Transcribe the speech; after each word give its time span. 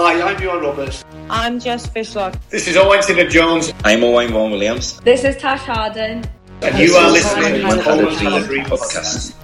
Hi, 0.00 0.22
I'm 0.22 0.40
Johan 0.40 0.60
Roberts. 0.60 1.04
I'm 1.28 1.58
Jess 1.58 1.88
Fishlock. 1.88 2.38
This 2.50 2.68
is 2.68 2.76
Owen 2.76 3.02
Taylor 3.02 3.28
Jones. 3.28 3.72
I'm 3.82 4.04
Owen 4.04 4.30
Vaughan 4.30 4.52
Williams. 4.52 5.00
This 5.00 5.24
is 5.24 5.36
Tash 5.38 5.62
Harden. 5.62 6.24
And 6.62 6.78
you 6.78 6.94
are 6.94 7.10
listening 7.10 7.54
to 7.54 7.60
Coleman 7.62 7.78
the 7.78 7.80
Had 7.80 7.80
a 7.80 7.82
Coleman 7.82 8.14
Dream 8.14 8.30
Had 8.30 8.42
a 8.42 8.46
Dream 8.46 8.64
podcast. 8.66 9.34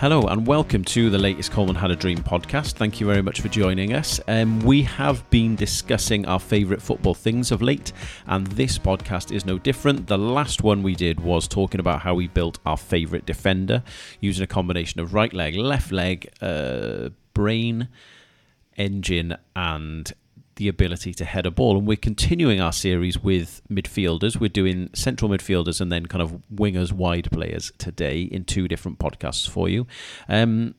Hello 0.00 0.28
and 0.28 0.46
welcome 0.46 0.84
to 0.84 1.10
the 1.10 1.18
latest 1.18 1.50
Coleman 1.50 1.74
Had 1.74 1.90
a 1.90 1.96
Dream 1.96 2.18
podcast. 2.18 2.74
Thank 2.74 3.00
you 3.00 3.06
very 3.08 3.20
much 3.20 3.40
for 3.40 3.48
joining 3.48 3.94
us. 3.94 4.20
Um, 4.28 4.60
we 4.60 4.82
have 4.82 5.28
been 5.28 5.56
discussing 5.56 6.24
our 6.26 6.38
favourite 6.38 6.80
football 6.80 7.14
things 7.14 7.50
of 7.50 7.62
late, 7.62 7.92
and 8.28 8.46
this 8.46 8.78
podcast 8.78 9.34
is 9.34 9.44
no 9.44 9.58
different. 9.58 10.06
The 10.06 10.16
last 10.16 10.62
one 10.62 10.84
we 10.84 10.94
did 10.94 11.18
was 11.18 11.48
talking 11.48 11.80
about 11.80 12.02
how 12.02 12.14
we 12.14 12.28
built 12.28 12.60
our 12.64 12.76
favourite 12.76 13.26
defender 13.26 13.82
using 14.20 14.44
a 14.44 14.46
combination 14.46 15.00
of 15.00 15.14
right 15.14 15.32
leg, 15.32 15.56
left 15.56 15.90
leg, 15.90 16.30
uh, 16.40 17.08
brain, 17.34 17.88
engine, 18.76 19.36
and 19.56 20.12
the 20.58 20.68
ability 20.68 21.14
to 21.14 21.24
head 21.24 21.46
a 21.46 21.50
ball. 21.50 21.78
And 21.78 21.86
we're 21.86 21.96
continuing 21.96 22.60
our 22.60 22.72
series 22.72 23.18
with 23.18 23.62
midfielders. 23.70 24.38
We're 24.38 24.48
doing 24.48 24.90
central 24.92 25.30
midfielders 25.30 25.80
and 25.80 25.90
then 25.90 26.06
kind 26.06 26.20
of 26.20 26.42
wingers, 26.54 26.92
wide 26.92 27.30
players 27.30 27.72
today 27.78 28.22
in 28.22 28.44
two 28.44 28.68
different 28.68 28.98
podcasts 28.98 29.48
for 29.48 29.68
you. 29.68 29.86
Um, 30.28 30.74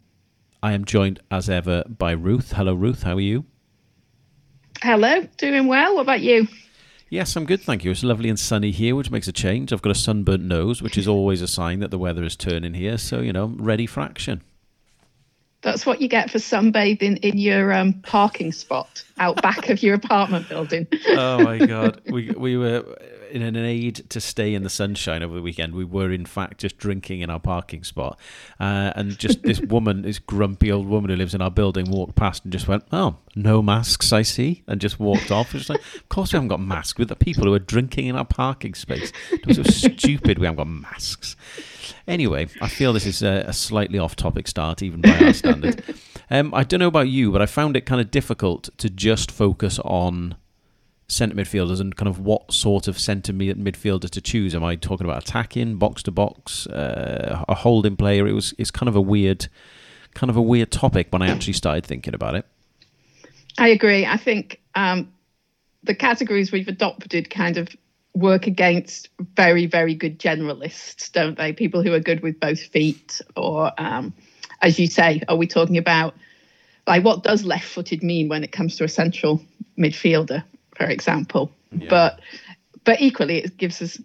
I 0.62 0.74
am 0.74 0.86
joined 0.86 1.22
as 1.32 1.50
ever 1.50 1.84
by 1.86 2.12
Ruth. 2.12 2.52
Hello, 2.52 2.74
Ruth. 2.74 3.04
How 3.04 3.16
are 3.16 3.22
you? 3.22 3.46
Hello, 4.82 5.28
doing 5.38 5.68
well. 5.68 5.96
What 5.96 6.02
about 6.02 6.22
you? 6.22 6.48
Yes, 7.10 7.36
I'm 7.36 7.46
good, 7.46 7.62
thank 7.62 7.84
you. 7.84 7.92
It's 7.92 8.04
lovely 8.04 8.30
and 8.30 8.40
sunny 8.40 8.72
here, 8.72 8.96
which 8.96 9.10
makes 9.10 9.28
a 9.28 9.32
change. 9.32 9.74
I've 9.74 9.82
got 9.82 9.92
a 9.92 9.96
sunburnt 9.96 10.44
nose, 10.44 10.82
which 10.82 10.98
is 10.98 11.08
always 11.08 11.42
a 11.42 11.48
sign 11.48 11.80
that 11.80 11.90
the 11.90 11.98
weather 11.98 12.24
is 12.24 12.36
turning 12.36 12.76
here. 12.76 12.98
So, 12.98 13.22
you 13.22 13.34
know, 13.34 13.48
ready 13.58 13.88
for 13.88 14.02
action. 14.02 14.44
That's 15.62 15.86
what 15.86 16.02
you 16.02 16.08
get 16.08 16.32
for 16.32 16.38
sunbathing 16.38 17.20
in 17.20 17.38
your 17.38 17.74
um, 17.74 17.94
parking 17.94 18.52
spot 18.54 19.04
out 19.18 19.42
back 19.42 19.70
of 19.70 19.84
your 19.84 19.96
apartment 19.96 20.48
building. 20.48 20.88
oh 21.10 21.44
my 21.44 21.58
god, 21.66 22.02
we 22.10 22.32
we 22.32 22.58
were 22.58 22.96
in 23.30 23.42
an 23.42 23.56
aid 23.58 24.10
to 24.10 24.20
stay 24.20 24.54
in 24.54 24.64
the 24.64 24.70
sunshine 24.70 25.24
over 25.24 25.36
the 25.36 25.42
weekend. 25.42 25.74
We 25.74 25.86
were 25.86 26.12
in 26.12 26.26
fact 26.26 26.60
just 26.60 26.78
drinking 26.78 27.22
in 27.22 27.30
our 27.30 27.40
parking 27.40 27.84
spot, 27.84 28.20
uh, 28.60 28.94
and 28.96 29.18
just 29.18 29.44
this 29.44 29.60
woman, 29.70 30.02
this 30.02 30.20
grumpy 30.20 30.72
old 30.72 30.88
woman 30.88 31.10
who 31.10 31.16
lives 31.16 31.34
in 31.34 31.42
our 31.42 31.52
building, 31.52 31.90
walked 31.90 32.16
past 32.16 32.44
and 32.44 32.52
just 32.52 32.68
went, 32.68 32.84
"Oh, 32.92 33.18
no 33.36 33.62
masks, 33.62 34.12
I 34.12 34.22
see," 34.22 34.64
and 34.68 34.82
just 34.82 35.00
walked 35.00 35.32
off. 35.32 35.56
It's 35.56 35.70
like, 35.70 35.82
of 35.96 36.10
course 36.10 36.34
we 36.34 36.38
haven't 36.38 36.50
got 36.50 36.62
masks 36.62 36.98
with 36.98 37.10
the 37.10 37.16
people 37.16 37.46
who 37.46 37.54
are 37.54 37.60
drinking 37.60 38.08
in 38.08 38.16
our 38.16 38.26
parking 38.26 38.74
space. 38.74 39.12
It 39.32 39.46
was 39.46 39.58
so 39.58 39.64
stupid. 39.98 40.40
We 40.40 40.46
haven't 40.46 40.58
got 40.58 40.68
masks. 40.68 41.36
Anyway, 42.08 42.48
I 42.62 42.68
feel 42.68 42.94
this 42.94 43.06
is 43.06 43.22
a, 43.22 43.46
a 43.48 43.54
slightly 43.54 44.00
off-topic 44.00 44.48
start, 44.48 44.82
even 44.82 45.02
by 45.02 45.18
our 45.20 45.34
standard. 45.34 45.84
Um, 46.32 46.54
I 46.54 46.64
don't 46.64 46.80
know 46.80 46.88
about 46.88 47.08
you, 47.08 47.32
but 47.32 47.42
I 47.42 47.48
found 47.48 47.76
it 47.76 47.88
kind 47.88 48.00
of 48.00 48.12
difficult 48.12 48.70
to 48.78 48.88
just 48.88 49.32
focus 49.32 49.80
on 49.80 50.36
centre 51.10 51.36
midfielders 51.36 51.82
and 51.82 51.96
kind 51.96 52.08
of 52.08 52.20
what 52.20 52.54
sort 52.54 52.88
of 52.88 53.00
centre 53.00 53.34
mid- 53.34 53.58
midfielder 53.58 54.10
to 54.10 54.22
choose. 54.22 54.56
Am 54.56 54.64
I 54.64 54.76
talking 54.76 55.06
about 55.06 55.24
attacking, 55.24 55.78
box 55.78 56.04
to 56.04 56.12
box, 56.12 56.68
uh, 56.68 57.44
a 57.48 57.56
holding 57.56 57.98
player? 57.98 58.28
It 58.28 58.34
was 58.34 58.54
it's 58.58 58.72
kind 58.72 58.88
of 58.88 58.96
a 58.96 59.02
weird, 59.02 59.48
kind 60.14 60.30
of 60.30 60.38
a 60.38 60.42
weird 60.42 60.72
topic 60.72 61.08
when 61.10 61.22
I 61.22 61.28
actually 61.28 61.54
started 61.54 61.86
thinking 61.86 62.14
about 62.14 62.36
it. 62.36 62.46
I 63.58 63.70
agree. 63.70 64.06
I 64.06 64.18
think 64.18 64.62
um, 64.76 65.12
the 65.84 65.96
categories 65.96 66.52
we've 66.52 66.68
adopted 66.68 67.30
kind 67.30 67.58
of 67.58 67.68
work 68.14 68.48
against 68.48 69.10
very, 69.36 69.66
very 69.66 69.94
good 69.94 70.20
generalists, 70.20 71.12
don't 71.12 71.38
they? 71.38 71.54
People 71.54 71.84
who 71.84 71.94
are 71.94 72.00
good 72.00 72.22
with 72.22 72.40
both 72.40 72.60
feet, 72.60 73.22
or 73.36 73.72
um, 73.78 74.14
as 74.62 74.80
you 74.80 74.88
say, 74.88 75.22
are 75.28 75.36
we 75.36 75.48
talking 75.48 75.78
about 75.78 76.14
like 76.88 77.04
what 77.04 77.24
does 77.24 77.44
left-footed 77.44 78.02
mean 78.02 78.30
when 78.30 78.44
it 78.44 78.52
comes 78.52 78.76
to 78.78 78.84
a 78.84 78.88
central 78.88 79.42
midfielder, 79.78 80.44
for 80.80 80.86
example? 80.86 81.52
Yeah. 81.72 81.88
But 81.90 82.22
but 82.86 83.02
equally, 83.02 83.38
it 83.38 83.58
gives 83.58 83.82
us 83.82 84.02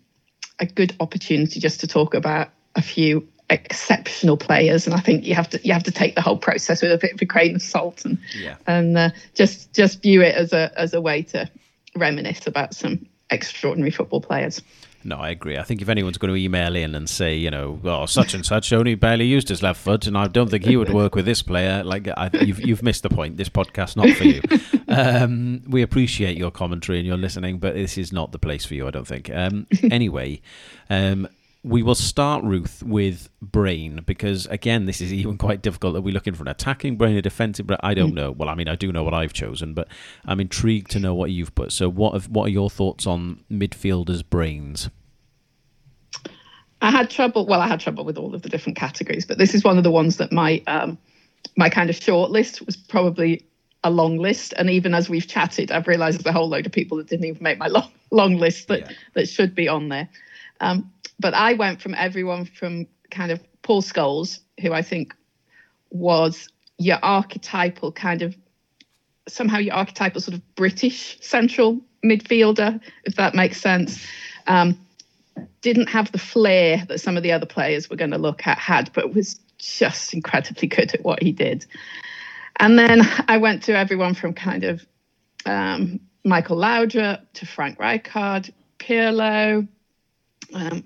a 0.58 0.66
good 0.66 0.94
opportunity 1.00 1.60
just 1.60 1.80
to 1.80 1.86
talk 1.86 2.14
about 2.14 2.48
a 2.74 2.82
few 2.82 3.26
exceptional 3.50 4.38
players 4.38 4.86
and 4.86 4.94
i 4.94 4.98
think 5.00 5.26
you 5.26 5.34
have 5.34 5.48
to 5.50 5.60
you 5.62 5.72
have 5.74 5.82
to 5.82 5.90
take 5.92 6.14
the 6.14 6.22
whole 6.22 6.38
process 6.38 6.80
with 6.80 6.90
a 6.90 6.96
bit 6.96 7.12
of 7.12 7.20
a 7.20 7.26
grain 7.26 7.54
of 7.54 7.60
salt 7.62 8.04
and 8.06 8.16
Yeah. 8.40 8.56
and 8.66 8.96
uh, 8.96 9.10
just 9.34 9.70
just 9.74 10.00
view 10.00 10.22
it 10.22 10.34
as 10.34 10.54
a 10.54 10.72
as 10.78 10.94
a 10.94 11.00
way 11.00 11.22
to 11.24 11.50
reminisce 11.94 12.46
about 12.46 12.74
some 12.74 13.04
extraordinary 13.30 13.90
football 13.90 14.22
players 14.22 14.62
No, 15.06 15.18
I 15.18 15.28
agree. 15.28 15.58
I 15.58 15.62
think 15.62 15.82
if 15.82 15.90
anyone's 15.90 16.16
going 16.16 16.32
to 16.32 16.40
email 16.40 16.74
in 16.74 16.94
and 16.94 17.08
say, 17.08 17.36
you 17.36 17.50
know, 17.50 17.78
well, 17.82 18.06
such 18.06 18.32
and 18.32 18.44
such 18.44 18.72
only 18.72 18.94
barely 18.94 19.26
used 19.26 19.50
his 19.50 19.62
left 19.62 19.78
foot, 19.80 20.06
and 20.06 20.16
I 20.16 20.28
don't 20.28 20.50
think 20.50 20.64
he 20.64 20.78
would 20.78 20.92
work 20.92 21.14
with 21.14 21.26
this 21.26 21.42
player, 21.42 21.84
like 21.84 22.08
I, 22.08 22.30
you've 22.40 22.60
you've 22.64 22.82
missed 22.82 23.02
the 23.02 23.10
point. 23.10 23.36
This 23.36 23.50
podcast 23.50 23.96
not 23.96 24.10
for 24.10 24.24
you. 24.24 24.40
Um, 24.86 25.62
we 25.66 25.82
appreciate 25.82 26.36
your 26.36 26.52
commentary 26.52 26.98
and 26.98 27.06
your 27.06 27.16
listening, 27.16 27.58
but 27.58 27.74
this 27.74 27.98
is 27.98 28.12
not 28.12 28.30
the 28.30 28.38
place 28.38 28.64
for 28.64 28.74
you. 28.74 28.86
I 28.86 28.90
don't 28.92 29.06
think. 29.06 29.28
Um, 29.28 29.66
anyway, 29.90 30.40
um, 30.88 31.26
we 31.64 31.82
will 31.82 31.94
start 31.94 32.44
Ruth 32.44 32.82
with 32.82 33.30
brain 33.40 34.02
because 34.04 34.44
again, 34.46 34.84
this 34.84 35.00
is 35.00 35.12
even 35.14 35.38
quite 35.38 35.62
difficult. 35.62 35.96
Are 35.96 36.02
we 36.02 36.12
looking 36.12 36.34
for 36.34 36.42
an 36.42 36.48
attacking 36.48 36.96
brain, 36.96 37.16
a 37.16 37.22
defensive 37.22 37.66
brain? 37.66 37.78
I 37.82 37.94
don't 37.94 38.12
know. 38.14 38.30
Well, 38.30 38.50
I 38.50 38.54
mean, 38.54 38.68
I 38.68 38.76
do 38.76 38.92
know 38.92 39.02
what 39.02 39.14
I've 39.14 39.32
chosen, 39.32 39.72
but 39.72 39.88
I'm 40.26 40.40
intrigued 40.40 40.90
to 40.90 41.00
know 41.00 41.14
what 41.14 41.30
you've 41.30 41.54
put. 41.54 41.72
So, 41.72 41.88
what 41.88 42.12
have, 42.12 42.28
what 42.28 42.44
are 42.44 42.50
your 42.50 42.68
thoughts 42.68 43.06
on 43.06 43.42
midfielders' 43.50 44.22
brains? 44.28 44.90
I 46.82 46.90
had 46.90 47.08
trouble. 47.08 47.46
Well, 47.46 47.60
I 47.62 47.66
had 47.66 47.80
trouble 47.80 48.04
with 48.04 48.18
all 48.18 48.34
of 48.34 48.42
the 48.42 48.48
different 48.50 48.76
categories, 48.76 49.24
but 49.24 49.38
this 49.38 49.54
is 49.54 49.64
one 49.64 49.78
of 49.78 49.84
the 49.84 49.90
ones 49.90 50.18
that 50.18 50.32
my 50.32 50.62
um, 50.66 50.98
my 51.56 51.70
kind 51.70 51.88
of 51.88 51.96
short 51.96 52.30
list 52.30 52.64
was 52.66 52.76
probably 52.76 53.42
a 53.84 53.90
long 53.90 54.18
list. 54.18 54.52
And 54.58 54.68
even 54.68 54.92
as 54.94 55.08
we've 55.08 55.26
chatted, 55.26 55.70
I've 55.72 55.86
realised 55.88 56.18
there's 56.18 56.26
a 56.26 56.32
whole 56.38 56.48
load 56.48 56.66
of 56.66 56.72
people 56.72 56.98
that 56.98 57.06
didn't 57.06 57.24
even 57.24 57.42
make 57.42 57.58
my 57.58 57.66
long 57.68 57.90
long 58.10 58.36
list 58.36 58.68
that 58.68 58.80
Yeah. 58.80 58.96
that 59.14 59.28
should 59.30 59.54
be 59.54 59.66
on 59.66 59.88
there. 59.88 60.08
Um, 60.60 60.90
but 61.18 61.34
I 61.34 61.54
went 61.54 61.80
from 61.80 61.94
everyone 61.94 62.44
from 62.44 62.86
kind 63.10 63.30
of 63.30 63.40
Paul 63.62 63.82
Scholes, 63.82 64.40
who 64.60 64.72
I 64.72 64.82
think 64.82 65.14
was 65.90 66.48
your 66.78 66.98
archetypal 67.02 67.92
kind 67.92 68.22
of 68.22 68.36
somehow 69.28 69.58
your 69.58 69.74
archetypal 69.74 70.20
sort 70.20 70.36
of 70.36 70.54
British 70.54 71.18
central 71.20 71.80
midfielder, 72.04 72.80
if 73.04 73.14
that 73.16 73.34
makes 73.34 73.60
sense. 73.60 74.04
Um, 74.46 74.78
didn't 75.62 75.88
have 75.88 76.12
the 76.12 76.18
flair 76.18 76.84
that 76.88 77.00
some 77.00 77.16
of 77.16 77.22
the 77.22 77.32
other 77.32 77.46
players 77.46 77.88
we're 77.88 77.96
going 77.96 78.10
to 78.10 78.18
look 78.18 78.46
at 78.46 78.58
had, 78.58 78.92
but 78.92 79.14
was 79.14 79.40
just 79.58 80.12
incredibly 80.12 80.68
good 80.76 80.94
at 80.94 81.02
what 81.02 81.22
he 81.22 81.32
did. 81.32 81.64
And 82.60 82.78
then 82.78 83.02
I 83.26 83.38
went 83.38 83.64
to 83.64 83.76
everyone 83.76 84.14
from 84.14 84.34
kind 84.34 84.64
of 84.64 84.86
um, 85.46 86.00
Michael 86.24 86.56
Laudrup 86.56 87.22
to 87.34 87.46
Frank 87.46 87.78
Rijkaard, 87.78 88.52
Pirlo, 88.78 89.66
um, 90.52 90.84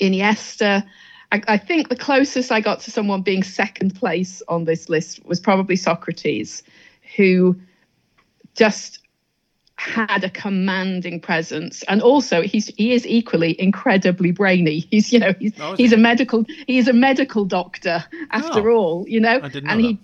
Iniesta. 0.00 0.84
I, 1.30 1.42
I 1.46 1.58
think 1.58 1.88
the 1.88 1.96
closest 1.96 2.50
I 2.50 2.60
got 2.60 2.80
to 2.80 2.90
someone 2.90 3.22
being 3.22 3.42
second 3.42 3.94
place 3.94 4.42
on 4.48 4.64
this 4.64 4.88
list 4.88 5.24
was 5.26 5.40
probably 5.40 5.76
Socrates, 5.76 6.62
who 7.16 7.56
just 8.54 9.00
had 9.76 10.24
a 10.24 10.30
commanding 10.30 11.20
presence. 11.20 11.84
And 11.84 12.02
also 12.02 12.42
he's 12.42 12.66
he 12.76 12.92
is 12.92 13.06
equally 13.06 13.58
incredibly 13.60 14.32
brainy. 14.32 14.80
He's 14.90 15.12
you 15.12 15.20
know 15.20 15.32
he's 15.38 15.52
Oh, 15.60 15.76
he's 15.76 15.90
he? 15.90 15.96
a 15.96 15.98
medical 15.98 16.44
he's 16.66 16.88
a 16.88 16.92
medical 16.92 17.44
doctor 17.44 18.04
after 18.30 18.70
Oh, 18.70 18.76
all 18.76 19.08
you 19.08 19.20
know? 19.20 19.38
Know 19.38 19.50
and 19.66 19.80
he 19.80 20.00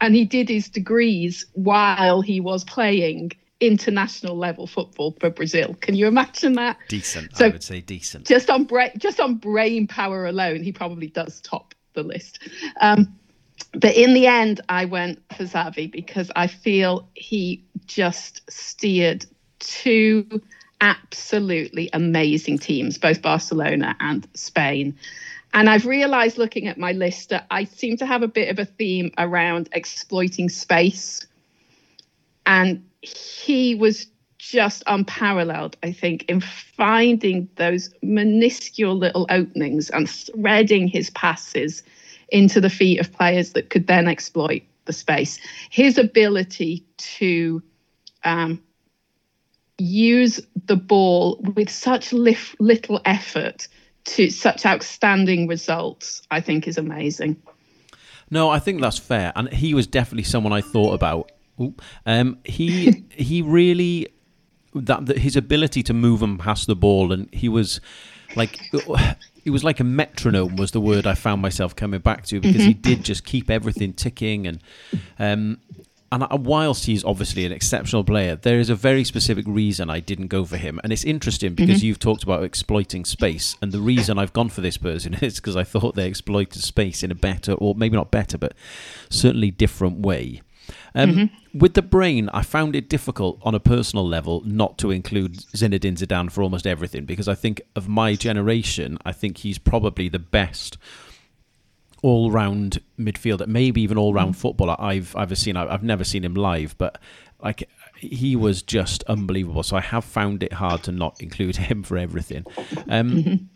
and 0.00 0.14
he 0.14 0.24
did 0.26 0.48
his 0.48 0.68
degrees 0.68 1.46
while 1.54 2.20
he 2.20 2.40
was 2.40 2.62
playing 2.64 3.32
international 3.60 4.36
level 4.36 4.66
football 4.66 5.16
for 5.18 5.30
Brazil. 5.30 5.74
Can 5.80 5.94
you 5.94 6.06
imagine 6.06 6.54
that? 6.54 6.76
Decent, 6.88 7.36
So- 7.36 7.46
I 7.46 7.48
would 7.50 7.62
say 7.62 7.80
decent. 7.80 8.26
just 8.26 8.50
on 8.50 8.64
brain 8.64 8.90
just 8.98 9.18
on 9.20 9.36
brain 9.36 9.86
power 9.86 10.26
alone 10.26 10.62
he 10.62 10.72
probably 10.72 11.06
does 11.08 11.40
top 11.40 11.74
the 11.94 12.02
list. 12.02 12.38
Um, 12.80 13.16
but 13.72 13.96
in 13.96 14.12
the 14.12 14.26
end 14.26 14.60
i 14.68 14.84
went 14.84 15.20
for 15.34 15.44
Xavi 15.44 15.90
because 15.90 16.30
i 16.36 16.46
feel 16.46 17.08
he 17.14 17.64
just 17.86 18.42
steered 18.50 19.24
two 19.58 20.26
absolutely 20.82 21.88
amazing 21.94 22.58
teams 22.58 22.98
both 22.98 23.22
barcelona 23.22 23.96
and 24.00 24.28
spain. 24.34 24.94
And 25.54 25.70
i've 25.70 25.86
realized 25.86 26.36
looking 26.36 26.66
at 26.68 26.76
my 26.76 26.92
list 26.92 27.30
that 27.30 27.46
i 27.50 27.64
seem 27.64 27.96
to 27.96 28.04
have 28.06 28.22
a 28.22 28.28
bit 28.28 28.50
of 28.50 28.58
a 28.58 28.66
theme 28.66 29.10
around 29.16 29.70
exploiting 29.72 30.50
space 30.50 31.26
and 32.44 32.85
he 33.00 33.74
was 33.74 34.06
just 34.38 34.82
unparalleled, 34.86 35.76
I 35.82 35.92
think, 35.92 36.24
in 36.28 36.40
finding 36.40 37.48
those 37.56 37.92
minuscule 38.02 38.96
little 38.96 39.26
openings 39.30 39.90
and 39.90 40.08
threading 40.08 40.88
his 40.88 41.10
passes 41.10 41.82
into 42.28 42.60
the 42.60 42.70
feet 42.70 43.00
of 43.00 43.12
players 43.12 43.52
that 43.52 43.70
could 43.70 43.86
then 43.86 44.08
exploit 44.08 44.62
the 44.84 44.92
space. 44.92 45.38
His 45.70 45.98
ability 45.98 46.84
to 46.96 47.62
um, 48.24 48.62
use 49.78 50.40
the 50.66 50.76
ball 50.76 51.40
with 51.54 51.70
such 51.70 52.12
lif- 52.12 52.56
little 52.58 53.00
effort 53.04 53.68
to 54.04 54.30
such 54.30 54.64
outstanding 54.64 55.48
results, 55.48 56.22
I 56.30 56.40
think, 56.40 56.68
is 56.68 56.78
amazing. 56.78 57.42
No, 58.30 58.50
I 58.50 58.58
think 58.58 58.80
that's 58.80 58.98
fair, 58.98 59.32
and 59.36 59.52
he 59.52 59.74
was 59.74 59.86
definitely 59.86 60.24
someone 60.24 60.52
I 60.52 60.60
thought 60.60 60.94
about. 60.94 61.32
Ooh. 61.60 61.74
Um, 62.04 62.38
he 62.44 63.04
he 63.10 63.42
really 63.42 64.08
that, 64.74 65.06
that 65.06 65.18
his 65.18 65.36
ability 65.36 65.82
to 65.84 65.94
move 65.94 66.22
and 66.22 66.38
pass 66.38 66.66
the 66.66 66.76
ball, 66.76 67.12
and 67.12 67.32
he 67.32 67.48
was 67.48 67.80
like 68.34 68.60
it 68.72 69.50
was 69.50 69.64
like 69.64 69.80
a 69.80 69.84
metronome 69.84 70.56
was 70.56 70.72
the 70.72 70.80
word 70.80 71.06
I 71.06 71.14
found 71.14 71.40
myself 71.40 71.74
coming 71.76 72.00
back 72.00 72.26
to 72.26 72.40
because 72.40 72.64
he 72.64 72.74
did 72.74 73.04
just 73.04 73.24
keep 73.24 73.48
everything 73.48 73.92
ticking 73.92 74.46
and 74.46 74.62
um, 75.18 75.58
and 76.12 76.46
whilst 76.46 76.86
he's 76.86 77.04
obviously 77.04 77.44
an 77.44 77.52
exceptional 77.52 78.04
player, 78.04 78.36
there 78.36 78.60
is 78.60 78.70
a 78.70 78.76
very 78.76 79.02
specific 79.02 79.44
reason 79.48 79.90
I 79.90 80.00
didn't 80.00 80.28
go 80.28 80.44
for 80.44 80.56
him, 80.56 80.80
and 80.84 80.92
it's 80.92 81.04
interesting 81.04 81.54
because 81.54 81.82
you've 81.82 81.98
talked 81.98 82.22
about 82.22 82.44
exploiting 82.44 83.04
space, 83.04 83.56
and 83.60 83.72
the 83.72 83.80
reason 83.80 84.18
I've 84.18 84.32
gone 84.32 84.48
for 84.48 84.60
this 84.60 84.76
person 84.76 85.14
is 85.20 85.36
because 85.36 85.56
I 85.56 85.64
thought 85.64 85.94
they 85.96 86.06
exploited 86.06 86.62
space 86.62 87.02
in 87.02 87.10
a 87.10 87.14
better, 87.16 87.52
or 87.54 87.74
maybe 87.74 87.96
not 87.96 88.10
better, 88.10 88.38
but 88.38 88.54
certainly 89.10 89.50
different 89.50 89.98
way. 90.00 90.42
Um, 90.94 91.10
Mm-hmm. 91.10 91.45
With 91.58 91.74
the 91.74 91.82
brain, 91.82 92.28
I 92.34 92.42
found 92.42 92.76
it 92.76 92.88
difficult 92.88 93.38
on 93.42 93.54
a 93.54 93.60
personal 93.60 94.06
level 94.06 94.42
not 94.44 94.76
to 94.78 94.90
include 94.90 95.36
Zinedine 95.36 95.96
Zidane 95.96 96.30
for 96.30 96.42
almost 96.42 96.66
everything 96.66 97.06
because 97.06 97.28
I 97.28 97.34
think 97.34 97.62
of 97.74 97.88
my 97.88 98.14
generation, 98.14 98.98
I 99.06 99.12
think 99.12 99.38
he's 99.38 99.58
probably 99.58 100.08
the 100.08 100.18
best 100.18 100.76
all-round 102.02 102.80
midfielder, 102.98 103.46
maybe 103.46 103.80
even 103.80 103.96
all-round 103.96 104.36
footballer 104.36 104.76
I've 104.78 105.16
ever 105.16 105.34
seen. 105.34 105.56
I've 105.56 105.82
never 105.82 106.04
seen 106.04 106.24
him 106.24 106.34
live, 106.34 106.76
but 106.76 106.98
like 107.42 107.68
he 107.96 108.36
was 108.36 108.62
just 108.62 109.02
unbelievable. 109.04 109.62
So 109.62 109.76
I 109.76 109.80
have 109.80 110.04
found 110.04 110.42
it 110.42 110.52
hard 110.52 110.82
to 110.84 110.92
not 110.92 111.20
include 111.20 111.56
him 111.68 111.82
for 111.82 111.96
everything. 111.96 112.44
Um, 112.88 113.48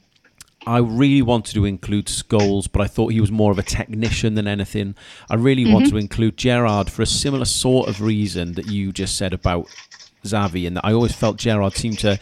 I 0.66 0.78
really 0.78 1.22
wanted 1.22 1.54
to 1.54 1.64
include 1.64 2.06
Scholes, 2.06 2.68
but 2.70 2.82
I 2.82 2.86
thought 2.86 3.12
he 3.12 3.20
was 3.20 3.30
more 3.30 3.50
of 3.50 3.58
a 3.58 3.62
technician 3.62 4.34
than 4.34 4.46
anything. 4.46 4.94
I 5.30 5.36
really 5.36 5.70
want 5.72 5.88
to 5.88 5.96
include 5.96 6.36
Gerrard 6.36 6.90
for 6.90 7.02
a 7.02 7.06
similar 7.06 7.46
sort 7.46 7.88
of 7.88 8.02
reason 8.02 8.52
that 8.54 8.66
you 8.66 8.92
just 8.92 9.16
said 9.16 9.32
about 9.32 9.68
Xavi, 10.24 10.66
and 10.66 10.76
that 10.76 10.84
I 10.84 10.92
always 10.92 11.14
felt 11.14 11.38
Gerrard 11.38 11.74
seemed 11.74 11.98
to 12.00 12.18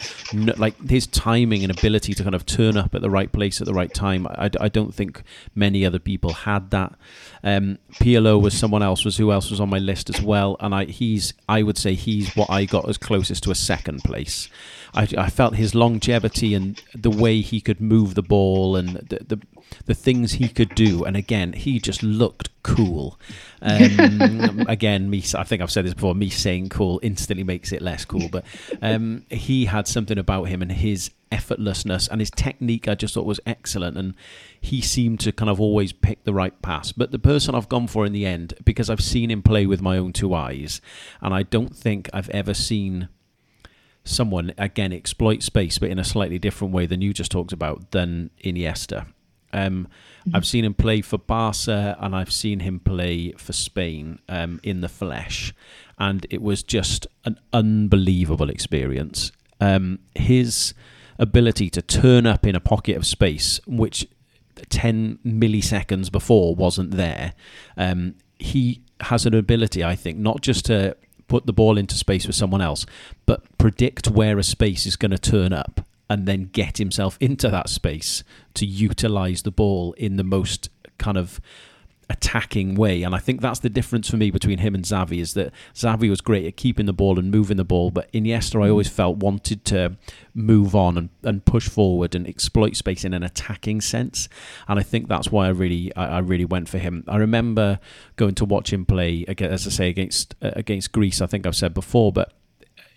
like 0.56 0.88
his 0.88 1.06
timing 1.06 1.64
and 1.64 1.76
ability 1.76 2.14
to 2.14 2.22
kind 2.22 2.34
of 2.34 2.46
turn 2.46 2.76
up 2.76 2.94
at 2.94 3.02
the 3.02 3.10
right 3.10 3.30
place 3.30 3.60
at 3.60 3.66
the 3.66 3.74
right 3.74 3.92
time. 3.92 4.26
I, 4.28 4.50
I 4.60 4.68
don't 4.68 4.94
think 4.94 5.22
many 5.54 5.84
other 5.84 5.98
people 5.98 6.32
had 6.32 6.70
that. 6.70 6.94
Um, 7.42 7.78
Pirlo 7.94 8.40
was 8.40 8.56
someone 8.56 8.82
else. 8.82 9.04
Was 9.04 9.16
who 9.16 9.32
else 9.32 9.50
was 9.50 9.60
on 9.60 9.68
my 9.68 9.78
list 9.78 10.10
as 10.10 10.22
well? 10.22 10.56
And 10.60 10.74
I 10.74 10.84
he's 10.84 11.34
I 11.48 11.62
would 11.62 11.76
say 11.76 11.94
he's 11.94 12.34
what 12.36 12.50
I 12.50 12.64
got 12.66 12.88
as 12.88 12.98
closest 12.98 13.42
to 13.44 13.50
a 13.50 13.56
second 13.56 14.04
place. 14.04 14.48
I, 14.98 15.06
I 15.16 15.30
felt 15.30 15.54
his 15.54 15.76
longevity 15.76 16.54
and 16.54 16.82
the 16.92 17.10
way 17.10 17.40
he 17.40 17.60
could 17.60 17.80
move 17.80 18.16
the 18.16 18.22
ball 18.22 18.74
and 18.74 18.96
the, 18.96 19.20
the 19.24 19.40
the 19.84 19.94
things 19.94 20.32
he 20.32 20.48
could 20.48 20.74
do. 20.74 21.04
And 21.04 21.16
again, 21.16 21.52
he 21.52 21.78
just 21.78 22.02
looked 22.02 22.50
cool. 22.64 23.18
Um, 23.62 24.64
again, 24.68 25.08
me 25.08 25.22
I 25.36 25.44
think 25.44 25.62
I've 25.62 25.70
said 25.70 25.86
this 25.86 25.94
before. 25.94 26.16
Me 26.16 26.30
saying 26.30 26.70
cool 26.70 26.98
instantly 27.00 27.44
makes 27.44 27.70
it 27.70 27.80
less 27.80 28.04
cool, 28.04 28.28
but 28.28 28.44
um, 28.82 29.24
he 29.30 29.66
had 29.66 29.86
something 29.86 30.18
about 30.18 30.44
him 30.44 30.62
and 30.62 30.72
his 30.72 31.12
effortlessness 31.30 32.08
and 32.10 32.20
his 32.20 32.30
technique. 32.30 32.88
I 32.88 32.96
just 32.96 33.14
thought 33.14 33.24
was 33.24 33.40
excellent, 33.46 33.96
and 33.96 34.14
he 34.60 34.80
seemed 34.80 35.20
to 35.20 35.30
kind 35.30 35.48
of 35.48 35.60
always 35.60 35.92
pick 35.92 36.24
the 36.24 36.34
right 36.34 36.60
pass. 36.60 36.90
But 36.90 37.12
the 37.12 37.20
person 37.20 37.54
I've 37.54 37.68
gone 37.68 37.86
for 37.86 38.04
in 38.04 38.12
the 38.12 38.26
end, 38.26 38.54
because 38.64 38.90
I've 38.90 39.02
seen 39.02 39.30
him 39.30 39.42
play 39.42 39.64
with 39.64 39.80
my 39.80 39.96
own 39.96 40.12
two 40.12 40.34
eyes, 40.34 40.80
and 41.20 41.32
I 41.32 41.44
don't 41.44 41.76
think 41.76 42.10
I've 42.12 42.30
ever 42.30 42.52
seen 42.52 43.08
someone 44.04 44.52
again 44.58 44.92
exploit 44.92 45.42
space, 45.42 45.78
but 45.78 45.90
in 45.90 45.98
a 45.98 46.04
slightly 46.04 46.38
different 46.38 46.72
way 46.72 46.86
than 46.86 47.02
you 47.02 47.12
just 47.12 47.30
talked 47.30 47.52
about 47.52 47.90
than 47.90 48.30
Iniesta. 48.44 49.06
Um, 49.52 49.88
I've 50.34 50.46
seen 50.46 50.64
him 50.64 50.74
play 50.74 51.00
for 51.00 51.16
Barca 51.16 51.96
and 52.00 52.14
I've 52.14 52.32
seen 52.32 52.60
him 52.60 52.80
play 52.80 53.32
for 53.32 53.52
Spain 53.52 54.18
um, 54.28 54.60
in 54.62 54.80
the 54.82 54.88
flesh, 54.88 55.54
and 55.98 56.26
it 56.30 56.42
was 56.42 56.62
just 56.62 57.06
an 57.24 57.38
unbelievable 57.52 58.50
experience. 58.50 59.32
Um, 59.60 60.00
his 60.14 60.74
ability 61.18 61.70
to 61.70 61.82
turn 61.82 62.26
up 62.26 62.46
in 62.46 62.54
a 62.54 62.60
pocket 62.60 62.96
of 62.96 63.06
space, 63.06 63.60
which 63.66 64.06
10 64.68 65.18
milliseconds 65.24 66.10
before 66.12 66.54
wasn't 66.54 66.92
there, 66.92 67.32
um, 67.76 68.14
he 68.38 68.82
has 69.00 69.26
an 69.26 69.34
ability, 69.34 69.84
I 69.84 69.96
think, 69.96 70.18
not 70.18 70.42
just 70.42 70.66
to 70.66 70.96
put 71.28 71.46
the 71.46 71.52
ball 71.52 71.78
into 71.78 71.94
space 71.94 72.26
with 72.26 72.36
someone 72.36 72.60
else, 72.60 72.86
but 73.26 73.42
predict 73.58 74.08
where 74.08 74.38
a 74.38 74.42
space 74.42 74.86
is 74.86 74.96
going 74.96 75.10
to 75.10 75.18
turn 75.18 75.52
up 75.52 75.86
and 76.10 76.26
then 76.26 76.48
get 76.52 76.78
himself 76.78 77.16
into 77.20 77.48
that 77.50 77.68
space 77.68 78.24
to 78.54 78.66
utilize 78.66 79.42
the 79.42 79.50
ball 79.50 79.92
in 79.94 80.16
the 80.16 80.24
most 80.24 80.70
kind 80.98 81.16
of 81.16 81.40
attacking 82.10 82.74
way. 82.74 83.02
And 83.02 83.14
I 83.14 83.18
think 83.18 83.40
that's 83.40 83.60
the 83.60 83.68
difference 83.68 84.08
for 84.08 84.16
me 84.16 84.30
between 84.30 84.58
him 84.58 84.74
and 84.74 84.84
Xavi 84.84 85.20
is 85.20 85.34
that 85.34 85.52
Xavi 85.74 86.08
was 86.08 86.20
great 86.20 86.46
at 86.46 86.56
keeping 86.56 86.86
the 86.86 86.92
ball 86.92 87.18
and 87.18 87.30
moving 87.30 87.58
the 87.58 87.64
ball, 87.64 87.90
but 87.90 88.10
Iniesta 88.12 88.64
I 88.64 88.70
always 88.70 88.88
felt 88.88 89.18
wanted 89.18 89.64
to 89.66 89.96
move 90.34 90.74
on 90.74 90.96
and, 90.96 91.08
and 91.22 91.44
push 91.44 91.68
forward 91.68 92.14
and 92.14 92.26
exploit 92.26 92.76
space 92.76 93.04
in 93.04 93.12
an 93.12 93.22
attacking 93.22 93.80
sense. 93.80 94.28
And 94.68 94.78
I 94.78 94.82
think 94.82 95.08
that's 95.08 95.30
why 95.30 95.46
I 95.46 95.50
really 95.50 95.94
I, 95.96 96.16
I 96.16 96.18
really 96.20 96.46
went 96.46 96.68
for 96.68 96.78
him. 96.78 97.04
I 97.06 97.16
remember 97.16 97.78
going 98.16 98.34
to 98.36 98.44
watch 98.44 98.72
him 98.72 98.86
play 98.86 99.24
as 99.26 99.66
I 99.66 99.70
say 99.70 99.88
against 99.88 100.34
uh, 100.40 100.52
against 100.54 100.92
Greece. 100.92 101.20
I 101.20 101.26
think 101.26 101.46
I've 101.46 101.56
said 101.56 101.74
before, 101.74 102.12
but 102.12 102.32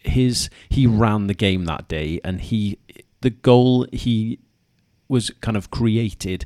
his 0.03 0.49
he 0.69 0.87
ran 0.87 1.27
the 1.27 1.33
game 1.33 1.65
that 1.65 1.87
day 1.87 2.19
and 2.23 2.41
he 2.41 2.79
the 3.21 3.29
goal 3.29 3.85
he 3.91 4.39
was 5.07 5.29
kind 5.41 5.57
of 5.57 5.69
created 5.69 6.45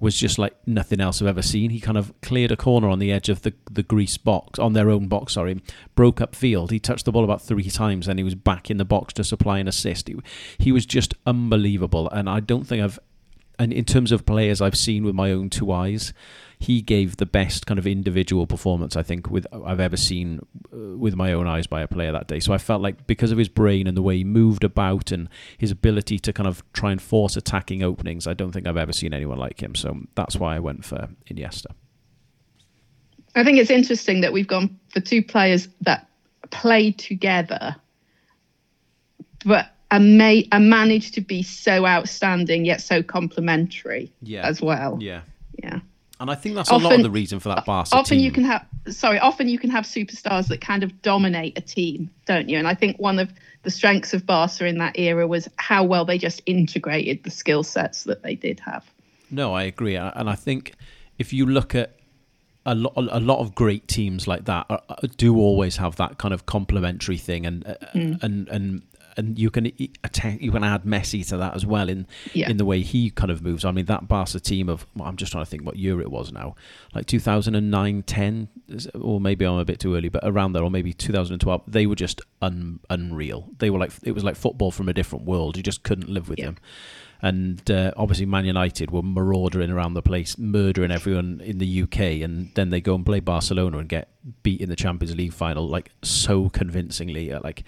was 0.00 0.16
just 0.16 0.38
like 0.38 0.54
nothing 0.66 1.00
else 1.00 1.20
I've 1.20 1.28
ever 1.28 1.42
seen. 1.42 1.70
He 1.70 1.80
kind 1.80 1.98
of 1.98 2.12
cleared 2.20 2.52
a 2.52 2.56
corner 2.56 2.88
on 2.88 2.98
the 2.98 3.10
edge 3.10 3.28
of 3.28 3.42
the 3.42 3.52
the 3.70 3.82
Greece 3.82 4.16
box, 4.16 4.58
on 4.58 4.72
their 4.72 4.90
own 4.90 5.08
box, 5.08 5.34
sorry, 5.34 5.60
broke 5.94 6.20
up 6.20 6.34
field. 6.34 6.70
He 6.70 6.78
touched 6.78 7.04
the 7.04 7.12
ball 7.12 7.24
about 7.24 7.42
three 7.42 7.70
times 7.70 8.06
and 8.06 8.18
he 8.18 8.24
was 8.24 8.34
back 8.34 8.70
in 8.70 8.76
the 8.76 8.84
box 8.84 9.12
to 9.14 9.24
supply 9.24 9.58
an 9.58 9.68
assist. 9.68 10.08
He, 10.08 10.16
he 10.58 10.72
was 10.72 10.86
just 10.86 11.14
unbelievable. 11.26 12.08
And 12.10 12.28
I 12.30 12.40
don't 12.40 12.64
think 12.64 12.82
I've, 12.82 12.98
and 13.58 13.72
in 13.72 13.84
terms 13.84 14.12
of 14.12 14.26
players 14.26 14.60
I've 14.60 14.78
seen 14.78 15.04
with 15.04 15.14
my 15.14 15.32
own 15.32 15.50
two 15.50 15.72
eyes, 15.72 16.12
he 16.60 16.80
gave 16.82 17.18
the 17.18 17.26
best 17.26 17.66
kind 17.66 17.78
of 17.78 17.86
individual 17.86 18.46
performance 18.46 18.96
I 18.96 19.02
think 19.04 19.30
with 19.30 19.46
I've 19.52 19.78
ever 19.78 19.96
seen 19.96 20.40
uh, 20.72 20.96
with 20.98 21.14
my 21.14 21.32
own 21.32 21.46
eyes 21.46 21.66
by 21.68 21.82
a 21.82 21.86
player 21.88 22.10
that 22.12 22.26
day. 22.26 22.40
So 22.40 22.52
I 22.52 22.58
felt 22.58 22.82
like 22.82 23.06
because 23.06 23.30
of 23.30 23.38
his 23.38 23.48
brain 23.48 23.86
and 23.86 23.96
the 23.96 24.02
way 24.02 24.16
he 24.16 24.24
moved 24.24 24.64
about 24.64 25.12
and 25.12 25.28
his 25.56 25.70
ability 25.70 26.18
to 26.18 26.32
kind 26.32 26.48
of 26.48 26.64
try 26.72 26.90
and 26.90 27.00
force 27.00 27.36
attacking 27.36 27.82
openings, 27.82 28.26
I 28.26 28.34
don't 28.34 28.50
think 28.50 28.66
I've 28.66 28.76
ever 28.76 28.92
seen 28.92 29.14
anyone 29.14 29.38
like 29.38 29.62
him. 29.62 29.74
So 29.76 30.00
that's 30.16 30.36
why 30.36 30.56
I 30.56 30.58
went 30.58 30.84
for 30.84 31.08
Iniesta. 31.30 31.66
I 33.36 33.44
think 33.44 33.58
it's 33.58 33.70
interesting 33.70 34.22
that 34.22 34.32
we've 34.32 34.48
gone 34.48 34.78
for 34.88 35.00
two 35.00 35.22
players 35.22 35.68
that 35.82 36.08
played 36.50 36.98
together, 36.98 37.76
but 39.44 39.70
and 39.90 40.18
may 40.18 40.46
and 40.52 40.68
managed 40.68 41.14
to 41.14 41.20
be 41.20 41.42
so 41.42 41.86
outstanding 41.86 42.64
yet 42.64 42.80
so 42.80 43.02
complementary 43.02 44.12
Yeah. 44.22 44.46
as 44.46 44.60
well. 44.60 44.98
Yeah. 45.00 45.20
Yeah. 45.62 45.80
And 46.20 46.30
I 46.30 46.34
think 46.34 46.56
that's 46.56 46.70
a 46.70 46.76
lot 46.76 46.94
of 46.94 47.02
the 47.02 47.10
reason 47.10 47.38
for 47.38 47.48
that 47.50 47.64
Barca 47.64 47.94
often 47.94 48.16
team. 48.16 48.24
you 48.24 48.32
can 48.32 48.44
have 48.44 48.66
sorry 48.88 49.18
often 49.18 49.48
you 49.48 49.58
can 49.58 49.70
have 49.70 49.84
superstars 49.84 50.48
that 50.48 50.60
kind 50.60 50.82
of 50.82 51.00
dominate 51.02 51.56
a 51.56 51.60
team 51.60 52.10
don't 52.26 52.48
you? 52.48 52.58
And 52.58 52.66
i 52.66 52.74
think 52.74 52.98
one 52.98 53.18
of 53.18 53.32
the 53.62 53.70
strengths 53.70 54.14
of 54.14 54.24
barca 54.26 54.66
in 54.66 54.78
that 54.78 54.98
era 54.98 55.26
was 55.26 55.48
how 55.56 55.84
well 55.84 56.04
they 56.04 56.18
just 56.18 56.42
integrated 56.46 57.22
the 57.24 57.30
skill 57.30 57.62
sets 57.62 58.04
that 58.04 58.22
they 58.22 58.34
did 58.34 58.60
have. 58.60 58.84
No, 59.30 59.52
I 59.52 59.64
agree, 59.64 59.94
and 59.96 60.30
I 60.30 60.34
think 60.34 60.74
if 61.18 61.32
you 61.32 61.44
look 61.44 61.74
at 61.74 61.96
a 62.64 62.74
lot, 62.74 62.94
a 62.96 63.20
lot 63.20 63.40
of 63.40 63.54
great 63.54 63.86
teams 63.88 64.26
like 64.26 64.44
that 64.46 64.66
are, 64.70 64.82
are- 64.88 64.96
do 65.16 65.36
always 65.36 65.76
have 65.76 65.96
that 65.96 66.18
kind 66.18 66.32
of 66.32 66.46
complementary 66.46 67.18
thing, 67.18 67.46
and 67.46 67.66
uh, 67.66 67.74
mm. 67.94 68.22
and 68.22 68.48
and 68.48 68.82
and 69.18 69.38
you 69.38 69.50
can 69.50 69.66
attack, 70.04 70.40
you 70.40 70.50
can 70.50 70.64
add 70.64 70.84
Messi 70.84 71.26
to 71.28 71.36
that 71.36 71.54
as 71.54 71.66
well 71.66 71.88
in 71.88 72.06
Yeah. 72.32 72.48
in 72.48 72.56
the 72.56 72.64
way 72.64 72.80
he 72.80 73.10
kind 73.10 73.30
of 73.30 73.42
moves. 73.42 73.64
I 73.64 73.72
mean, 73.72 73.84
that 73.86 74.08
Barca 74.08 74.40
team 74.40 74.68
of 74.70 74.86
well, 74.96 75.06
I'm 75.08 75.16
just 75.16 75.32
trying 75.32 75.44
to 75.44 75.50
think 75.50 75.64
what 75.66 75.76
year 75.76 76.00
it 76.00 76.10
was 76.10 76.32
now, 76.32 76.54
like 76.94 77.04
2009, 77.06 78.02
10, 78.04 78.48
or 78.94 79.20
maybe 79.20 79.44
I'm 79.44 79.58
a 79.58 79.64
bit 79.64 79.80
too 79.80 79.94
early, 79.96 80.08
but 80.08 80.22
around 80.24 80.52
there, 80.52 80.62
or 80.62 80.70
maybe 80.70 80.92
2012. 80.92 81.62
They 81.66 81.86
were 81.86 81.96
just 81.96 82.20
un, 82.40 82.80
unreal. 82.88 83.48
They 83.58 83.68
were 83.70 83.78
like 83.78 83.92
it 84.04 84.12
was 84.12 84.24
like 84.24 84.36
football 84.36 84.70
from 84.70 84.88
a 84.88 84.94
different 84.94 85.24
world. 85.26 85.56
You 85.56 85.62
just 85.62 85.82
couldn't 85.82 86.08
live 86.08 86.28
with 86.28 86.38
Yeah. 86.38 86.46
them 86.46 86.56
and 87.20 87.68
uh, 87.70 87.92
obviously 87.96 88.26
Man 88.26 88.44
United 88.44 88.90
were 88.90 89.02
marauding 89.02 89.70
around 89.70 89.94
the 89.94 90.02
place, 90.02 90.36
murdering 90.38 90.90
everyone 90.90 91.40
in 91.44 91.58
the 91.58 91.82
UK, 91.82 92.00
and 92.22 92.50
then 92.54 92.70
they 92.70 92.80
go 92.80 92.94
and 92.94 93.04
play 93.04 93.20
Barcelona 93.20 93.78
and 93.78 93.88
get 93.88 94.08
beat 94.42 94.60
in 94.60 94.68
the 94.68 94.76
Champions 94.76 95.16
League 95.16 95.32
final 95.32 95.66
like 95.68 95.90
so 96.02 96.48
convincingly. 96.48 97.32
uh, 97.32 97.40
Like 97.42 97.64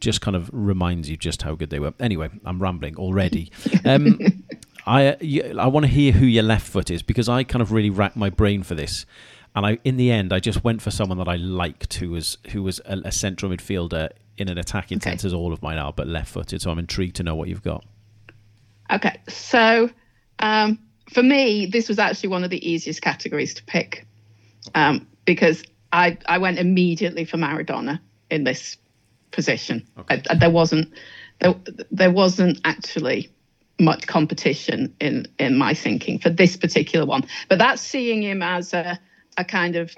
just 0.00 0.20
kind 0.20 0.36
of 0.36 0.48
reminds 0.52 1.10
you 1.10 1.16
just 1.16 1.42
how 1.42 1.54
good 1.54 1.70
they 1.70 1.80
were. 1.80 1.92
Anyway, 2.00 2.30
I'm 2.44 2.60
rambling 2.62 2.96
already. 2.96 3.50
Um, 3.84 4.18
I 4.86 5.06
uh, 5.08 5.16
you- 5.20 5.58
I 5.58 5.66
want 5.66 5.84
to 5.86 5.90
hear 5.92 6.12
who 6.12 6.26
your 6.26 6.42
left 6.42 6.66
foot 6.66 6.90
is 6.90 7.02
because 7.02 7.28
I 7.28 7.42
kind 7.44 7.62
of 7.62 7.72
really 7.72 7.90
racked 7.90 8.16
my 8.16 8.30
brain 8.30 8.62
for 8.62 8.74
this. 8.74 9.06
And 9.56 9.64
I, 9.64 9.78
in 9.84 9.96
the 9.96 10.10
end, 10.10 10.32
I 10.32 10.40
just 10.40 10.64
went 10.64 10.82
for 10.82 10.90
someone 10.90 11.16
that 11.18 11.28
I 11.28 11.36
liked, 11.36 11.94
who 11.94 12.10
was 12.10 12.38
who 12.50 12.62
was 12.62 12.80
a, 12.86 12.98
a 13.04 13.12
central 13.12 13.52
midfielder 13.52 14.08
in 14.36 14.48
an 14.48 14.58
attacking 14.58 14.98
Okay. 14.98 15.10
sense, 15.10 15.24
as 15.24 15.32
all 15.32 15.52
of 15.52 15.62
mine 15.62 15.78
are, 15.78 15.92
but 15.92 16.06
left-footed. 16.08 16.60
So 16.60 16.70
I'm 16.70 16.78
intrigued 16.78 17.16
to 17.16 17.22
know 17.22 17.34
what 17.36 17.48
you've 17.48 17.62
got. 17.62 17.84
Okay 18.90 19.20
so 19.28 19.90
um, 20.38 20.78
for 21.10 21.22
me 21.22 21.66
this 21.66 21.88
was 21.88 21.98
actually 21.98 22.28
one 22.30 22.44
of 22.44 22.50
the 22.50 22.70
easiest 22.70 23.02
categories 23.02 23.54
to 23.54 23.64
pick 23.64 24.06
um, 24.74 25.06
because 25.24 25.62
I 25.92 26.18
I 26.26 26.38
went 26.38 26.58
immediately 26.58 27.24
for 27.24 27.36
Maradona 27.36 28.00
in 28.30 28.44
this 28.44 28.76
position. 29.30 29.86
Okay. 29.98 30.16
I, 30.28 30.32
I- 30.32 30.34
there 30.36 30.50
wasn't 30.50 30.92
there, 31.40 31.54
there 31.90 32.10
wasn't 32.10 32.60
actually 32.64 33.30
much 33.78 34.06
competition 34.06 34.94
in 35.00 35.26
in 35.38 35.56
my 35.56 35.74
thinking 35.74 36.18
for 36.18 36.30
this 36.30 36.56
particular 36.56 37.06
one. 37.06 37.24
But 37.48 37.58
that's 37.58 37.82
seeing 37.82 38.22
him 38.22 38.42
as 38.42 38.72
a 38.74 38.98
a 39.36 39.44
kind 39.44 39.76
of 39.76 39.96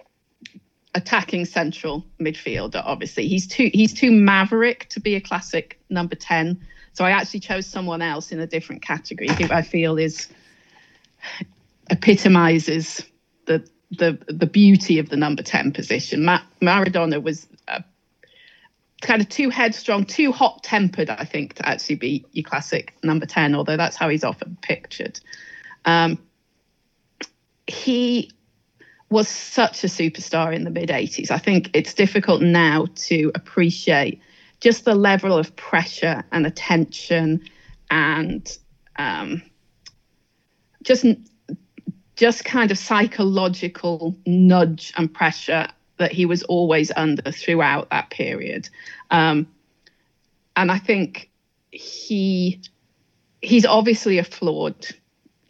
attacking 0.95 1.45
central 1.45 2.05
midfielder. 2.21 2.83
Obviously, 2.85 3.28
he's 3.28 3.47
too 3.47 3.71
he's 3.73 3.93
too 3.95 4.11
maverick 4.11 4.88
to 4.90 5.00
be 5.00 5.14
a 5.14 5.21
classic 5.21 5.78
number 5.90 6.14
ten. 6.16 6.61
So 6.96 7.04
I 7.04 7.10
actually 7.10 7.40
chose 7.40 7.66
someone 7.66 8.00
else 8.00 8.32
in 8.32 8.40
a 8.40 8.46
different 8.46 8.80
category 8.80 9.34
who 9.34 9.48
I 9.50 9.60
feel 9.60 9.98
is 9.98 10.28
epitomizes 11.90 13.04
the 13.44 13.68
the 13.90 14.18
the 14.28 14.46
beauty 14.46 14.98
of 14.98 15.10
the 15.10 15.16
number 15.16 15.42
10 15.42 15.72
position. 15.72 16.24
Ma- 16.24 16.40
Maradona 16.62 17.22
was 17.22 17.48
uh, 17.68 17.80
kind 19.02 19.20
of 19.20 19.28
too 19.28 19.50
headstrong, 19.50 20.06
too 20.06 20.32
hot 20.32 20.62
tempered, 20.62 21.10
I 21.10 21.26
think, 21.26 21.52
to 21.56 21.68
actually 21.68 21.96
be 21.96 22.24
your 22.32 22.44
classic 22.44 22.94
number 23.02 23.26
10, 23.26 23.54
although 23.54 23.76
that's 23.76 23.96
how 23.96 24.08
he's 24.08 24.24
often 24.24 24.56
pictured. 24.62 25.20
Um, 25.84 26.18
he 27.66 28.30
was 29.10 29.28
such 29.28 29.84
a 29.84 29.86
superstar 29.86 30.54
in 30.54 30.64
the 30.64 30.70
mid 30.70 30.88
80s. 30.88 31.30
I 31.30 31.38
think 31.38 31.68
it's 31.74 31.92
difficult 31.92 32.40
now 32.40 32.86
to 32.94 33.32
appreciate 33.34 34.22
just 34.60 34.84
the 34.84 34.94
level 34.94 35.36
of 35.36 35.54
pressure 35.56 36.25
and 36.32 36.46
attention 36.46 37.42
and 37.90 38.56
um, 38.96 39.42
just 40.82 41.04
just 42.16 42.44
kind 42.44 42.70
of 42.70 42.78
psychological 42.78 44.16
nudge 44.25 44.92
and 44.96 45.12
pressure 45.12 45.68
that 45.98 46.12
he 46.12 46.25
was 46.25 46.42
always 46.44 46.90
under 46.96 47.30
throughout 47.30 47.90
that 47.90 48.10
period. 48.10 48.68
Um, 49.10 49.46
and 50.56 50.72
I 50.72 50.78
think 50.78 51.30
he 51.70 52.60
he's 53.42 53.66
obviously 53.66 54.18
a 54.18 54.25
flawed, 54.25 54.86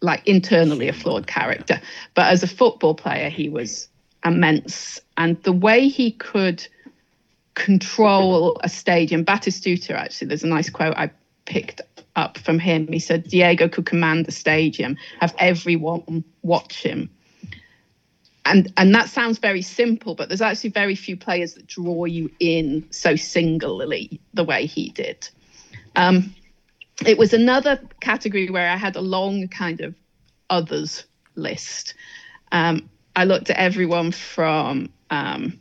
like 0.03 0.27
internally 0.27 0.89
a 0.89 0.93
flawed 0.93 1.27
character, 1.27 1.81
but 2.15 2.27
as 2.27 2.43
a 2.43 2.49
football 2.49 2.95
player, 2.95 3.31
he 3.31 3.49
was 3.49 3.89
immense. 4.25 5.01
And 5.17 5.41
the 5.45 5.53
way 5.53 5.89
he 5.89 6.11
could 6.11 6.67
control 7.57 8.61
a 8.63 8.69
stadium, 8.69 9.25
Batistuta 9.25 9.93
actually, 9.93 10.29
there's 10.29 10.45
a 10.45 10.47
nice 10.47 10.71
quote 10.71 10.97
I 10.97 11.11
picked 11.47 11.81
up 12.15 12.39
from 12.39 12.59
him. 12.61 12.87
He 12.87 13.01
said 13.01 13.25
Diego 13.25 13.69
could 13.69 13.87
command 13.87 14.27
the 14.27 14.33
stadium, 14.33 14.97
have 15.21 15.35
everyone 15.39 16.23
watch 16.43 16.83
him. 16.83 17.11
And 18.45 18.73
and 18.77 18.95
that 18.95 19.09
sounds 19.09 19.39
very 19.39 19.63
simple, 19.63 20.15
but 20.15 20.29
there's 20.29 20.41
actually 20.41 20.71
very 20.71 20.95
few 20.95 21.17
players 21.17 21.55
that 21.55 21.67
draw 21.67 22.05
you 22.05 22.31
in 22.39 22.87
so 22.91 23.17
singularly 23.17 24.21
the 24.35 24.45
way 24.45 24.67
he 24.67 24.91
did. 24.91 25.29
Um, 25.97 26.33
it 27.05 27.19
was 27.19 27.33
another 27.33 27.81
category 28.01 28.49
where 28.49 28.71
I 28.71 28.77
had 28.77 28.95
a 28.95 29.01
long 29.01 29.49
kind 29.49 29.81
of 29.81 29.95
others 30.49 31.05
list. 31.35 31.95
Um, 32.53 32.89
I 33.17 33.25
looked 33.25 33.51
at 33.51 33.57
everyone 33.57 34.13
from 34.13 34.91
um, 35.11 35.59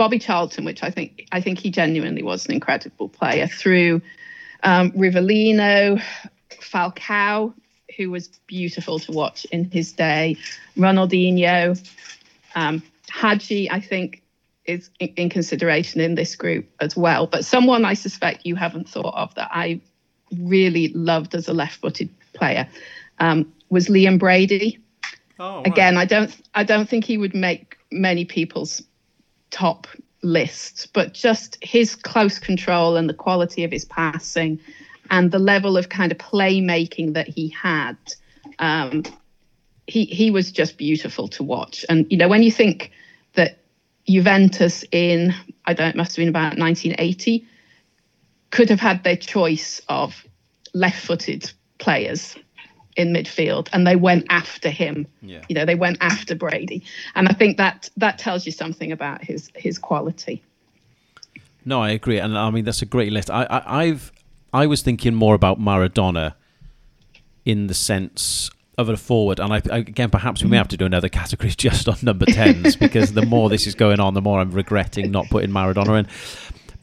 Bobby 0.00 0.18
Charlton, 0.18 0.64
which 0.64 0.82
I 0.82 0.90
think 0.90 1.28
I 1.30 1.42
think 1.42 1.58
he 1.58 1.70
genuinely 1.70 2.22
was 2.22 2.46
an 2.46 2.52
incredible 2.54 3.10
player, 3.10 3.46
through 3.46 4.00
um, 4.62 4.92
Rivellino, 4.92 6.02
Falcao, 6.52 7.52
who 7.98 8.10
was 8.10 8.28
beautiful 8.46 8.98
to 9.00 9.12
watch 9.12 9.44
in 9.52 9.70
his 9.70 9.92
day, 9.92 10.38
Ronaldinho, 10.74 11.78
um, 12.54 12.82
Hagi, 13.10 13.70
I 13.70 13.80
think 13.80 14.22
is 14.64 14.88
in, 15.00 15.08
in 15.16 15.28
consideration 15.28 16.00
in 16.00 16.14
this 16.14 16.34
group 16.34 16.70
as 16.80 16.96
well. 16.96 17.26
But 17.26 17.44
someone 17.44 17.84
I 17.84 17.92
suspect 17.92 18.46
you 18.46 18.54
haven't 18.54 18.88
thought 18.88 19.14
of 19.14 19.34
that 19.34 19.50
I 19.52 19.82
really 20.34 20.88
loved 20.94 21.34
as 21.34 21.46
a 21.46 21.52
left-footed 21.52 22.08
player 22.32 22.66
um, 23.18 23.52
was 23.68 23.88
Liam 23.88 24.18
Brady. 24.18 24.78
Oh, 25.38 25.60
Again, 25.66 25.98
I 25.98 26.06
don't 26.06 26.34
I 26.54 26.64
don't 26.64 26.88
think 26.88 27.04
he 27.04 27.18
would 27.18 27.34
make 27.34 27.76
many 27.92 28.24
people's 28.24 28.82
top 29.50 29.86
lists, 30.22 30.86
but 30.86 31.14
just 31.14 31.58
his 31.62 31.94
close 31.94 32.38
control 32.38 32.96
and 32.96 33.08
the 33.08 33.14
quality 33.14 33.64
of 33.64 33.70
his 33.70 33.84
passing 33.84 34.60
and 35.10 35.30
the 35.30 35.38
level 35.38 35.76
of 35.76 35.88
kind 35.88 36.12
of 36.12 36.18
playmaking 36.18 37.14
that 37.14 37.28
he 37.28 37.48
had. 37.48 37.96
Um, 38.58 39.04
he 39.86 40.04
he 40.04 40.30
was 40.30 40.52
just 40.52 40.78
beautiful 40.78 41.28
to 41.28 41.42
watch. 41.42 41.84
And 41.88 42.06
you 42.10 42.16
know, 42.16 42.28
when 42.28 42.42
you 42.42 42.50
think 42.50 42.92
that 43.34 43.58
Juventus 44.08 44.84
in 44.92 45.34
I 45.64 45.74
don't 45.74 45.90
it 45.90 45.96
must 45.96 46.12
have 46.12 46.22
been 46.22 46.28
about 46.28 46.58
1980 46.58 47.46
could 48.50 48.68
have 48.68 48.80
had 48.80 49.04
their 49.04 49.16
choice 49.16 49.80
of 49.88 50.26
left-footed 50.74 51.52
players 51.78 52.36
in 53.00 53.12
midfield 53.12 53.68
and 53.72 53.86
they 53.86 53.96
went 53.96 54.24
after 54.30 54.70
him 54.70 55.06
Yeah. 55.22 55.42
you 55.48 55.54
know 55.56 55.64
they 55.64 55.74
went 55.74 55.98
after 56.00 56.34
brady 56.36 56.82
and 57.14 57.28
i 57.28 57.32
think 57.32 57.56
that 57.56 57.88
that 57.96 58.18
tells 58.18 58.46
you 58.46 58.52
something 58.52 58.92
about 58.92 59.24
his 59.24 59.50
his 59.56 59.78
quality 59.78 60.42
No, 61.64 61.82
I 61.82 61.90
agree, 61.90 62.18
and 62.18 62.38
I 62.38 62.50
mean 62.50 62.64
that's 62.64 62.82
a 62.82 62.86
great 62.96 63.12
list. 63.12 63.28
I, 63.30 63.42
I 63.44 63.60
I've 63.84 64.12
I 64.52 64.66
was 64.66 64.80
thinking 64.82 65.14
more 65.14 65.34
about 65.34 65.58
Maradona 65.60 66.34
in 67.44 67.66
the 67.66 67.74
sense 67.74 68.50
of 68.78 68.88
a 68.88 68.96
forward, 68.96 69.38
and 69.40 69.52
I, 69.52 69.60
I 69.70 69.78
again 69.78 70.08
perhaps 70.10 70.42
we 70.42 70.48
may 70.48 70.56
have 70.56 70.68
to 70.68 70.76
do 70.78 70.86
another 70.86 71.10
category 71.10 71.50
just 71.66 71.86
on 71.88 71.96
number 72.02 72.24
tens 72.26 72.76
because 72.76 73.12
the 73.12 73.26
more 73.26 73.48
this 73.50 73.66
is 73.66 73.74
going 73.74 74.00
on, 74.00 74.14
the 74.14 74.22
more 74.22 74.40
I'm 74.40 74.50
regretting 74.52 75.10
not 75.10 75.26
putting 75.28 75.50
Maradona 75.50 75.98
in. 76.00 76.06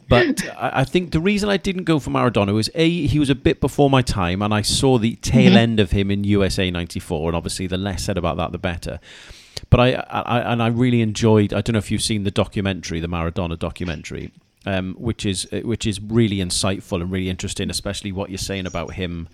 But 0.07 0.47
I 0.57 0.83
think 0.83 1.11
the 1.11 1.19
reason 1.19 1.49
I 1.49 1.57
didn't 1.57 1.83
go 1.83 1.99
for 1.99 2.09
Maradona 2.09 2.53
was 2.53 2.69
a 2.75 3.07
he 3.07 3.19
was 3.19 3.29
a 3.29 3.35
bit 3.35 3.59
before 3.59 3.89
my 3.89 4.01
time, 4.01 4.41
and 4.41 4.53
I 4.53 4.61
saw 4.61 4.97
the 4.97 5.15
tail 5.17 5.57
end 5.57 5.79
of 5.79 5.91
him 5.91 6.11
in 6.11 6.23
USA 6.23 6.69
'94, 6.71 7.29
and 7.29 7.35
obviously 7.35 7.67
the 7.67 7.77
less 7.77 8.03
said 8.03 8.17
about 8.17 8.37
that, 8.37 8.51
the 8.51 8.57
better. 8.57 8.99
But 9.69 9.79
I, 9.79 9.91
I 10.09 10.51
and 10.53 10.61
I 10.61 10.67
really 10.67 11.01
enjoyed. 11.01 11.53
I 11.53 11.61
don't 11.61 11.73
know 11.73 11.79
if 11.79 11.91
you've 11.91 12.01
seen 12.01 12.23
the 12.23 12.31
documentary, 12.31 12.99
the 12.99 13.07
Maradona 13.07 13.57
documentary, 13.57 14.31
um, 14.65 14.95
which 14.97 15.25
is 15.25 15.47
which 15.51 15.85
is 15.85 15.99
really 16.01 16.37
insightful 16.37 17.01
and 17.01 17.11
really 17.11 17.29
interesting, 17.29 17.69
especially 17.69 18.11
what 18.11 18.29
you're 18.29 18.37
saying 18.37 18.65
about 18.65 18.93
him 18.93 19.27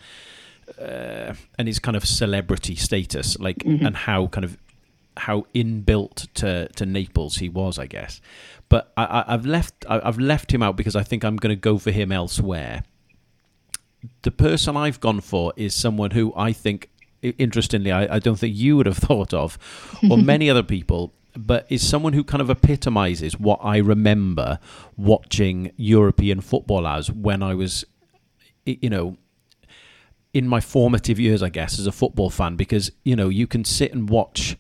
uh, 0.80 1.34
and 1.58 1.68
his 1.68 1.80
kind 1.80 1.98
of 1.98 2.06
celebrity 2.06 2.76
status, 2.76 3.38
like 3.40 3.64
and 3.66 3.96
how 3.96 4.28
kind 4.28 4.46
of 4.46 4.58
how 5.18 5.46
inbuilt 5.54 6.28
to, 6.36 6.68
to 6.70 6.86
Naples 6.86 7.38
he 7.38 7.50
was, 7.50 7.78
I 7.78 7.88
guess. 7.88 8.22
But 8.70 8.92
I, 8.98 9.06
I, 9.06 9.34
I've 9.34 9.46
left 9.46 9.86
I, 9.88 10.02
I've 10.04 10.20
left 10.20 10.54
him 10.54 10.64
out 10.64 10.76
because 10.76 10.96
I 10.96 11.04
think 11.04 11.24
I'm 11.24 11.38
going 11.38 11.56
to 11.56 11.60
go 11.60 11.78
for 11.78 11.92
him 11.92 12.12
elsewhere. 12.12 12.84
The 14.24 14.32
person 14.32 14.76
I've 14.76 15.00
gone 15.00 15.22
for 15.22 15.54
is 15.56 15.74
someone 15.74 16.12
who 16.12 16.34
I 16.36 16.52
think, 16.52 16.90
interestingly, 17.22 17.92
I, 17.92 18.16
I 18.16 18.20
don't 18.20 18.38
think 18.38 18.56
you 18.56 18.76
would 18.78 18.86
have 18.86 18.98
thought 19.10 19.34
of, 19.34 19.58
or 20.10 20.18
many 20.34 20.50
other 20.50 20.64
people, 20.64 21.14
but 21.36 21.66
is 21.70 21.88
someone 21.88 22.14
who 22.14 22.24
kind 22.24 22.42
of 22.42 22.50
epitomizes 22.50 23.40
what 23.40 23.60
I 23.64 23.78
remember 23.78 24.60
watching 24.98 25.72
European 25.78 26.42
football 26.42 26.86
as 26.88 27.12
when 27.12 27.42
I 27.42 27.56
was, 27.56 27.86
you 28.66 28.90
know, 28.90 29.18
in 30.34 30.48
my 30.48 30.60
formative 30.60 31.20
years, 31.20 31.44
I 31.44 31.50
guess, 31.50 31.80
as 31.80 31.88
a 31.88 31.92
football 31.92 32.30
fan, 32.30 32.56
because 32.56 32.92
you 33.04 33.16
know 33.16 33.30
you 33.30 33.48
can 33.48 33.64
sit 33.64 33.94
and 33.94 34.10
watch 34.10 34.58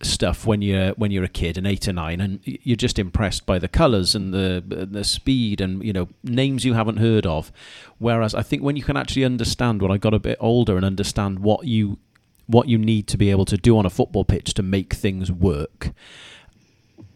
stuff 0.00 0.46
when 0.46 0.62
you're 0.62 0.90
when 0.92 1.10
you're 1.10 1.24
a 1.24 1.28
kid 1.28 1.58
and 1.58 1.66
eight 1.66 1.88
or 1.88 1.92
nine, 1.92 2.20
and 2.20 2.40
you're 2.44 2.76
just 2.76 2.98
impressed 2.98 3.46
by 3.46 3.58
the 3.58 3.68
colours 3.68 4.14
and 4.14 4.32
the 4.32 4.62
the 4.66 5.04
speed 5.04 5.60
and 5.60 5.84
you 5.84 5.92
know 5.92 6.08
names 6.22 6.64
you 6.64 6.74
haven't 6.74 6.98
heard 6.98 7.26
of. 7.26 7.52
Whereas 7.98 8.34
I 8.34 8.42
think 8.42 8.62
when 8.62 8.76
you 8.76 8.82
can 8.82 8.96
actually 8.96 9.24
understand, 9.24 9.82
when 9.82 9.90
I 9.90 9.98
got 9.98 10.14
a 10.14 10.18
bit 10.18 10.38
older 10.40 10.76
and 10.76 10.84
understand 10.84 11.40
what 11.40 11.66
you 11.66 11.98
what 12.46 12.68
you 12.68 12.78
need 12.78 13.06
to 13.08 13.18
be 13.18 13.30
able 13.30 13.44
to 13.44 13.56
do 13.56 13.76
on 13.76 13.84
a 13.84 13.90
football 13.90 14.24
pitch 14.24 14.54
to 14.54 14.62
make 14.62 14.94
things 14.94 15.30
work. 15.30 15.92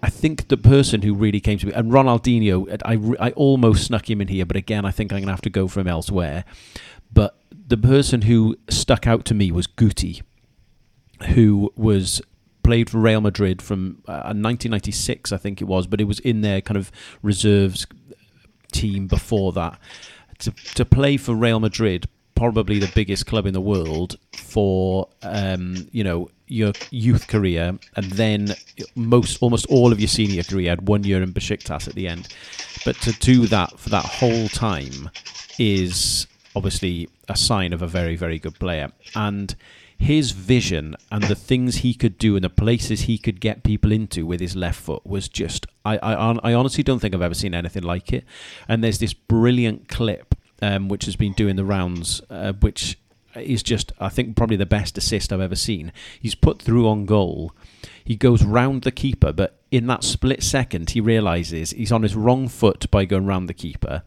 I 0.03 0.11
think 0.11 0.49
the 0.49 0.57
person 0.57 1.03
who 1.03 1.15
really 1.15 1.41
came 1.41 1.59
to 1.59 1.67
me, 1.67 1.73
and 1.73 1.91
Ronaldinho, 1.91 2.69
I, 2.85 3.29
I 3.29 3.31
almost 3.31 3.87
snuck 3.87 4.11
him 4.11 4.21
in 4.21 4.29
here, 4.29 4.45
but 4.45 4.57
again, 4.57 4.85
I 4.85 4.91
think 4.91 5.13
I'm 5.13 5.19
going 5.19 5.29
to 5.29 5.33
have 5.33 5.41
to 5.43 5.51
go 5.51 5.69
for 5.69 5.81
him 5.81 5.87
elsewhere. 5.87 6.45
But 7.13 7.39
the 7.69 7.77
person 7.77 8.23
who 8.23 8.57
stuck 8.69 9.07
out 9.07 9.25
to 9.27 9.35
me 9.35 9.53
was 9.53 9.67
Guti, 9.67 10.23
who 11.29 11.73
was 11.77 12.21
played 12.63 12.91
for 12.91 12.99
Real 12.99 13.21
Madrid 13.21 13.61
from 13.61 14.03
uh, 14.07 14.33
1996, 14.35 15.33
I 15.33 15.37
think 15.37 15.61
it 15.61 15.65
was, 15.65 15.87
but 15.87 16.01
it 16.01 16.05
was 16.05 16.19
in 16.21 16.41
their 16.41 16.61
kind 16.61 16.77
of 16.77 16.91
reserves 17.23 17.87
team 18.73 19.07
before 19.07 19.53
that. 19.53 19.79
To, 20.41 20.51
to 20.75 20.85
play 20.85 21.17
for 21.17 21.35
Real 21.35 21.61
Madrid, 21.61 22.09
probably 22.35 22.79
the 22.79 22.91
biggest 22.95 23.27
club 23.27 23.47
in 23.47 23.55
the 23.55 23.61
world, 23.61 24.17
for 24.37 25.09
um, 25.23 25.89
you 25.93 26.03
know 26.03 26.31
your 26.49 26.73
youth 26.91 27.29
career, 27.29 27.79
and 27.97 28.07
then 28.13 28.55
most 28.95 29.41
almost 29.41 29.67
all 29.67 29.93
of 29.93 30.01
your 30.01 30.09
senior 30.09 30.43
career. 30.43 30.71
Had 30.71 30.89
one 30.89 31.05
year 31.05 31.23
in 31.23 31.33
Besiktas 31.33 31.87
at 31.87 31.95
the 31.95 32.09
end, 32.09 32.29
but 32.85 32.97
to 33.03 33.13
do 33.13 33.47
that 33.47 33.79
for 33.79 33.91
that 33.91 34.05
whole 34.05 34.49
time 34.49 35.11
is 35.59 36.27
obviously 36.57 37.09
a 37.29 37.37
sign 37.37 37.73
of 37.73 37.83
a 37.83 37.87
very 37.87 38.17
very 38.17 38.39
good 38.39 38.59
player 38.59 38.91
and 39.15 39.55
his 40.03 40.33
vision 40.33 40.97
and 41.13 41.23
the 41.25 41.35
things 41.35 41.77
he 41.77 41.95
could 41.95 42.19
do 42.19 42.35
and 42.35 42.45
the 42.45 42.51
places 42.51 43.03
he 43.03 43.17
could 43.17 43.41
get 43.41 43.63
people 43.63 43.93
into 43.93 44.27
with 44.27 44.41
his 44.41 44.57
left 44.57 44.81
foot 44.81 45.07
was 45.07 45.29
just 45.29 45.67
I 45.85 45.97
I, 45.99 46.33
I 46.43 46.55
honestly 46.55 46.83
don't 46.83 46.99
think 46.99 47.15
I've 47.15 47.23
ever 47.23 47.35
seen 47.35 47.55
anything 47.55 47.85
like 47.85 48.13
it. 48.13 48.25
And 48.69 48.83
there's 48.83 48.99
this 48.99 49.15
brilliant 49.15 49.89
clip 49.89 50.35
um, 50.61 50.89
which 50.89 51.05
has 51.05 51.15
been 51.15 51.35
doing 51.35 51.55
the 51.55 51.65
rounds, 51.65 52.21
uh, 52.31 52.53
which 52.53 52.99
is 53.37 53.63
just 53.63 53.93
I 54.01 54.09
think 54.09 54.37
probably 54.37 54.57
the 54.57 54.67
best 54.67 54.99
assist 54.99 55.33
I've 55.33 55.41
ever 55.41 55.57
seen. 55.57 55.93
He's 56.21 56.35
put 56.35 56.61
through 56.61 56.89
on 56.89 57.07
goal. 57.07 57.53
He 58.05 58.17
goes 58.17 58.43
round 58.43 58.83
the 58.83 58.91
keeper, 58.91 59.33
but 59.33 59.61
in 59.71 59.87
that 59.87 60.03
split 60.03 60.43
second, 60.43 60.91
he 60.91 61.01
realizes 61.01 61.71
he's 61.71 61.93
on 61.93 62.03
his 62.03 62.17
wrong 62.17 62.49
foot 62.49 62.91
by 62.91 63.05
going 63.05 63.27
round 63.27 63.49
the 63.49 63.55
keeper. 63.55 64.03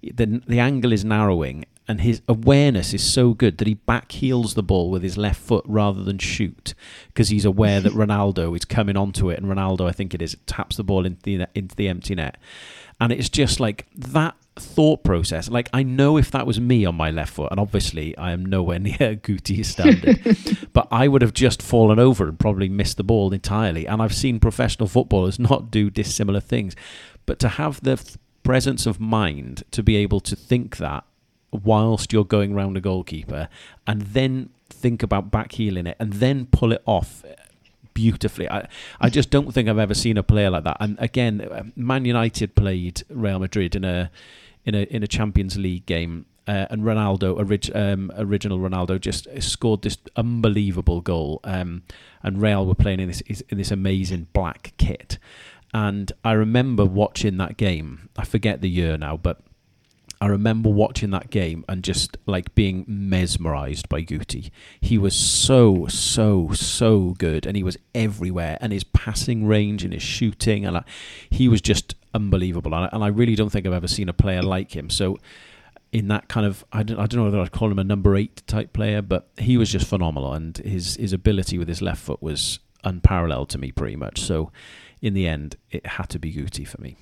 The, 0.00 0.40
the 0.46 0.60
angle 0.60 0.92
is 0.92 1.04
narrowing, 1.04 1.66
and 1.90 2.02
his 2.02 2.22
awareness 2.28 2.94
is 2.94 3.02
so 3.02 3.34
good 3.34 3.58
that 3.58 3.66
he 3.66 3.74
back 3.74 4.12
heels 4.12 4.54
the 4.54 4.62
ball 4.62 4.92
with 4.92 5.02
his 5.02 5.18
left 5.18 5.40
foot 5.40 5.64
rather 5.66 6.04
than 6.04 6.18
shoot 6.18 6.72
because 7.08 7.30
he's 7.30 7.44
aware 7.44 7.80
that 7.80 7.92
Ronaldo 8.04 8.56
is 8.56 8.64
coming 8.64 8.96
onto 8.96 9.28
it, 9.28 9.40
and 9.40 9.50
Ronaldo, 9.50 9.88
I 9.88 9.90
think 9.90 10.14
it 10.14 10.22
is, 10.22 10.36
taps 10.46 10.76
the 10.76 10.84
ball 10.84 11.04
into 11.04 11.20
the 11.22 11.48
into 11.52 11.74
the 11.74 11.88
empty 11.88 12.14
net, 12.14 12.38
and 13.00 13.10
it's 13.10 13.28
just 13.28 13.58
like 13.58 13.88
that 13.96 14.36
thought 14.54 15.02
process. 15.02 15.50
Like 15.50 15.68
I 15.72 15.82
know 15.82 16.16
if 16.16 16.30
that 16.30 16.46
was 16.46 16.60
me 16.60 16.84
on 16.84 16.94
my 16.94 17.10
left 17.10 17.32
foot, 17.32 17.50
and 17.50 17.58
obviously 17.58 18.16
I 18.16 18.30
am 18.30 18.46
nowhere 18.46 18.78
near 18.88 19.16
Guti's 19.16 19.70
standard, 19.70 20.68
but 20.72 20.86
I 20.92 21.08
would 21.08 21.22
have 21.22 21.34
just 21.34 21.60
fallen 21.60 21.98
over 21.98 22.28
and 22.28 22.38
probably 22.38 22.68
missed 22.68 22.98
the 22.98 23.02
ball 23.02 23.32
entirely. 23.32 23.84
And 23.84 24.00
I've 24.00 24.14
seen 24.14 24.38
professional 24.38 24.86
footballers 24.86 25.40
not 25.40 25.72
do 25.72 25.90
dissimilar 25.90 26.40
things, 26.40 26.76
but 27.26 27.40
to 27.40 27.48
have 27.48 27.80
the 27.80 28.00
presence 28.44 28.86
of 28.86 29.00
mind 29.00 29.64
to 29.72 29.82
be 29.82 29.96
able 29.96 30.20
to 30.20 30.36
think 30.36 30.76
that 30.76 31.02
whilst 31.52 32.12
you're 32.12 32.24
going 32.24 32.54
round 32.54 32.76
a 32.76 32.80
goalkeeper 32.80 33.48
and 33.86 34.02
then 34.02 34.50
think 34.68 35.02
about 35.02 35.30
back 35.30 35.52
heeling 35.52 35.86
it 35.86 35.96
and 35.98 36.14
then 36.14 36.46
pull 36.46 36.72
it 36.72 36.82
off 36.86 37.24
beautifully. 37.94 38.48
I, 38.48 38.68
I 39.00 39.10
just 39.10 39.30
don't 39.30 39.52
think 39.52 39.68
I've 39.68 39.78
ever 39.78 39.94
seen 39.94 40.16
a 40.16 40.22
player 40.22 40.50
like 40.50 40.64
that. 40.64 40.76
And 40.80 40.96
again, 41.00 41.72
Man 41.76 42.04
United 42.04 42.54
played 42.54 43.02
Real 43.10 43.38
Madrid 43.38 43.74
in 43.74 43.84
a 43.84 44.10
in 44.64 44.74
a 44.74 44.82
in 44.84 45.02
a 45.02 45.06
Champions 45.06 45.56
League 45.56 45.86
game, 45.86 46.26
uh, 46.46 46.66
and 46.70 46.82
Ronaldo, 46.82 47.36
orig- 47.36 47.74
um, 47.74 48.12
original 48.16 48.58
Ronaldo, 48.58 49.00
just 49.00 49.26
scored 49.40 49.82
this 49.82 49.98
unbelievable 50.16 51.00
goal. 51.00 51.40
Um, 51.44 51.82
and 52.22 52.40
Real 52.40 52.66
were 52.66 52.74
playing 52.74 53.00
in 53.00 53.08
this 53.08 53.20
in 53.22 53.58
this 53.58 53.70
amazing 53.70 54.28
black 54.32 54.72
kit. 54.78 55.18
And 55.72 56.12
I 56.24 56.32
remember 56.32 56.84
watching 56.84 57.36
that 57.36 57.56
game. 57.56 58.08
I 58.16 58.24
forget 58.24 58.60
the 58.60 58.68
year 58.68 58.98
now, 58.98 59.16
but 59.16 59.40
I 60.20 60.26
remember 60.26 60.68
watching 60.68 61.10
that 61.12 61.30
game 61.30 61.64
and 61.66 61.82
just 61.82 62.18
like 62.26 62.54
being 62.54 62.84
mesmerized 62.86 63.88
by 63.88 64.02
Guti. 64.02 64.50
He 64.80 64.98
was 64.98 65.14
so, 65.14 65.86
so, 65.86 66.50
so 66.52 67.14
good, 67.18 67.46
and 67.46 67.56
he 67.56 67.62
was 67.62 67.78
everywhere. 67.94 68.58
And 68.60 68.70
his 68.70 68.84
passing 68.84 69.46
range 69.46 69.82
and 69.82 69.94
his 69.94 70.02
shooting, 70.02 70.66
and 70.66 70.84
he 71.30 71.48
was 71.48 71.62
just 71.62 71.94
unbelievable. 72.12 72.74
And 72.74 72.84
I, 72.84 72.88
and 72.92 73.02
I 73.02 73.08
really 73.08 73.34
don't 73.34 73.48
think 73.48 73.66
I've 73.66 73.72
ever 73.72 73.88
seen 73.88 74.10
a 74.10 74.12
player 74.12 74.42
like 74.42 74.76
him. 74.76 74.90
So, 74.90 75.18
in 75.90 76.08
that 76.08 76.28
kind 76.28 76.46
of, 76.46 76.64
I 76.70 76.82
don't, 76.82 76.98
I 76.98 77.06
don't 77.06 77.20
know 77.20 77.24
whether 77.24 77.40
I'd 77.40 77.52
call 77.52 77.70
him 77.70 77.78
a 77.78 77.84
number 77.84 78.14
eight 78.14 78.42
type 78.46 78.74
player, 78.74 79.00
but 79.00 79.28
he 79.38 79.56
was 79.56 79.72
just 79.72 79.86
phenomenal, 79.86 80.34
and 80.34 80.56
his 80.58 80.96
his 80.96 81.14
ability 81.14 81.56
with 81.56 81.68
his 81.68 81.80
left 81.80 82.02
foot 82.02 82.22
was 82.22 82.58
unparalleled 82.84 83.48
to 83.50 83.58
me, 83.58 83.72
pretty 83.72 83.96
much. 83.96 84.20
So, 84.20 84.52
in 85.00 85.14
the 85.14 85.26
end, 85.26 85.56
it 85.70 85.86
had 85.86 86.10
to 86.10 86.18
be 86.18 86.30
Guti 86.30 86.68
for 86.68 86.80
me. 86.80 86.96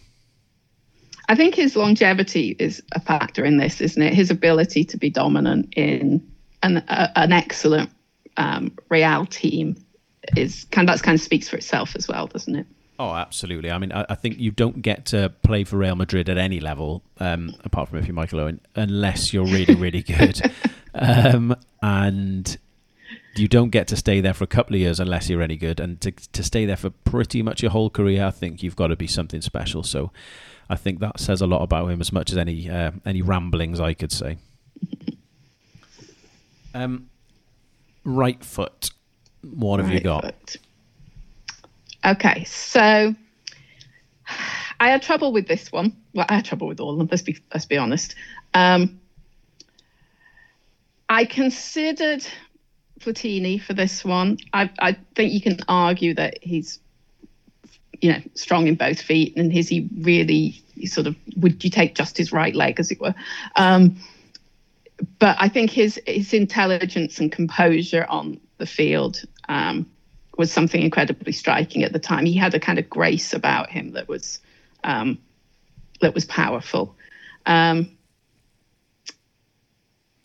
I 1.28 1.34
think 1.34 1.54
his 1.54 1.76
longevity 1.76 2.56
is 2.58 2.82
a 2.92 3.00
factor 3.00 3.44
in 3.44 3.58
this, 3.58 3.80
isn't 3.80 4.00
it? 4.00 4.14
His 4.14 4.30
ability 4.30 4.84
to 4.84 4.96
be 4.96 5.10
dominant 5.10 5.72
in 5.76 6.26
an 6.62 6.78
a, 6.88 7.10
an 7.16 7.32
excellent 7.32 7.90
um, 8.36 8.72
Real 8.88 9.26
team 9.26 9.76
is 10.36 10.64
kind 10.70 10.88
of, 10.88 10.92
that's 10.92 11.02
kind 11.02 11.14
of 11.14 11.20
speaks 11.20 11.48
for 11.48 11.56
itself 11.56 11.94
as 11.96 12.08
well, 12.08 12.26
doesn't 12.26 12.56
it? 12.56 12.66
Oh, 12.98 13.12
absolutely. 13.12 13.70
I 13.70 13.78
mean, 13.78 13.92
I, 13.92 14.06
I 14.08 14.14
think 14.14 14.38
you 14.38 14.50
don't 14.50 14.82
get 14.82 15.06
to 15.06 15.32
play 15.42 15.64
for 15.64 15.76
Real 15.76 15.94
Madrid 15.94 16.28
at 16.28 16.38
any 16.38 16.60
level, 16.60 17.02
um, 17.18 17.54
apart 17.62 17.88
from 17.88 17.98
if 17.98 18.06
you're 18.06 18.14
Michael 18.14 18.40
Owen, 18.40 18.60
unless 18.74 19.32
you're 19.32 19.44
really, 19.44 19.74
really 19.74 20.02
good. 20.02 20.40
um, 20.94 21.54
and 21.82 22.56
you 23.38 23.48
don't 23.48 23.70
get 23.70 23.88
to 23.88 23.96
stay 23.96 24.20
there 24.20 24.34
for 24.34 24.44
a 24.44 24.48
couple 24.48 24.74
of 24.74 24.80
years 24.80 25.00
unless 25.00 25.28
you're 25.28 25.42
any 25.42 25.56
good. 25.56 25.80
And 25.80 26.00
to, 26.00 26.10
to 26.10 26.42
stay 26.42 26.64
there 26.64 26.76
for 26.76 26.90
pretty 26.90 27.42
much 27.42 27.62
your 27.62 27.70
whole 27.70 27.90
career, 27.90 28.24
I 28.26 28.30
think 28.30 28.62
you've 28.62 28.76
got 28.76 28.88
to 28.88 28.96
be 28.96 29.06
something 29.06 29.40
special. 29.40 29.82
So 29.82 30.10
I 30.68 30.76
think 30.76 31.00
that 31.00 31.20
says 31.20 31.40
a 31.40 31.46
lot 31.46 31.62
about 31.62 31.88
him 31.88 32.00
as 32.00 32.12
much 32.12 32.30
as 32.30 32.36
any 32.36 32.68
uh, 32.68 32.92
any 33.04 33.22
ramblings 33.22 33.80
I 33.80 33.94
could 33.94 34.12
say. 34.12 34.38
Um, 36.74 37.08
right 38.04 38.44
foot. 38.44 38.90
What 39.42 39.80
have 39.80 39.88
right 39.88 39.96
you 39.96 40.00
got? 40.00 40.24
Foot. 40.24 40.56
Okay, 42.04 42.44
so 42.44 43.14
I 44.80 44.90
had 44.90 45.02
trouble 45.02 45.32
with 45.32 45.48
this 45.48 45.72
one. 45.72 45.96
Well, 46.14 46.26
I 46.28 46.34
had 46.36 46.44
trouble 46.44 46.68
with 46.68 46.78
all 46.78 46.92
of 46.92 46.98
them. 46.98 47.08
Let's 47.10 47.22
be 47.22 47.38
let's 47.52 47.66
be 47.66 47.76
honest. 47.76 48.14
Um, 48.54 49.00
I 51.08 51.24
considered 51.24 52.24
Platini 53.00 53.60
for 53.60 53.74
this 53.74 54.04
one. 54.04 54.38
I 54.52 54.70
I 54.78 54.96
think 55.14 55.32
you 55.32 55.40
can 55.40 55.58
argue 55.68 56.14
that 56.14 56.38
he's 56.42 56.80
you 58.00 58.12
know, 58.12 58.20
strong 58.34 58.66
in 58.66 58.76
both 58.76 59.00
feet, 59.00 59.36
and 59.36 59.52
is 59.52 59.68
he 59.68 59.88
really 59.98 60.62
sort 60.84 61.06
of 61.06 61.16
would 61.36 61.62
you 61.64 61.70
take 61.70 61.94
just 61.94 62.16
his 62.16 62.32
right 62.32 62.54
leg, 62.54 62.78
as 62.78 62.90
it 62.90 63.00
were? 63.00 63.14
Um, 63.56 63.96
but 65.18 65.36
I 65.40 65.48
think 65.48 65.70
his 65.70 66.00
his 66.06 66.32
intelligence 66.32 67.18
and 67.18 67.30
composure 67.30 68.06
on 68.08 68.40
the 68.58 68.66
field 68.66 69.22
um, 69.48 69.86
was 70.36 70.52
something 70.52 70.82
incredibly 70.82 71.32
striking 71.32 71.82
at 71.82 71.92
the 71.92 71.98
time. 71.98 72.24
He 72.24 72.36
had 72.36 72.54
a 72.54 72.60
kind 72.60 72.78
of 72.78 72.88
grace 72.88 73.32
about 73.32 73.70
him 73.70 73.92
that 73.92 74.08
was 74.08 74.40
um, 74.84 75.18
that 76.00 76.14
was 76.14 76.24
powerful. 76.24 76.94
Um, 77.46 77.90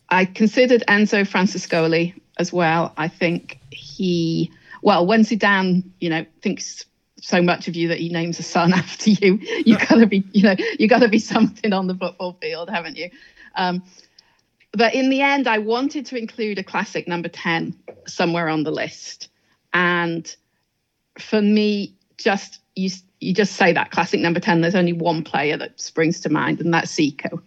I 0.08 0.26
considered 0.26 0.84
Enzo 0.86 1.26
Francescoli 1.26 2.14
as 2.38 2.52
well. 2.52 2.92
I 2.96 3.08
think 3.08 3.60
he 3.70 4.50
well 4.82 5.06
when 5.06 5.22
Zidane 5.22 5.84
you 6.00 6.10
know 6.10 6.24
thinks 6.42 6.84
so 7.24 7.40
much 7.40 7.68
of 7.68 7.74
you 7.74 7.88
that 7.88 7.98
he 7.98 8.10
names 8.10 8.38
a 8.38 8.42
son 8.42 8.72
after 8.74 9.10
you. 9.10 9.38
You 9.64 9.76
have 9.76 9.88
got 9.88 9.96
to 9.96 10.06
be, 10.06 10.24
you 10.32 10.42
know, 10.42 10.56
you 10.78 10.88
got 10.88 11.00
to 11.00 11.08
be 11.08 11.18
something 11.18 11.72
on 11.72 11.86
the 11.86 11.94
football 11.94 12.36
field, 12.40 12.68
haven't 12.68 12.96
you? 12.96 13.10
Um, 13.56 13.82
but 14.72 14.94
in 14.94 15.08
the 15.08 15.22
end, 15.22 15.48
I 15.48 15.58
wanted 15.58 16.06
to 16.06 16.18
include 16.18 16.58
a 16.58 16.64
classic 16.64 17.08
number 17.08 17.28
ten 17.28 17.74
somewhere 18.06 18.48
on 18.48 18.64
the 18.64 18.72
list, 18.72 19.28
and 19.72 20.34
for 21.18 21.40
me, 21.40 21.94
just 22.18 22.60
you 22.74 22.90
you 23.20 23.32
just 23.32 23.54
say 23.54 23.72
that 23.72 23.92
classic 23.92 24.20
number 24.20 24.40
ten. 24.40 24.60
There's 24.60 24.74
only 24.74 24.92
one 24.92 25.22
player 25.22 25.56
that 25.56 25.80
springs 25.80 26.20
to 26.22 26.28
mind, 26.28 26.60
and 26.60 26.74
that's 26.74 26.94
Zico. 26.94 27.40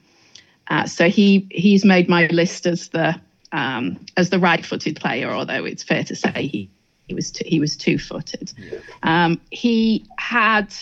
Uh, 0.69 0.85
so 0.85 1.09
he 1.09 1.47
he's 1.51 1.83
made 1.83 2.07
my 2.07 2.27
list 2.27 2.65
as 2.65 2.89
the 2.89 3.19
um, 3.51 4.05
as 4.15 4.29
the 4.29 4.39
right-footed 4.39 4.95
player, 4.97 5.31
although 5.31 5.65
it's 5.65 5.83
fair 5.83 6.03
to 6.03 6.15
say 6.15 6.47
he 6.47 6.69
he 7.07 7.13
was 7.13 7.31
two, 7.31 7.45
he 7.47 7.59
was 7.59 7.77
two 7.77 7.97
footed. 7.97 8.51
Um, 9.01 9.39
he 9.49 10.05
had 10.17 10.73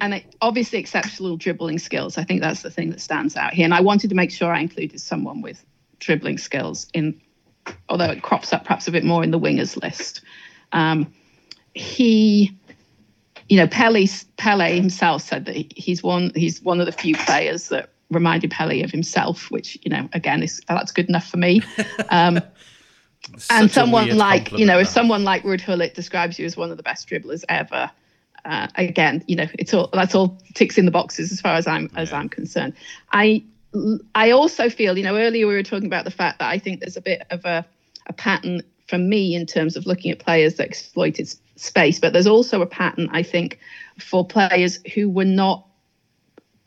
and 0.00 0.22
obviously 0.40 0.78
exceptional 0.78 1.36
dribbling 1.36 1.78
skills. 1.78 2.18
I 2.18 2.24
think 2.24 2.40
that's 2.40 2.62
the 2.62 2.70
thing 2.70 2.90
that 2.90 3.00
stands 3.00 3.36
out 3.36 3.52
here. 3.52 3.64
And 3.64 3.74
I 3.74 3.80
wanted 3.80 4.10
to 4.10 4.16
make 4.16 4.30
sure 4.30 4.52
I 4.52 4.60
included 4.60 5.00
someone 5.00 5.42
with 5.42 5.64
dribbling 5.98 6.38
skills 6.38 6.86
in, 6.94 7.20
although 7.88 8.10
it 8.10 8.22
crops 8.22 8.52
up 8.52 8.64
perhaps 8.64 8.88
a 8.88 8.90
bit 8.90 9.04
more 9.04 9.24
in 9.24 9.30
the 9.30 9.40
wingers 9.40 9.80
list. 9.80 10.20
Um, 10.72 11.12
he, 11.74 12.56
you 13.48 13.56
know, 13.56 13.66
Pele, 13.66 14.06
Pele 14.36 14.74
himself 14.74 15.22
said 15.22 15.46
that 15.46 15.72
he's 15.74 16.02
one 16.02 16.32
he's 16.34 16.62
one 16.62 16.80
of 16.80 16.86
the 16.86 16.92
few 16.92 17.14
players 17.16 17.68
that 17.68 17.90
reminded 18.10 18.50
Pele 18.50 18.82
of 18.82 18.90
himself, 18.90 19.50
which 19.50 19.78
you 19.82 19.90
know, 19.90 20.08
again, 20.12 20.42
is 20.42 20.60
that's 20.68 20.92
good 20.92 21.08
enough 21.08 21.28
for 21.28 21.36
me. 21.36 21.62
Um, 22.10 22.40
and 23.50 23.70
someone 23.70 24.16
like 24.16 24.52
you 24.52 24.66
know, 24.66 24.78
if 24.78 24.88
someone 24.88 25.24
like 25.24 25.42
Ruud 25.42 25.94
describes 25.94 26.38
you 26.38 26.46
as 26.46 26.56
one 26.56 26.70
of 26.70 26.76
the 26.76 26.82
best 26.82 27.08
dribblers 27.08 27.44
ever, 27.48 27.90
uh, 28.44 28.68
again, 28.76 29.22
you 29.26 29.36
know, 29.36 29.46
it's 29.58 29.74
all 29.74 29.90
that's 29.92 30.14
all 30.14 30.40
ticks 30.54 30.78
in 30.78 30.84
the 30.84 30.90
boxes 30.90 31.32
as 31.32 31.40
far 31.40 31.54
as 31.54 31.66
I'm 31.66 31.90
yeah. 31.92 32.00
as 32.00 32.12
I'm 32.12 32.28
concerned. 32.28 32.74
I 33.12 33.44
I 34.14 34.30
also 34.30 34.70
feel, 34.70 34.96
you 34.96 35.04
know, 35.04 35.16
earlier 35.16 35.46
we 35.46 35.54
were 35.54 35.62
talking 35.62 35.86
about 35.86 36.04
the 36.04 36.10
fact 36.10 36.38
that 36.38 36.48
I 36.48 36.58
think 36.58 36.80
there's 36.80 36.96
a 36.96 37.02
bit 37.02 37.26
of 37.30 37.44
a, 37.44 37.66
a 38.06 38.12
pattern 38.12 38.62
for 38.86 38.96
me 38.96 39.34
in 39.34 39.44
terms 39.44 39.76
of 39.76 39.86
looking 39.86 40.10
at 40.10 40.18
players 40.18 40.54
that 40.54 40.66
exploited 40.66 41.28
space, 41.56 41.98
but 41.98 42.12
there's 42.12 42.26
also 42.26 42.62
a 42.62 42.66
pattern 42.66 43.08
I 43.12 43.22
think 43.22 43.58
for 43.98 44.26
players 44.26 44.78
who 44.94 45.10
were 45.10 45.26
not 45.26 45.67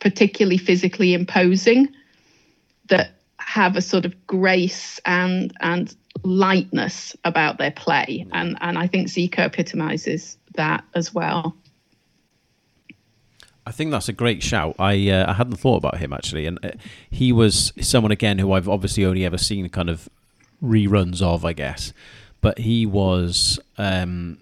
particularly 0.02 0.58
physically 0.58 1.14
imposing 1.14 1.88
that 2.88 3.12
have 3.38 3.76
a 3.76 3.80
sort 3.80 4.04
of 4.04 4.26
grace 4.26 5.00
and 5.06 5.52
and 5.60 5.94
lightness 6.24 7.16
about 7.24 7.58
their 7.58 7.70
play, 7.70 8.26
and 8.32 8.58
and 8.60 8.76
I 8.76 8.88
think 8.88 9.06
Zico 9.06 9.46
epitomizes 9.46 10.36
that 10.54 10.84
as 10.94 11.14
well. 11.14 11.56
I 13.64 13.70
think 13.70 13.92
that's 13.92 14.08
a 14.08 14.12
great 14.12 14.42
shout. 14.42 14.74
I 14.80 15.08
uh, 15.08 15.30
I 15.30 15.34
hadn't 15.34 15.56
thought 15.56 15.76
about 15.76 15.98
him 15.98 16.12
actually, 16.12 16.46
and 16.46 16.58
uh, 16.64 16.72
he 17.08 17.30
was 17.30 17.72
someone 17.80 18.10
again 18.10 18.40
who 18.40 18.52
I've 18.52 18.68
obviously 18.68 19.04
only 19.04 19.24
ever 19.24 19.38
seen 19.38 19.68
kind 19.68 19.88
of 19.88 20.08
reruns 20.60 21.22
of, 21.22 21.44
I 21.44 21.52
guess. 21.52 21.92
but 22.40 22.58
he 22.58 22.84
was. 22.84 23.58
Um, 23.78 24.38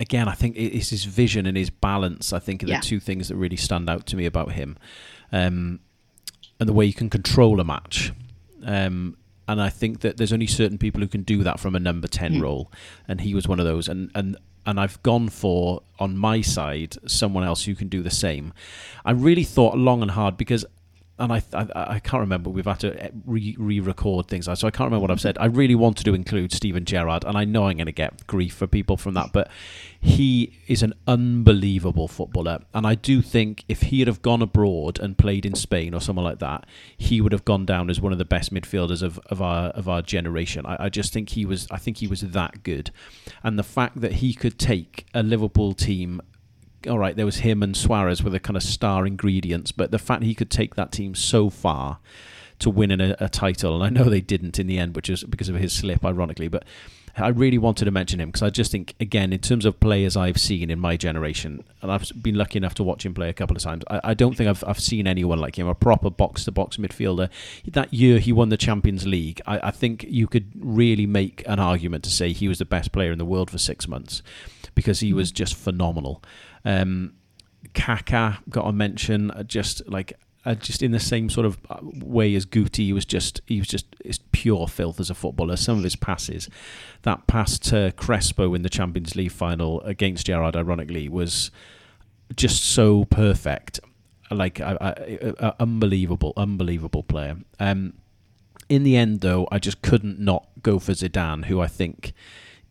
again, 0.00 0.28
I 0.28 0.34
think 0.34 0.56
it's 0.56 0.90
his 0.90 1.04
vision 1.04 1.46
and 1.46 1.56
his 1.56 1.70
balance. 1.70 2.32
I 2.32 2.38
think 2.38 2.62
are 2.62 2.66
the 2.80 2.86
two 2.86 3.00
things 3.00 3.28
that 3.28 3.36
really 3.36 3.56
stand 3.56 3.88
out 3.88 4.06
to 4.06 4.16
me 4.16 4.26
about 4.26 4.52
him, 4.52 4.76
um, 5.32 5.80
and 6.60 6.68
the 6.68 6.72
way 6.72 6.84
you 6.84 6.94
can 6.94 7.10
control 7.10 7.60
a 7.60 7.64
match. 7.64 8.12
Um, 8.64 9.16
and 9.48 9.62
I 9.62 9.68
think 9.68 10.00
that 10.00 10.16
there's 10.16 10.32
only 10.32 10.46
certain 10.46 10.78
people 10.78 11.00
who 11.00 11.06
can 11.06 11.22
do 11.22 11.44
that 11.44 11.60
from 11.60 11.74
a 11.76 11.80
number 11.80 12.08
ten 12.08 12.40
role, 12.40 12.72
and 13.06 13.20
he 13.20 13.34
was 13.34 13.46
one 13.46 13.60
of 13.60 13.66
those. 13.66 13.88
And 13.88 14.10
and 14.14 14.36
and 14.64 14.80
I've 14.80 15.00
gone 15.02 15.28
for 15.28 15.82
on 15.98 16.16
my 16.16 16.40
side 16.40 16.96
someone 17.06 17.44
else 17.44 17.64
who 17.64 17.74
can 17.74 17.88
do 17.88 18.02
the 18.02 18.10
same. 18.10 18.52
I 19.04 19.12
really 19.12 19.44
thought 19.44 19.76
long 19.78 20.02
and 20.02 20.10
hard 20.10 20.36
because. 20.36 20.64
And 21.18 21.32
I, 21.32 21.42
I 21.54 21.66
I 21.74 21.98
can't 21.98 22.20
remember. 22.20 22.50
We've 22.50 22.66
had 22.66 22.80
to 22.80 23.02
eh, 23.02 23.10
re 23.24 23.56
re-record 23.58 24.28
things, 24.28 24.44
so 24.44 24.52
I 24.52 24.70
can't 24.70 24.86
remember 24.88 25.00
what 25.00 25.10
I've 25.10 25.20
said. 25.20 25.38
I 25.38 25.46
really 25.46 25.74
wanted 25.74 26.04
to 26.04 26.14
include 26.14 26.52
Steven 26.52 26.84
Gerrard, 26.84 27.24
and 27.24 27.38
I 27.38 27.44
know 27.44 27.68
I'm 27.68 27.76
going 27.76 27.86
to 27.86 27.92
get 27.92 28.26
grief 28.26 28.54
for 28.54 28.66
people 28.66 28.96
from 28.96 29.14
that, 29.14 29.32
but 29.32 29.50
he 29.98 30.52
is 30.66 30.82
an 30.82 30.92
unbelievable 31.06 32.06
footballer. 32.06 32.60
And 32.74 32.86
I 32.86 32.94
do 32.94 33.22
think 33.22 33.64
if 33.68 33.82
he 33.82 34.00
had 34.00 34.08
have 34.08 34.22
gone 34.22 34.42
abroad 34.42 34.98
and 34.98 35.16
played 35.16 35.46
in 35.46 35.54
Spain 35.54 35.94
or 35.94 36.00
somewhere 36.00 36.24
like 36.24 36.38
that, 36.40 36.66
he 36.96 37.20
would 37.20 37.32
have 37.32 37.44
gone 37.44 37.66
down 37.66 37.90
as 37.90 38.00
one 38.00 38.12
of 38.12 38.18
the 38.18 38.24
best 38.24 38.52
midfielders 38.52 39.02
of, 39.02 39.18
of 39.26 39.40
our 39.40 39.68
of 39.70 39.88
our 39.88 40.02
generation. 40.02 40.66
I, 40.66 40.86
I 40.86 40.88
just 40.88 41.12
think 41.12 41.30
he 41.30 41.44
was 41.44 41.66
I 41.70 41.78
think 41.78 41.98
he 41.98 42.06
was 42.06 42.20
that 42.20 42.62
good. 42.62 42.90
And 43.42 43.58
the 43.58 43.62
fact 43.62 44.00
that 44.00 44.14
he 44.14 44.34
could 44.34 44.58
take 44.58 45.06
a 45.14 45.22
Liverpool 45.22 45.72
team 45.72 46.20
all 46.88 46.98
right, 46.98 47.16
there 47.16 47.26
was 47.26 47.38
him 47.38 47.62
and 47.62 47.76
Suarez 47.76 48.22
were 48.22 48.30
the 48.30 48.40
kind 48.40 48.56
of 48.56 48.62
star 48.62 49.06
ingredients, 49.06 49.72
but 49.72 49.90
the 49.90 49.98
fact 49.98 50.22
he 50.22 50.34
could 50.34 50.50
take 50.50 50.74
that 50.74 50.92
team 50.92 51.14
so 51.14 51.50
far 51.50 51.98
to 52.58 52.70
win 52.70 52.90
in 52.90 53.00
a, 53.00 53.16
a 53.20 53.28
title, 53.28 53.74
and 53.74 53.84
I 53.84 53.88
know 53.88 54.08
they 54.08 54.20
didn't 54.20 54.58
in 54.58 54.66
the 54.66 54.78
end, 54.78 54.96
which 54.96 55.10
is 55.10 55.24
because 55.24 55.48
of 55.48 55.56
his 55.56 55.72
slip, 55.72 56.04
ironically, 56.04 56.48
but 56.48 56.64
I 57.18 57.28
really 57.28 57.56
wanted 57.56 57.86
to 57.86 57.90
mention 57.90 58.20
him 58.20 58.28
because 58.28 58.42
I 58.42 58.50
just 58.50 58.70
think, 58.70 58.94
again, 59.00 59.32
in 59.32 59.38
terms 59.38 59.64
of 59.64 59.80
players 59.80 60.16
I've 60.16 60.38
seen 60.38 60.70
in 60.70 60.78
my 60.78 60.96
generation, 60.96 61.64
and 61.80 61.90
I've 61.90 62.10
been 62.22 62.34
lucky 62.34 62.58
enough 62.58 62.74
to 62.74 62.82
watch 62.82 63.06
him 63.06 63.14
play 63.14 63.30
a 63.30 63.32
couple 63.32 63.56
of 63.56 63.62
times, 63.62 63.84
I, 63.88 64.00
I 64.04 64.14
don't 64.14 64.36
think 64.36 64.50
I've, 64.50 64.62
I've 64.66 64.80
seen 64.80 65.06
anyone 65.06 65.38
like 65.38 65.58
him, 65.58 65.66
a 65.66 65.74
proper 65.74 66.10
box 66.10 66.44
to 66.44 66.52
box 66.52 66.76
midfielder. 66.76 67.30
That 67.66 67.92
year 67.92 68.18
he 68.18 68.32
won 68.32 68.50
the 68.50 68.58
Champions 68.58 69.06
League, 69.06 69.40
I, 69.46 69.68
I 69.68 69.70
think 69.70 70.04
you 70.08 70.26
could 70.26 70.50
really 70.58 71.06
make 71.06 71.42
an 71.46 71.58
argument 71.58 72.04
to 72.04 72.10
say 72.10 72.32
he 72.32 72.48
was 72.48 72.58
the 72.58 72.64
best 72.66 72.92
player 72.92 73.12
in 73.12 73.18
the 73.18 73.24
world 73.24 73.50
for 73.50 73.58
six 73.58 73.88
months 73.88 74.22
because 74.74 75.00
he 75.00 75.10
hmm. 75.10 75.16
was 75.16 75.32
just 75.32 75.54
phenomenal. 75.54 76.22
Um, 76.66 77.14
Kaka 77.74 78.40
got 78.50 78.66
a 78.66 78.72
mention, 78.72 79.30
uh, 79.30 79.44
just 79.44 79.88
like 79.88 80.18
uh, 80.44 80.54
just 80.54 80.82
in 80.82 80.90
the 80.90 81.00
same 81.00 81.30
sort 81.30 81.46
of 81.46 81.58
uh, 81.70 81.78
way 81.82 82.34
as 82.34 82.44
Guti. 82.44 82.86
He 82.86 82.92
was 82.92 83.06
just 83.06 83.40
he 83.46 83.58
was 83.58 83.68
just 83.68 83.86
it's 84.04 84.20
pure 84.32 84.66
filth 84.66 85.00
as 85.00 85.08
a 85.08 85.14
footballer. 85.14 85.56
Some 85.56 85.78
of 85.78 85.84
his 85.84 85.96
passes, 85.96 86.48
that 87.02 87.26
pass 87.26 87.58
to 87.60 87.92
Crespo 87.96 88.52
in 88.54 88.62
the 88.62 88.68
Champions 88.68 89.14
League 89.16 89.32
final 89.32 89.80
against 89.82 90.26
Gerrard, 90.26 90.56
ironically, 90.56 91.08
was 91.08 91.50
just 92.34 92.64
so 92.64 93.04
perfect. 93.06 93.80
Like 94.28 94.60
unbelievable, 94.60 96.32
unbelievable 96.36 97.04
player. 97.04 97.36
Um, 97.60 97.94
in 98.68 98.82
the 98.82 98.96
end, 98.96 99.20
though, 99.20 99.46
I 99.52 99.60
just 99.60 99.82
couldn't 99.82 100.18
not 100.18 100.48
go 100.62 100.80
for 100.80 100.92
Zidane, 100.92 101.44
who 101.44 101.60
I 101.60 101.68
think 101.68 102.12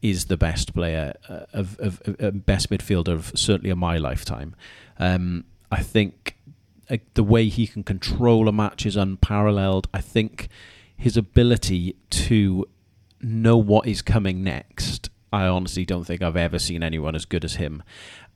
is 0.01 0.25
the 0.25 0.37
best 0.37 0.73
player 0.73 1.13
uh, 1.27 1.45
of, 1.53 1.79
of, 1.79 2.01
of 2.19 2.45
best 2.45 2.69
midfielder 2.69 3.13
of 3.13 3.31
certainly 3.35 3.69
of 3.69 3.77
my 3.77 3.97
lifetime. 3.97 4.55
Um, 4.99 5.45
I 5.71 5.81
think 5.81 6.37
uh, 6.89 6.97
the 7.15 7.23
way 7.23 7.47
he 7.47 7.67
can 7.67 7.83
control 7.83 8.47
a 8.47 8.51
match 8.51 8.85
is 8.85 8.95
unparalleled. 8.95 9.87
I 9.93 10.01
think 10.01 10.49
his 10.95 11.17
ability 11.17 11.95
to 12.09 12.65
know 13.21 13.57
what 13.57 13.87
is 13.87 14.01
coming 14.01 14.43
next. 14.43 15.09
I 15.33 15.47
honestly 15.47 15.85
don't 15.85 16.05
think 16.05 16.21
I've 16.21 16.37
ever 16.37 16.59
seen 16.59 16.83
anyone 16.83 17.15
as 17.15 17.25
good 17.25 17.43
as 17.43 17.55
him, 17.55 17.83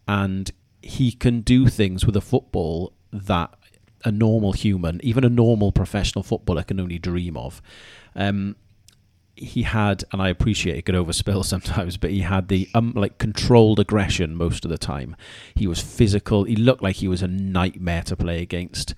and 0.07 0.51
he 0.81 1.11
can 1.11 1.41
do 1.41 1.67
things 1.67 2.05
with 2.05 2.15
a 2.15 2.21
football 2.21 2.93
that 3.11 3.53
a 4.03 4.11
normal 4.11 4.53
human, 4.53 4.99
even 5.03 5.23
a 5.23 5.29
normal 5.29 5.71
professional 5.71 6.23
footballer, 6.23 6.63
can 6.63 6.79
only 6.79 6.97
dream 6.97 7.37
of. 7.37 7.61
Um, 8.15 8.55
he 9.41 9.63
had, 9.63 10.03
and 10.11 10.21
I 10.21 10.29
appreciate 10.29 10.77
it 10.77 10.85
could 10.85 10.95
overspill 10.95 11.45
sometimes, 11.53 11.97
but 11.97 12.11
he 12.11 12.21
had 12.21 12.47
the 12.47 12.69
um, 12.73 12.93
like 12.95 13.17
controlled 13.17 13.79
aggression 13.79 14.35
most 14.35 14.65
of 14.65 14.71
the 14.71 14.77
time. 14.77 15.15
He 15.55 15.67
was 15.67 15.81
physical. 15.81 16.43
He 16.43 16.55
looked 16.55 16.83
like 16.83 16.97
he 16.97 17.07
was 17.07 17.21
a 17.21 17.27
nightmare 17.27 18.03
to 18.03 18.15
play 18.15 18.41
against. 18.41 18.93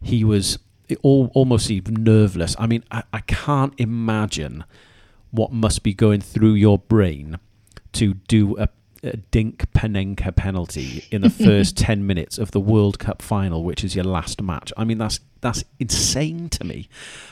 He 0.00 0.24
was 0.24 0.58
all, 1.02 1.30
almost 1.34 1.70
even 1.70 2.02
nerveless. 2.02 2.56
I 2.58 2.66
mean, 2.66 2.84
I, 2.90 3.02
I 3.12 3.20
can't 3.20 3.74
imagine 3.78 4.64
what 5.30 5.52
must 5.52 5.82
be 5.82 5.94
going 5.94 6.20
through 6.20 6.54
your 6.54 6.78
brain 6.78 7.38
to 7.92 8.14
do 8.14 8.56
a, 8.58 8.68
a 9.02 9.16
Dink 9.16 9.70
Panenka 9.72 10.34
penalty 10.34 11.04
in 11.10 11.22
the 11.22 11.30
first 11.44 11.76
10 11.76 12.06
minutes 12.06 12.38
of 12.38 12.50
the 12.50 12.60
World 12.60 12.98
Cup 12.98 13.22
final, 13.22 13.64
which 13.64 13.84
is 13.84 13.94
your 13.94 14.04
last 14.04 14.42
match. 14.42 14.72
I 14.76 14.84
mean, 14.84 14.98
that's 14.98 15.20
that's 15.40 15.64
insane 15.80 16.48
to 16.50 16.64
me. 16.64 16.88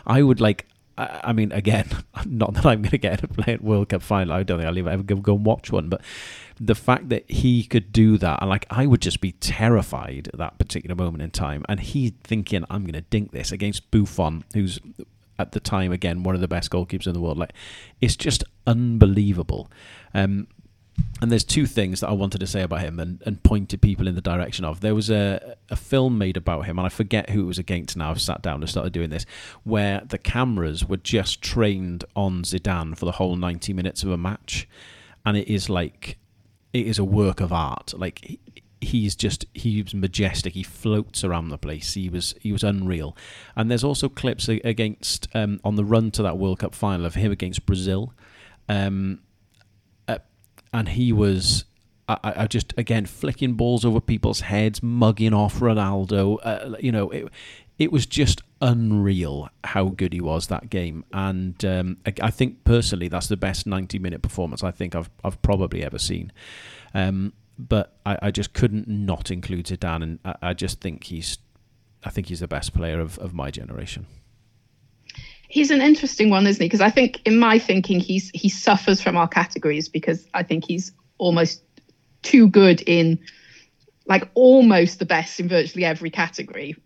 I 0.06 0.22
would 0.22 0.40
like 0.40 0.66
I 1.00 1.32
mean, 1.32 1.52
again, 1.52 1.88
not 2.26 2.54
that 2.54 2.66
I'm 2.66 2.82
going 2.82 2.90
to 2.90 2.98
get 2.98 3.20
to 3.20 3.28
play 3.28 3.54
at 3.54 3.62
World 3.62 3.88
Cup 3.88 4.02
final. 4.02 4.34
I 4.34 4.42
don't 4.42 4.58
think 4.58 4.68
I'll 4.68 4.88
ever 4.88 5.02
go, 5.02 5.16
go 5.16 5.34
and 5.34 5.44
watch 5.44 5.72
one. 5.72 5.88
But 5.88 6.02
the 6.60 6.74
fact 6.74 7.08
that 7.08 7.30
he 7.30 7.64
could 7.64 7.92
do 7.92 8.18
that, 8.18 8.40
and 8.40 8.50
like 8.50 8.66
I 8.70 8.86
would 8.86 9.00
just 9.00 9.20
be 9.20 9.32
terrified 9.32 10.28
at 10.32 10.38
that 10.38 10.58
particular 10.58 10.94
moment 10.94 11.22
in 11.22 11.30
time. 11.30 11.64
And 11.68 11.80
he 11.80 12.14
thinking, 12.24 12.64
I'm 12.68 12.82
going 12.82 12.92
to 12.92 13.00
dink 13.02 13.32
this 13.32 13.50
against 13.52 13.90
Buffon, 13.90 14.44
who's 14.54 14.78
at 15.38 15.52
the 15.52 15.60
time 15.60 15.90
again 15.90 16.22
one 16.22 16.34
of 16.34 16.42
the 16.42 16.48
best 16.48 16.70
goalkeepers 16.70 17.06
in 17.06 17.14
the 17.14 17.20
world. 17.20 17.38
Like, 17.38 17.54
it's 18.00 18.16
just 18.16 18.44
unbelievable. 18.66 19.70
Um, 20.12 20.48
and 21.20 21.30
there's 21.30 21.44
two 21.44 21.66
things 21.66 22.00
that 22.00 22.08
I 22.08 22.12
wanted 22.12 22.38
to 22.38 22.46
say 22.46 22.62
about 22.62 22.80
him 22.80 22.98
and, 22.98 23.22
and 23.26 23.42
point 23.42 23.68
to 23.70 23.78
people 23.78 24.08
in 24.08 24.14
the 24.14 24.22
direction 24.22 24.64
of. 24.64 24.80
There 24.80 24.94
was 24.94 25.10
a, 25.10 25.56
a 25.68 25.76
film 25.76 26.16
made 26.16 26.36
about 26.36 26.64
him, 26.64 26.78
and 26.78 26.86
I 26.86 26.88
forget 26.88 27.30
who 27.30 27.42
it 27.42 27.46
was 27.46 27.58
against 27.58 27.96
now. 27.96 28.10
I've 28.10 28.20
sat 28.20 28.40
down 28.40 28.62
and 28.62 28.70
started 28.70 28.92
doing 28.92 29.10
this, 29.10 29.26
where 29.64 30.02
the 30.06 30.18
cameras 30.18 30.86
were 30.86 30.96
just 30.96 31.42
trained 31.42 32.04
on 32.16 32.42
Zidane 32.42 32.96
for 32.96 33.04
the 33.04 33.12
whole 33.12 33.36
90 33.36 33.72
minutes 33.74 34.02
of 34.02 34.10
a 34.10 34.16
match. 34.16 34.66
And 35.26 35.36
it 35.36 35.48
is 35.48 35.68
like, 35.68 36.16
it 36.72 36.86
is 36.86 36.98
a 36.98 37.04
work 37.04 37.40
of 37.40 37.52
art. 37.52 37.92
Like, 37.94 38.24
he, 38.24 38.40
he's 38.80 39.14
just 39.14 39.44
he's 39.52 39.92
majestic 39.92 40.54
he 40.54 40.62
floats 40.62 41.22
around 41.22 41.50
the 41.50 41.58
place 41.58 41.92
he 41.92 42.08
was 42.08 42.34
he 42.40 42.50
was 42.50 42.64
unreal 42.64 43.14
and 43.54 43.70
there's 43.70 43.84
also 43.84 44.08
clips 44.08 44.48
against 44.48 45.28
um, 45.34 45.60
on 45.62 45.76
the 45.76 45.84
run 45.84 46.10
to 46.10 46.22
that 46.22 46.38
world 46.38 46.60
cup 46.60 46.74
final 46.74 47.04
of 47.04 47.14
him 47.14 47.30
against 47.30 47.66
brazil 47.66 48.14
um, 48.70 49.20
and 50.72 50.90
he 50.90 51.12
was 51.12 51.64
I, 52.08 52.32
I 52.36 52.46
just 52.46 52.74
again 52.76 53.06
flicking 53.06 53.54
balls 53.54 53.84
over 53.84 54.00
people's 54.00 54.40
heads, 54.40 54.82
mugging 54.82 55.34
off 55.34 55.60
Ronaldo. 55.60 56.38
Uh, 56.42 56.76
you 56.80 56.92
know, 56.92 57.10
it 57.10 57.28
it 57.78 57.92
was 57.92 58.06
just 58.06 58.42
unreal 58.60 59.48
how 59.64 59.86
good 59.88 60.12
he 60.12 60.20
was 60.20 60.48
that 60.48 60.70
game, 60.70 61.04
and 61.12 61.64
um, 61.64 61.98
I, 62.04 62.12
I 62.22 62.30
think 62.30 62.64
personally 62.64 63.08
that's 63.08 63.28
the 63.28 63.36
best 63.36 63.66
ninety 63.66 63.98
minute 63.98 64.22
performance 64.22 64.64
I 64.64 64.70
think 64.70 64.94
I've 64.94 65.10
I've 65.24 65.40
probably 65.42 65.84
ever 65.84 65.98
seen. 65.98 66.32
Um, 66.94 67.32
but 67.58 67.98
I, 68.06 68.18
I 68.22 68.30
just 68.30 68.54
couldn't 68.54 68.88
not 68.88 69.30
include 69.30 69.66
Zidane, 69.66 70.02
and 70.02 70.18
I, 70.24 70.34
I 70.42 70.54
just 70.54 70.80
think 70.80 71.04
he's 71.04 71.38
I 72.04 72.10
think 72.10 72.28
he's 72.28 72.40
the 72.40 72.48
best 72.48 72.74
player 72.74 73.00
of, 73.00 73.18
of 73.18 73.34
my 73.34 73.50
generation. 73.50 74.06
He's 75.50 75.72
an 75.72 75.82
interesting 75.82 76.30
one, 76.30 76.46
isn't 76.46 76.62
he? 76.62 76.66
Because 76.66 76.80
I 76.80 76.90
think, 76.90 77.20
in 77.26 77.36
my 77.36 77.58
thinking, 77.58 77.98
he's 77.98 78.30
he 78.32 78.48
suffers 78.48 79.00
from 79.00 79.16
our 79.16 79.26
categories 79.26 79.88
because 79.88 80.26
I 80.32 80.44
think 80.44 80.64
he's 80.64 80.92
almost 81.18 81.62
too 82.22 82.48
good 82.48 82.82
in, 82.82 83.18
like, 84.06 84.28
almost 84.34 85.00
the 85.00 85.06
best 85.06 85.40
in 85.40 85.48
virtually 85.48 85.84
every 85.84 86.10
category, 86.10 86.76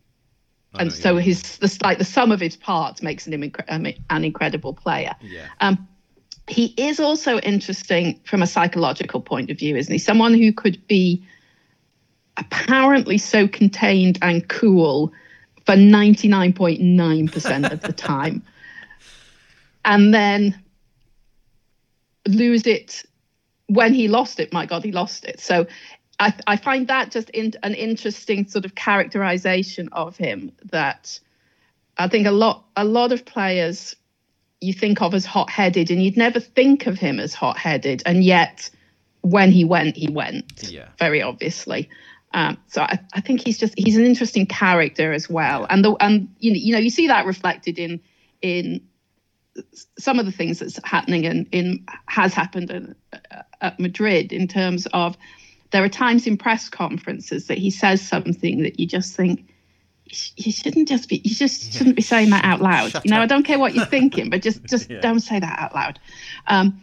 and 0.78 0.88
know, 0.88 0.94
so 0.94 1.14
yeah. 1.16 1.20
his 1.20 1.58
the 1.58 1.78
like 1.82 1.98
the 1.98 2.04
sum 2.04 2.32
of 2.32 2.40
his 2.40 2.56
parts 2.56 3.02
makes 3.02 3.26
him 3.26 3.42
incre- 3.42 3.66
um, 3.68 3.86
an 4.08 4.24
incredible 4.24 4.72
player. 4.72 5.14
Yeah. 5.20 5.46
Um, 5.60 5.86
he 6.48 6.74
is 6.78 7.00
also 7.00 7.38
interesting 7.40 8.18
from 8.24 8.42
a 8.42 8.46
psychological 8.46 9.20
point 9.20 9.50
of 9.50 9.58
view, 9.58 9.76
isn't 9.76 9.92
he? 9.92 9.98
Someone 9.98 10.32
who 10.34 10.52
could 10.52 10.86
be 10.86 11.22
apparently 12.36 13.18
so 13.18 13.46
contained 13.46 14.18
and 14.22 14.48
cool 14.48 15.12
for 15.64 15.74
99.9% 15.74 17.72
of 17.72 17.80
the 17.80 17.92
time 17.92 18.42
and 19.84 20.12
then 20.12 20.62
lose 22.26 22.66
it. 22.66 23.04
When 23.66 23.94
he 23.94 24.08
lost 24.08 24.40
it 24.40 24.52
my 24.52 24.66
god 24.66 24.84
he 24.84 24.92
lost 24.92 25.24
it. 25.24 25.40
So 25.40 25.66
i, 26.20 26.32
I 26.46 26.56
find 26.56 26.86
that 26.88 27.10
just 27.10 27.30
in, 27.30 27.52
an 27.62 27.74
interesting 27.74 28.46
sort 28.46 28.64
of 28.64 28.74
characterization 28.74 29.88
of 29.92 30.16
him 30.16 30.52
that 30.70 31.18
i 31.98 32.06
think 32.06 32.26
a 32.26 32.30
lot 32.30 32.66
a 32.76 32.84
lot 32.84 33.10
of 33.10 33.24
players 33.24 33.96
you 34.64 34.72
think 34.72 35.02
of 35.02 35.14
as 35.14 35.24
hot-headed 35.24 35.90
and 35.90 36.02
you'd 36.02 36.16
never 36.16 36.40
think 36.40 36.86
of 36.86 36.98
him 36.98 37.20
as 37.20 37.34
hot-headed. 37.34 38.02
And 38.06 38.24
yet 38.24 38.70
when 39.20 39.52
he 39.52 39.64
went 39.64 39.96
he 39.96 40.08
went 40.08 40.70
Yeah. 40.70 40.88
very 40.98 41.22
obviously. 41.22 41.88
Um, 42.32 42.58
so 42.66 42.82
I, 42.82 42.98
I 43.12 43.20
think 43.20 43.40
he's 43.44 43.58
just 43.58 43.74
he's 43.76 43.96
an 43.96 44.04
interesting 44.04 44.46
character 44.46 45.12
as 45.12 45.28
well. 45.28 45.66
And 45.70 45.84
the 45.84 45.94
and 46.00 46.28
you 46.40 46.52
know 46.52 46.58
you 46.58 46.72
know 46.72 46.78
you 46.78 46.90
see 46.90 47.06
that 47.08 47.26
reflected 47.26 47.78
in 47.78 48.00
in 48.42 48.80
some 49.98 50.18
of 50.18 50.26
the 50.26 50.32
things 50.32 50.58
that's 50.58 50.80
happening 50.84 51.24
in, 51.24 51.46
in 51.52 51.84
has 52.06 52.34
happened 52.34 52.70
in, 52.70 52.94
uh, 53.12 53.42
at 53.60 53.78
Madrid 53.78 54.32
in 54.32 54.48
terms 54.48 54.86
of 54.92 55.16
there 55.70 55.82
are 55.82 55.88
times 55.88 56.26
in 56.26 56.36
press 56.36 56.68
conferences 56.68 57.46
that 57.46 57.58
he 57.58 57.70
says 57.70 58.00
something 58.00 58.62
that 58.62 58.78
you 58.78 58.86
just 58.86 59.16
think 59.16 59.48
you 60.36 60.52
shouldn't 60.52 60.88
just 60.88 61.08
be 61.08 61.16
you 61.24 61.34
just 61.34 61.72
shouldn't 61.72 61.96
be 61.96 62.02
saying 62.02 62.30
that 62.30 62.44
out 62.44 62.60
loud 62.60 62.90
Shut 62.90 63.04
you 63.04 63.10
know 63.10 63.16
up. 63.18 63.22
i 63.22 63.26
don't 63.26 63.42
care 63.42 63.58
what 63.58 63.74
you're 63.74 63.86
thinking 63.86 64.30
but 64.30 64.42
just 64.42 64.64
just 64.68 64.90
Yeah. 64.90 65.00
don't 65.00 65.20
say 65.20 65.40
that 65.40 65.58
out 65.58 65.74
loud 65.74 65.98
um 66.46 66.80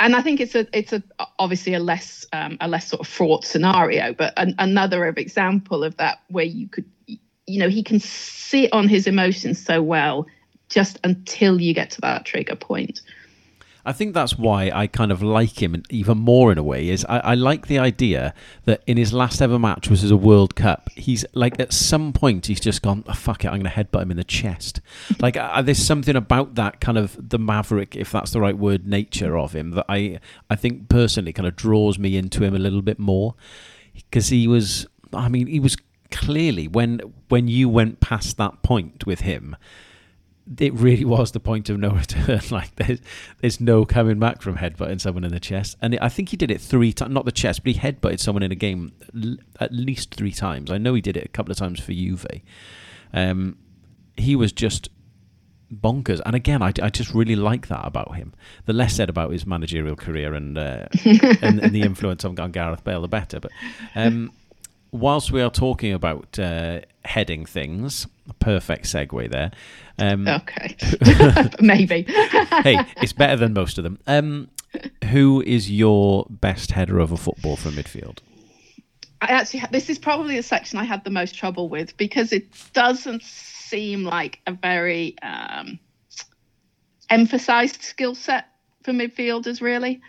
and 0.00 0.14
i 0.16 0.20
think 0.20 0.40
it's 0.40 0.54
a 0.54 0.66
it's 0.76 0.92
a 0.92 1.02
obviously 1.38 1.74
a 1.74 1.78
less 1.78 2.26
um, 2.32 2.58
a 2.60 2.68
less 2.68 2.88
sort 2.88 3.00
of 3.00 3.06
fraught 3.06 3.44
scenario 3.44 4.12
but 4.12 4.34
an, 4.36 4.54
another 4.58 5.06
of 5.06 5.18
example 5.18 5.84
of 5.84 5.96
that 5.98 6.18
where 6.28 6.44
you 6.44 6.68
could 6.68 6.84
you 7.06 7.58
know 7.60 7.68
he 7.68 7.82
can 7.82 8.00
sit 8.00 8.72
on 8.72 8.88
his 8.88 9.06
emotions 9.06 9.64
so 9.64 9.80
well 9.82 10.26
just 10.68 10.98
until 11.04 11.60
you 11.60 11.74
get 11.74 11.90
to 11.90 12.00
that 12.00 12.24
trigger 12.24 12.56
point 12.56 13.00
I 13.86 13.92
think 13.92 14.14
that's 14.14 14.38
why 14.38 14.70
I 14.72 14.86
kind 14.86 15.12
of 15.12 15.22
like 15.22 15.62
him 15.62 15.82
even 15.90 16.18
more 16.18 16.50
in 16.50 16.56
a 16.56 16.62
way. 16.62 16.88
Is 16.88 17.04
I, 17.08 17.18
I 17.18 17.34
like 17.34 17.66
the 17.66 17.78
idea 17.78 18.32
that 18.64 18.82
in 18.86 18.96
his 18.96 19.12
last 19.12 19.42
ever 19.42 19.58
match 19.58 19.90
was 19.90 20.02
as 20.02 20.10
a 20.10 20.16
World 20.16 20.54
Cup. 20.54 20.88
He's 20.94 21.24
like 21.34 21.60
at 21.60 21.72
some 21.72 22.12
point 22.12 22.46
he's 22.46 22.60
just 22.60 22.80
gone, 22.80 23.04
oh, 23.06 23.12
fuck 23.12 23.44
it, 23.44 23.48
I'm 23.48 23.60
going 23.60 23.64
to 23.64 23.70
headbutt 23.70 24.02
him 24.02 24.10
in 24.10 24.16
the 24.16 24.24
chest. 24.24 24.80
like 25.20 25.36
uh, 25.36 25.60
there's 25.60 25.84
something 25.84 26.16
about 26.16 26.54
that 26.54 26.80
kind 26.80 26.96
of 26.96 27.28
the 27.28 27.38
maverick, 27.38 27.94
if 27.94 28.10
that's 28.10 28.30
the 28.30 28.40
right 28.40 28.56
word, 28.56 28.86
nature 28.86 29.36
of 29.36 29.54
him 29.54 29.72
that 29.72 29.86
I 29.88 30.18
I 30.48 30.56
think 30.56 30.88
personally 30.88 31.32
kind 31.32 31.46
of 31.46 31.54
draws 31.54 31.98
me 31.98 32.16
into 32.16 32.42
him 32.42 32.54
a 32.54 32.58
little 32.58 32.82
bit 32.82 32.98
more 32.98 33.34
because 33.94 34.28
he 34.28 34.48
was. 34.48 34.86
I 35.12 35.28
mean, 35.28 35.46
he 35.46 35.60
was 35.60 35.76
clearly 36.10 36.68
when 36.68 37.00
when 37.28 37.48
you 37.48 37.68
went 37.68 38.00
past 38.00 38.36
that 38.38 38.62
point 38.62 39.06
with 39.06 39.20
him 39.20 39.56
it 40.58 40.74
really 40.74 41.04
was 41.16 41.32
the 41.32 41.40
point 41.40 41.68
of 41.70 41.78
no 41.78 41.90
return. 41.90 42.40
like 42.50 42.74
there's 42.76 43.00
there's 43.40 43.60
no 43.60 43.84
coming 43.84 44.18
back 44.18 44.42
from 44.42 44.56
headbutting 44.56 45.00
someone 45.00 45.24
in 45.24 45.32
the 45.32 45.40
chest. 45.40 45.76
And 45.80 45.98
I 46.00 46.08
think 46.08 46.30
he 46.30 46.36
did 46.36 46.50
it 46.50 46.60
three 46.60 46.92
times, 46.92 47.12
not 47.12 47.24
the 47.24 47.32
chest, 47.32 47.64
but 47.64 47.72
he 47.72 47.78
headbutted 47.78 48.20
someone 48.20 48.42
in 48.42 48.52
a 48.52 48.56
game 48.56 48.92
l- 49.14 49.36
at 49.60 49.72
least 49.72 50.14
three 50.14 50.32
times. 50.32 50.70
I 50.70 50.78
know 50.78 50.94
he 50.94 51.00
did 51.00 51.16
it 51.16 51.24
a 51.24 51.28
couple 51.28 51.52
of 51.52 51.58
times 51.58 51.80
for 51.80 51.92
Juve. 51.92 52.26
Um, 53.12 53.56
he 54.16 54.36
was 54.36 54.52
just 54.52 54.88
bonkers. 55.72 56.20
And 56.24 56.34
again, 56.34 56.62
I, 56.62 56.72
I 56.82 56.90
just 56.90 57.14
really 57.14 57.36
like 57.36 57.68
that 57.68 57.84
about 57.84 58.16
him. 58.16 58.34
The 58.66 58.72
less 58.72 58.94
said 58.94 59.08
about 59.08 59.32
his 59.32 59.46
managerial 59.46 59.96
career 59.96 60.34
and 60.34 60.56
uh, 60.56 60.86
and, 61.04 61.60
and 61.60 61.72
the 61.72 61.82
influence 61.82 62.24
on, 62.24 62.38
on 62.38 62.52
Gareth 62.52 62.84
Bale, 62.84 63.02
the 63.02 63.08
better. 63.08 63.40
But 63.40 63.52
um, 63.94 64.32
whilst 64.94 65.32
we 65.32 65.42
are 65.42 65.50
talking 65.50 65.92
about 65.92 66.38
uh, 66.38 66.80
heading 67.04 67.44
things, 67.44 68.06
perfect 68.38 68.84
segue 68.84 69.30
there. 69.30 69.50
Um, 69.98 70.26
okay 70.26 70.76
maybe 71.60 72.02
hey, 72.08 72.84
it's 73.02 73.12
better 73.12 73.36
than 73.36 73.52
most 73.52 73.76
of 73.76 73.84
them. 73.84 73.98
Um, 74.06 74.48
who 75.10 75.42
is 75.42 75.70
your 75.70 76.26
best 76.30 76.72
header 76.72 76.98
of 76.98 77.12
a 77.12 77.16
football 77.16 77.56
from 77.56 77.72
midfield? 77.72 78.18
I 79.20 79.26
actually 79.26 79.60
ha- 79.60 79.68
this 79.70 79.90
is 79.90 79.98
probably 79.98 80.36
the 80.36 80.42
section 80.42 80.78
I 80.78 80.84
had 80.84 81.04
the 81.04 81.10
most 81.10 81.34
trouble 81.34 81.68
with 81.68 81.96
because 81.96 82.32
it 82.32 82.46
doesn't 82.72 83.22
seem 83.22 84.04
like 84.04 84.40
a 84.46 84.52
very 84.52 85.16
um, 85.22 85.78
emphasized 87.10 87.82
skill 87.82 88.14
set 88.14 88.46
for 88.82 88.92
midfielders. 88.92 89.60
Really, 89.60 90.00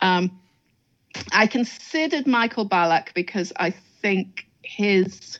um, 0.00 0.38
I 1.32 1.46
considered 1.46 2.26
Michael 2.26 2.68
Ballack 2.68 3.12
because 3.14 3.52
I 3.58 3.74
think 4.00 4.46
his 4.62 5.38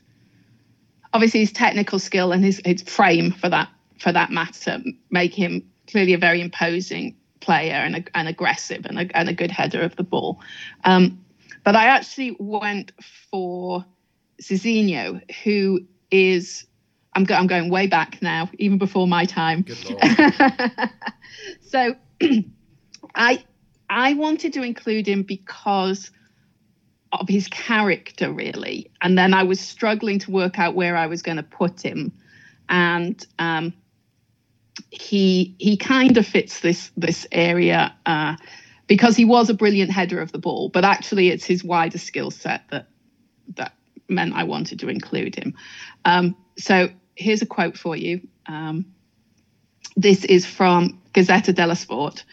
obviously 1.13 1.41
his 1.41 1.53
technical 1.53 1.99
skill 1.99 2.33
and 2.33 2.45
his 2.45 2.61
his 2.65 2.83
frame 2.83 3.33
for 3.33 3.49
that 3.49 3.69
for 3.99 4.13
that 4.13 4.31
matter 4.31 4.83
make 5.11 5.35
him 5.35 5.63
clearly 5.87 6.15
a 6.15 6.19
very 6.19 6.41
imposing 6.41 7.17
player 7.41 7.75
and, 7.75 7.97
a, 7.97 8.05
and 8.15 8.29
aggressive 8.29 8.87
and 8.87 8.99
a, 8.99 9.17
and 9.17 9.29
a 9.29 9.33
good 9.33 9.51
header 9.51 9.81
of 9.83 9.97
the 9.97 10.03
ball. 10.03 10.41
Um, 10.85 11.25
but 11.65 11.75
I 11.75 11.87
actually 11.87 12.37
went 12.39 12.93
for 13.31 13.85
Zizinho, 14.41 15.21
who 15.43 15.81
is 16.11 16.67
I'm, 17.13 17.25
go, 17.25 17.35
I'm 17.35 17.49
going 17.49 17.71
way 17.71 17.87
back 17.87 18.23
now, 18.23 18.49
even 18.59 18.79
before 18.79 19.09
my 19.09 19.25
time. 19.25 19.65
so 21.61 21.95
I 23.15 23.45
I 23.91 24.15
wanted 24.15 24.53
to 24.53 24.63
include 24.63 25.09
him 25.09 25.23
because 25.23 26.11
of 27.13 27.29
his 27.29 27.49
character, 27.49 28.33
really, 28.33 28.91
and 29.03 29.19
then 29.19 29.35
I 29.35 29.43
was 29.43 29.61
struggling 29.61 30.19
to 30.21 30.31
work 30.31 30.59
out 30.59 30.75
where 30.75 30.97
I 30.97 31.07
was 31.07 31.23
going 31.23 31.39
to 31.39 31.43
put 31.43 31.85
him, 31.85 32.13
and 32.69 33.25
um, 33.39 33.73
he 34.91 35.55
he 35.59 35.77
kind 35.77 36.17
of 36.17 36.27
fits 36.27 36.61
this 36.61 36.91
this 36.97 37.27
area. 37.33 37.95
Uh, 38.07 38.37
because 38.91 39.15
he 39.15 39.25
was 39.25 39.49
a 39.49 39.55
brilliant 39.55 39.89
header 39.89 40.21
of 40.21 40.33
the 40.33 40.39
ball, 40.39 40.69
but 40.69 40.85
actually 40.85 41.29
it's 41.29 41.45
his 41.45 41.63
wider 41.63 41.97
skill 41.97 42.29
set 42.29 42.65
that 42.71 42.89
that 43.55 43.73
meant 44.09 44.35
I 44.35 44.43
wanted 44.43 44.81
to 44.81 44.89
include 44.89 45.37
him. 45.37 45.55
Um, 46.05 46.35
so 46.59 46.89
here's 47.15 47.41
a 47.41 47.47
quote 47.47 47.79
for 47.79 47.95
you. 47.95 48.27
Um, 48.47 48.87
this 49.97 50.25
is 50.25 50.45
from 50.45 51.01
Gazzetta 51.15 51.55
dello 51.55 51.75
Sport, 51.75 52.25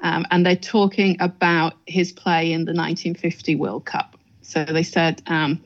um, 0.00 0.24
and 0.30 0.46
they're 0.46 0.56
talking 0.56 1.18
about 1.20 1.74
his 1.84 2.12
play 2.12 2.50
in 2.50 2.60
the 2.60 2.72
1950 2.72 3.54
World 3.56 3.84
Cup. 3.84 4.15
So 4.46 4.64
they 4.64 4.84
said, 4.84 5.22
um, 5.26 5.60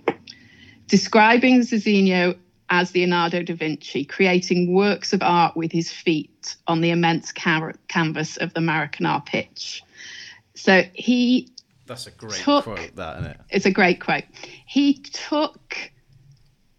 describing 0.86 1.60
Zizinho 1.60 2.36
as 2.70 2.94
Leonardo 2.94 3.42
da 3.42 3.54
Vinci, 3.54 4.04
creating 4.04 4.72
works 4.72 5.12
of 5.12 5.22
art 5.22 5.54
with 5.56 5.70
his 5.70 5.90
feet 5.92 6.56
on 6.66 6.80
the 6.80 6.90
immense 6.90 7.30
ca- 7.30 7.72
canvas 7.88 8.36
of 8.38 8.54
the 8.54 8.60
Maracanã 8.60 9.24
pitch. 9.26 9.82
So 10.54 10.82
he 10.94 11.48
That's 11.86 12.06
a 12.06 12.10
great 12.10 12.40
Took- 12.40 12.64
quote, 12.64 12.96
that 12.96 13.18
isn't 13.18 13.30
it? 13.32 13.40
it's 13.50 13.66
a 13.66 13.70
great 13.70 14.00
quote. 14.00 14.24
He 14.66 14.94
took 14.94 15.76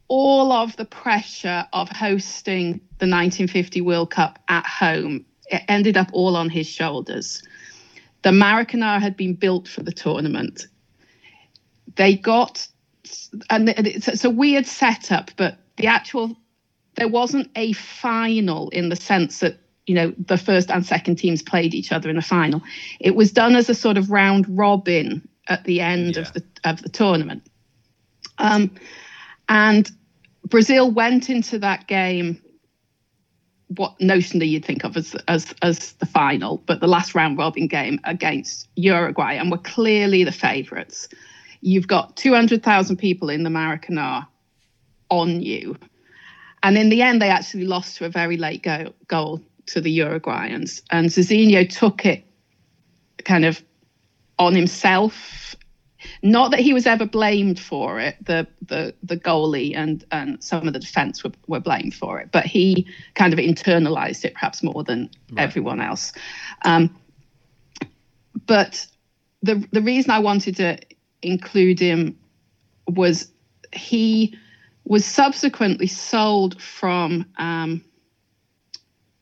all 0.07 0.51
of 0.51 0.75
the 0.77 0.85
pressure 0.85 1.65
of 1.71 1.87
hosting 1.89 2.81
the 2.97 3.07
1950 3.07 3.81
World 3.81 4.09
Cup 4.09 4.39
at 4.47 4.65
home. 4.65 5.25
It 5.51 5.61
ended 5.67 5.97
up 5.97 6.09
all 6.13 6.35
on 6.35 6.49
his 6.49 6.67
shoulders. 6.67 7.43
The 8.23 8.29
Maracanã 8.31 8.99
had 9.01 9.15
been 9.17 9.33
built 9.35 9.67
for 9.67 9.83
the 9.83 9.91
tournament. 9.91 10.67
They 11.95 12.15
got, 12.15 12.67
and 13.49 13.69
it's, 13.69 14.07
it's 14.07 14.23
a 14.25 14.29
weird 14.29 14.65
setup, 14.65 15.31
but 15.35 15.57
the 15.77 15.87
actual, 15.87 16.37
there 16.95 17.07
wasn't 17.07 17.49
a 17.55 17.73
final 17.73 18.69
in 18.69 18.89
the 18.89 18.95
sense 18.95 19.39
that 19.39 19.57
you 19.87 19.95
know 19.95 20.13
the 20.27 20.37
first 20.37 20.69
and 20.69 20.85
second 20.85 21.15
teams 21.15 21.41
played 21.41 21.73
each 21.73 21.91
other 21.91 22.09
in 22.09 22.17
a 22.17 22.21
final. 22.21 22.61
It 22.99 23.15
was 23.15 23.31
done 23.31 23.55
as 23.55 23.69
a 23.69 23.73
sort 23.73 23.97
of 23.97 24.11
round 24.11 24.45
robin 24.47 25.27
at 25.47 25.63
the 25.63 25.81
end 25.81 26.15
Yeah. 26.15 26.21
of 26.21 26.33
the 26.33 26.43
of 26.63 26.81
the 26.83 26.89
tournament. 26.89 27.43
Um, 28.37 28.71
and 29.49 29.89
Brazil 30.45 30.91
went 30.91 31.29
into 31.29 31.57
that 31.59 31.87
game 31.87 32.41
what 33.77 33.97
notionally 33.99 34.49
you'd 34.49 34.65
think 34.65 34.83
of 34.83 34.97
as 34.97 35.15
as 35.27 35.53
as 35.61 35.93
the 35.93 36.05
final, 36.05 36.57
but 36.65 36.79
the 36.79 36.87
last 36.87 37.15
round 37.15 37.37
robin 37.37 37.67
game 37.67 37.99
against 38.03 38.67
Uruguay, 38.75 39.33
and 39.33 39.49
were 39.51 39.57
clearly 39.57 40.23
the 40.23 40.31
favourites. 40.31 41.07
You've 41.61 41.87
got 41.87 42.17
two 42.17 42.33
hundred 42.33 42.63
thousand 42.63 42.97
people 42.97 43.29
in 43.29 43.43
the 43.43 43.49
Maracanã 43.49 44.27
on 45.09 45.41
you, 45.41 45.77
and 46.63 46.77
in 46.77 46.89
the 46.89 47.01
end, 47.01 47.21
they 47.21 47.29
actually 47.29 47.65
lost 47.65 47.97
to 47.97 48.05
a 48.05 48.09
very 48.09 48.37
late 48.37 48.63
go- 48.63 48.93
goal 49.07 49.41
to 49.67 49.81
the 49.81 49.99
Uruguayans, 49.99 50.81
and 50.89 51.09
Zizinho 51.09 51.69
took 51.69 52.05
it 52.05 52.25
kind 53.23 53.45
of 53.45 53.61
on 54.39 54.55
himself. 54.55 55.55
Not 56.23 56.49
that 56.49 56.59
he 56.59 56.73
was 56.73 56.87
ever 56.87 57.05
blamed 57.05 57.59
for 57.59 57.99
it. 57.99 58.15
The 58.25 58.47
the 58.65 58.95
the 59.03 59.17
goalie 59.17 59.75
and 59.75 60.03
and 60.11 60.43
some 60.43 60.67
of 60.67 60.73
the 60.73 60.79
defence 60.79 61.23
were, 61.23 61.31
were 61.47 61.59
blamed 61.59 61.93
for 61.93 62.19
it, 62.19 62.29
but 62.31 62.45
he 62.45 62.87
kind 63.13 63.33
of 63.33 63.39
internalized 63.39 64.25
it 64.25 64.33
perhaps 64.33 64.63
more 64.63 64.83
than 64.83 65.11
everyone 65.37 65.79
else. 65.79 66.11
Um, 66.63 66.95
but 68.47 68.87
the 69.43 69.63
the 69.71 69.81
reason 69.81 70.09
I 70.09 70.19
wanted 70.19 70.55
to 70.55 70.79
include 71.21 71.79
him 71.79 72.17
was 72.87 73.31
he 73.73 74.37
was 74.85 75.05
subsequently 75.05 75.87
sold 75.87 76.61
from 76.61 77.25
um, 77.37 77.83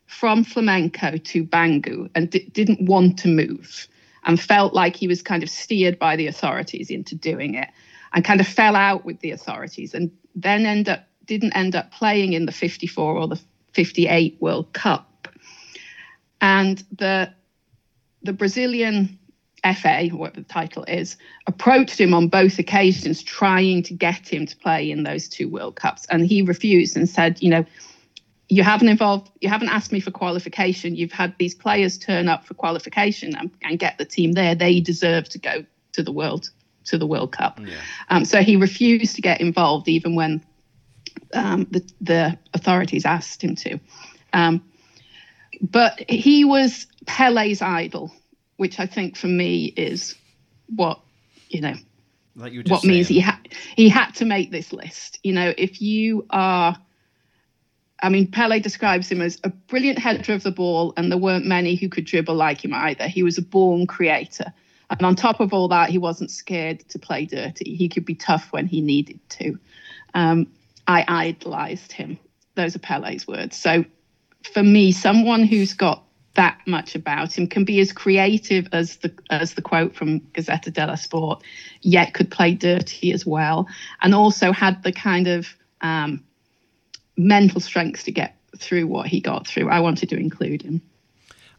from 0.08 0.44
Flamengo 0.44 1.24
to 1.24 1.44
Bangu 1.44 2.10
and 2.16 2.32
di- 2.32 2.50
didn't 2.54 2.82
want 2.82 3.20
to 3.20 3.28
move 3.28 3.88
and 4.24 4.40
felt 4.40 4.74
like 4.74 4.96
he 4.96 5.08
was 5.08 5.22
kind 5.22 5.44
of 5.44 5.50
steered 5.50 6.00
by 6.00 6.16
the 6.16 6.28
authorities 6.28 6.90
into 6.90 7.16
doing 7.16 7.56
it 7.56 7.70
and 8.14 8.26
kind 8.26 8.42
of 8.42 8.48
fell 8.48 8.76
out 8.76 9.06
with 9.06 9.20
the 9.20 9.32
authorities 9.32 9.94
and 9.94 10.12
then 10.36 10.66
end 10.66 10.90
up 10.90 11.06
didn't 11.26 11.56
end 11.56 11.76
up 11.76 11.92
playing 11.92 12.34
in 12.34 12.48
the 12.48 12.52
54 12.52 13.16
or 13.16 13.28
the 13.28 13.40
58 13.74 14.38
World 14.40 14.74
Cup. 14.74 15.28
And 16.42 16.84
the 16.98 17.32
the 18.24 18.34
Brazilian 18.34 19.19
FA, 19.76 20.08
what 20.08 20.34
the 20.34 20.44
title 20.44 20.84
is, 20.86 21.18
approached 21.48 22.00
him 22.00 22.14
on 22.14 22.28
both 22.28 22.60
occasions, 22.60 23.22
trying 23.24 23.84
to 23.84 23.94
get 23.94 24.28
him 24.28 24.46
to 24.46 24.56
play 24.58 24.90
in 24.90 25.04
those 25.04 25.28
two 25.28 25.50
World 25.50 25.76
Cups, 25.76 26.06
and 26.10 26.26
he 26.26 26.42
refused 26.42 26.96
and 26.96 27.08
said, 27.08 27.42
you 27.42 27.50
know, 27.50 27.66
you 28.50 28.64
haven't 28.64 28.90
involved 28.90 29.30
you 29.42 29.48
haven't 29.48 29.70
asked 29.70 29.92
me 29.92 30.00
for 30.00 30.12
qualification. 30.12 30.96
You've 30.96 31.12
had 31.12 31.36
these 31.38 31.54
players 31.54 31.98
turn 31.98 32.28
up 32.28 32.46
for 32.46 32.56
qualification 32.56 33.36
and, 33.36 33.52
and 33.62 33.78
get 33.78 33.98
the 34.00 34.06
team 34.06 34.32
there. 34.32 34.56
They 34.56 34.80
deserve 34.80 35.30
to 35.30 35.40
go 35.40 35.66
to 35.94 36.04
the 36.04 36.12
world 36.12 36.50
to 36.86 36.98
the 36.98 37.06
world 37.06 37.32
cup. 37.32 37.60
Yeah. 37.60 37.76
um, 38.10 38.26
so 38.26 38.42
he 38.42 38.56
refused 38.56 39.16
to 39.16 39.22
get 39.22 39.40
involved 39.40 39.88
even 39.88 40.16
when 40.16 40.44
um, 41.34 41.68
the, 41.70 41.88
the 42.02 42.38
authorities 42.54 43.06
asked 43.06 43.44
him 43.44 43.56
to. 43.56 43.80
Um, 44.34 44.64
but 45.62 46.04
he 46.10 46.44
was 46.44 46.88
pele's 47.06 47.62
idol 47.62 48.12
which 48.60 48.80
i 48.80 48.86
think 48.86 49.16
for 49.18 49.28
me 49.28 49.66
is 49.66 50.16
what 50.76 51.00
you 51.50 51.62
know 51.62 51.74
Like 52.36 52.54
you 52.54 52.64
what 52.68 52.84
means 52.84 53.08
he 53.08 53.20
had 53.20 53.40
he 53.76 53.90
had 53.90 54.12
to 54.16 54.26
make 54.26 54.52
this 54.52 54.72
list. 54.72 55.20
You 55.24 55.34
know, 55.34 55.54
if 55.58 55.82
you 55.82 56.26
are, 56.30 56.78
I 58.02 58.10
mean, 58.10 58.32
Pele 58.32 58.60
describes 58.60 59.12
him 59.12 59.22
as 59.22 59.40
a 59.44 59.50
brilliant 59.50 60.00
header 60.00 60.34
of 60.34 60.44
the 60.44 60.52
ball, 60.52 60.94
and 60.96 61.12
there 61.12 61.18
weren't 61.18 61.46
many 61.46 61.76
who 61.76 61.90
could 61.90 62.06
dribble 62.06 62.36
like 62.36 62.64
him 62.64 62.74
either. 62.74 63.08
He 63.08 63.24
was 63.24 63.38
a 63.38 63.42
born 63.42 63.88
creator, 63.88 64.54
and 64.90 65.02
on 65.02 65.16
top 65.16 65.40
of 65.40 65.54
all 65.54 65.68
that, 65.70 65.90
he 65.90 65.98
wasn't 65.98 66.32
scared 66.32 66.88
to 66.90 67.00
play 67.00 67.26
dirty. 67.26 67.76
He 67.76 67.90
could 67.90 68.06
be 68.06 68.16
tough 68.16 68.52
when 68.52 68.68
he 68.68 68.82
needed 68.82 69.20
to. 69.30 69.60
Um, 70.14 70.48
I 70.88 71.06
idolized 71.08 71.92
him. 71.92 72.18
Those 72.56 72.76
are 72.76 72.80
Pele's 72.80 73.28
words. 73.28 73.58
So, 73.58 73.86
for 74.54 74.64
me, 74.64 74.92
someone 74.92 75.44
who's 75.44 75.74
got 75.74 76.04
that 76.36 76.60
much 76.66 76.96
about 76.96 77.38
him 77.38 77.48
can 77.48 77.66
be 77.66 77.80
as 77.80 77.92
creative 77.92 78.68
as 78.72 78.98
the 78.98 79.14
as 79.30 79.56
the 79.56 79.62
quote 79.62 79.96
from 79.96 80.20
Gazzetta 80.20 80.72
dello 80.72 80.96
Sport, 80.96 81.44
yet 81.82 82.14
could 82.14 82.32
play 82.32 82.54
dirty 82.54 83.12
as 83.12 83.26
well, 83.26 83.68
and 84.02 84.14
also 84.14 84.52
had 84.52 84.84
the 84.84 84.92
kind 84.92 85.28
of 85.28 85.48
um, 85.82 86.24
mental 87.18 87.60
strength 87.60 88.04
to 88.06 88.12
get 88.12 88.38
through 88.58 88.88
what 88.88 89.08
he 89.08 89.20
got 89.20 89.48
through. 89.48 89.70
I 89.70 89.80
wanted 89.80 90.10
to 90.10 90.18
include 90.18 90.62
him. 90.62 90.82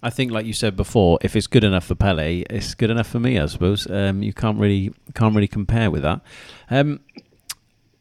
I 0.03 0.11
think, 0.11 0.33
like 0.33 0.47
you 0.47 0.55
said 0.55 0.77
before, 0.77 1.19
if 1.21 1.37
it's 1.37 1.47
good 1.47 1.65
enough 1.65 1.85
for 1.85 1.95
Pele, 1.95 2.43
it's 2.49 2.75
good 2.75 2.91
enough 2.91 3.07
for 3.07 3.21
me. 3.21 3.39
I 3.39 3.47
suppose 3.47 3.87
um, 3.91 4.23
you 4.23 4.33
can't 4.33 4.59
really 4.59 4.93
can't 5.15 5.35
really 5.35 5.49
compare 5.49 5.91
with 5.91 6.03
that. 6.03 6.23
Um, 6.71 7.01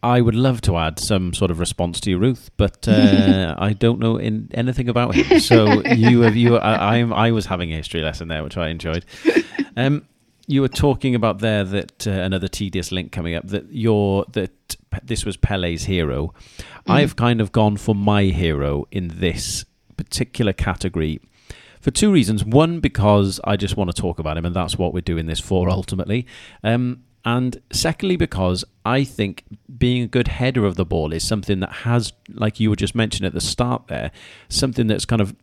I 0.02 0.22
would 0.22 0.36
love 0.36 0.62
to 0.62 0.78
add 0.78 0.98
some 0.98 1.34
sort 1.34 1.52
of 1.52 1.60
response 1.60 2.00
to 2.02 2.10
you, 2.10 2.18
Ruth, 2.18 2.52
but 2.56 2.88
uh, 2.88 3.56
I 3.60 3.74
don't 3.74 4.00
know 4.00 4.18
in 4.18 4.50
anything 4.54 4.88
about 4.88 5.14
him. 5.16 5.40
So 5.40 5.84
you 5.84 6.22
have 6.22 6.36
you. 6.36 6.58
I, 6.58 6.98
I'm 6.98 7.12
I 7.12 7.32
was 7.32 7.48
having 7.48 7.74
a 7.74 7.76
history 7.76 8.02
lesson 8.02 8.30
there, 8.30 8.44
which 8.44 8.58
I 8.58 8.70
enjoyed. 8.70 9.06
Um, 9.76 10.06
you 10.48 10.62
were 10.62 10.70
talking 10.70 11.16
about 11.16 11.40
there 11.40 11.64
that 11.64 12.08
uh, 12.08 12.12
another 12.12 12.48
tedious 12.48 12.92
link 12.92 13.12
coming 13.12 13.36
up 13.36 13.48
that 13.48 13.72
your 13.72 14.26
that 14.32 14.78
this 15.04 15.26
was 15.26 15.38
Pele's 15.38 15.84
hero. 15.84 16.34
I've 16.88 17.16
kind 17.16 17.42
of 17.42 17.52
gone 17.52 17.78
for 17.78 17.94
my 17.94 18.24
hero 18.24 18.88
in 18.92 19.20
this 19.20 19.66
particular 19.96 20.54
category 20.54 21.20
for 21.82 21.92
two 21.92 22.12
reasons. 22.12 22.44
One, 22.44 22.80
because 22.80 23.40
I 23.44 23.58
just 23.58 23.78
want 23.78 23.94
to 23.94 24.02
talk 24.02 24.18
about 24.18 24.38
him, 24.38 24.46
and 24.46 24.56
that's 24.56 24.78
what 24.78 24.94
we're 24.94 25.02
doing 25.02 25.26
this 25.28 25.40
for 25.40 25.70
ultimately. 25.70 26.26
Um, 26.64 27.04
and 27.26 27.62
secondly, 27.72 28.16
because 28.16 28.64
I 28.86 29.04
think 29.04 29.44
being 29.78 30.04
a 30.04 30.08
good 30.08 30.28
header 30.28 30.66
of 30.66 30.76
the 30.76 30.86
ball 30.86 31.14
is 31.14 31.24
something 31.24 31.60
that 31.60 31.72
has, 31.72 32.14
like 32.30 32.60
you 32.60 32.70
were 32.70 32.76
just 32.76 32.96
mentioning 32.96 33.28
at 33.28 33.34
the 33.34 33.42
start 33.42 33.88
there, 33.88 34.12
something 34.48 34.88
that's 34.88 35.06
kind 35.06 35.22
of 35.22 35.36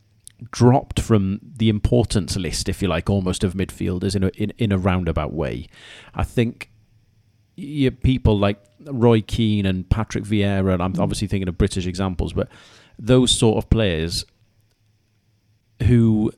dropped 0.51 1.01
from 1.01 1.41
the 1.43 1.69
importance 1.69 2.37
list, 2.37 2.69
if 2.69 2.83
you 2.83 2.89
like, 2.89 3.11
almost 3.11 3.45
of 3.45 3.55
midfielders 3.55 4.17
in 4.17 4.25
a, 4.25 4.29
in, 4.29 4.53
in 4.59 4.73
a 4.73 4.79
roundabout 4.79 5.33
way. 5.33 5.69
I 6.15 6.25
think 6.25 6.71
you 7.57 7.91
people 7.91 8.39
like 8.39 8.63
Roy 8.85 9.21
Keane 9.23 9.67
and 9.67 9.89
Patrick 9.89 10.25
Vieira, 10.25 10.75
and 10.75 10.83
I'm 10.83 10.93
mm. 10.95 11.01
obviously 11.01 11.29
thinking 11.29 11.49
of 11.49 11.59
British 11.59 11.87
examples, 11.87 12.33
but 12.33 12.49
those 12.99 13.31
sort 13.31 13.59
of 13.59 13.69
players 13.71 14.25
who 15.83 16.33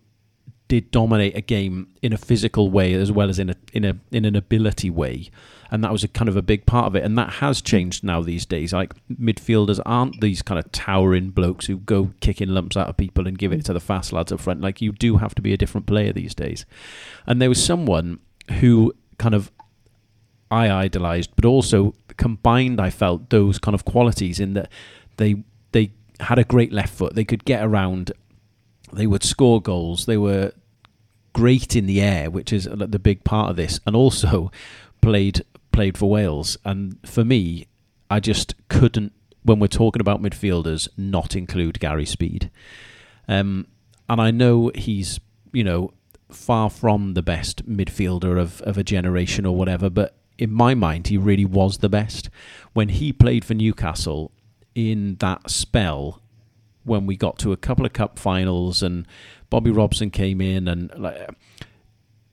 did 0.68 0.90
dominate 0.90 1.36
a 1.36 1.40
game 1.40 1.88
in 2.02 2.12
a 2.12 2.18
physical 2.18 2.70
way 2.70 2.92
as 2.92 3.10
well 3.10 3.28
as 3.28 3.38
in 3.38 3.50
a 3.50 3.56
in 3.72 3.84
a 3.84 3.96
in 4.10 4.24
an 4.24 4.36
ability 4.36 4.90
way, 4.90 5.30
and 5.70 5.82
that 5.82 5.92
was 5.92 6.04
a 6.04 6.08
kind 6.08 6.28
of 6.28 6.36
a 6.36 6.42
big 6.42 6.66
part 6.66 6.86
of 6.86 6.94
it. 6.94 7.04
And 7.04 7.16
that 7.18 7.34
has 7.34 7.60
changed 7.60 8.04
now 8.04 8.22
these 8.22 8.46
days. 8.46 8.72
Like 8.72 8.94
midfielders 9.08 9.80
aren't 9.84 10.20
these 10.20 10.42
kind 10.42 10.58
of 10.58 10.70
towering 10.72 11.30
blokes 11.30 11.66
who 11.66 11.78
go 11.78 12.12
kicking 12.20 12.48
lumps 12.48 12.76
out 12.76 12.88
of 12.88 12.96
people 12.96 13.26
and 13.26 13.38
give 13.38 13.52
it 13.52 13.64
to 13.64 13.72
the 13.72 13.80
fast 13.80 14.12
lads 14.12 14.30
up 14.30 14.40
front. 14.40 14.60
Like 14.60 14.80
you 14.80 14.92
do 14.92 15.16
have 15.16 15.34
to 15.34 15.42
be 15.42 15.52
a 15.52 15.56
different 15.56 15.86
player 15.86 16.12
these 16.12 16.34
days. 16.34 16.64
And 17.26 17.40
there 17.40 17.48
was 17.48 17.62
someone 17.62 18.20
who 18.60 18.94
kind 19.18 19.34
of 19.34 19.50
I 20.50 20.70
idolized, 20.70 21.30
but 21.36 21.44
also 21.44 21.94
combined. 22.16 22.80
I 22.80 22.90
felt 22.90 23.30
those 23.30 23.58
kind 23.58 23.74
of 23.74 23.84
qualities 23.84 24.40
in 24.40 24.54
that 24.54 24.70
they 25.16 25.44
they 25.72 25.92
had 26.20 26.38
a 26.38 26.44
great 26.44 26.72
left 26.72 26.94
foot. 26.94 27.14
They 27.14 27.24
could 27.24 27.44
get 27.44 27.64
around. 27.64 28.12
They 28.92 29.06
would 29.06 29.22
score 29.22 29.60
goals. 29.60 30.06
They 30.06 30.16
were 30.16 30.52
great 31.32 31.76
in 31.76 31.86
the 31.86 32.00
air, 32.00 32.30
which 32.30 32.52
is 32.52 32.64
the 32.64 32.98
big 32.98 33.24
part 33.24 33.50
of 33.50 33.56
this, 33.56 33.80
and 33.86 33.94
also 33.94 34.50
played 35.00 35.42
played 35.72 35.96
for 35.96 36.10
Wales. 36.10 36.56
And 36.64 36.98
for 37.06 37.24
me, 37.24 37.68
I 38.10 38.18
just 38.18 38.54
couldn't, 38.68 39.12
when 39.44 39.60
we're 39.60 39.68
talking 39.68 40.00
about 40.00 40.20
midfielders, 40.20 40.88
not 40.96 41.36
include 41.36 41.78
Gary 41.78 42.04
Speed. 42.04 42.50
Um, 43.28 43.68
and 44.08 44.20
I 44.20 44.32
know 44.32 44.72
he's, 44.74 45.20
you 45.52 45.62
know, 45.62 45.92
far 46.30 46.68
from 46.68 47.14
the 47.14 47.22
best 47.22 47.68
midfielder 47.68 48.40
of, 48.40 48.60
of 48.62 48.76
a 48.76 48.82
generation 48.82 49.46
or 49.46 49.54
whatever, 49.54 49.88
but 49.88 50.16
in 50.36 50.52
my 50.52 50.74
mind, 50.74 51.08
he 51.08 51.16
really 51.16 51.44
was 51.44 51.78
the 51.78 51.88
best. 51.88 52.30
When 52.72 52.88
he 52.88 53.12
played 53.12 53.44
for 53.44 53.54
Newcastle 53.54 54.32
in 54.74 55.16
that 55.16 55.50
spell, 55.50 56.22
when 56.88 57.06
we 57.06 57.16
got 57.16 57.38
to 57.40 57.52
a 57.52 57.56
couple 57.56 57.86
of 57.86 57.92
cup 57.92 58.18
finals 58.18 58.82
and 58.82 59.06
Bobby 59.50 59.70
Robson 59.70 60.10
came 60.10 60.40
in 60.40 60.66
and 60.66 60.90
like, 60.96 61.28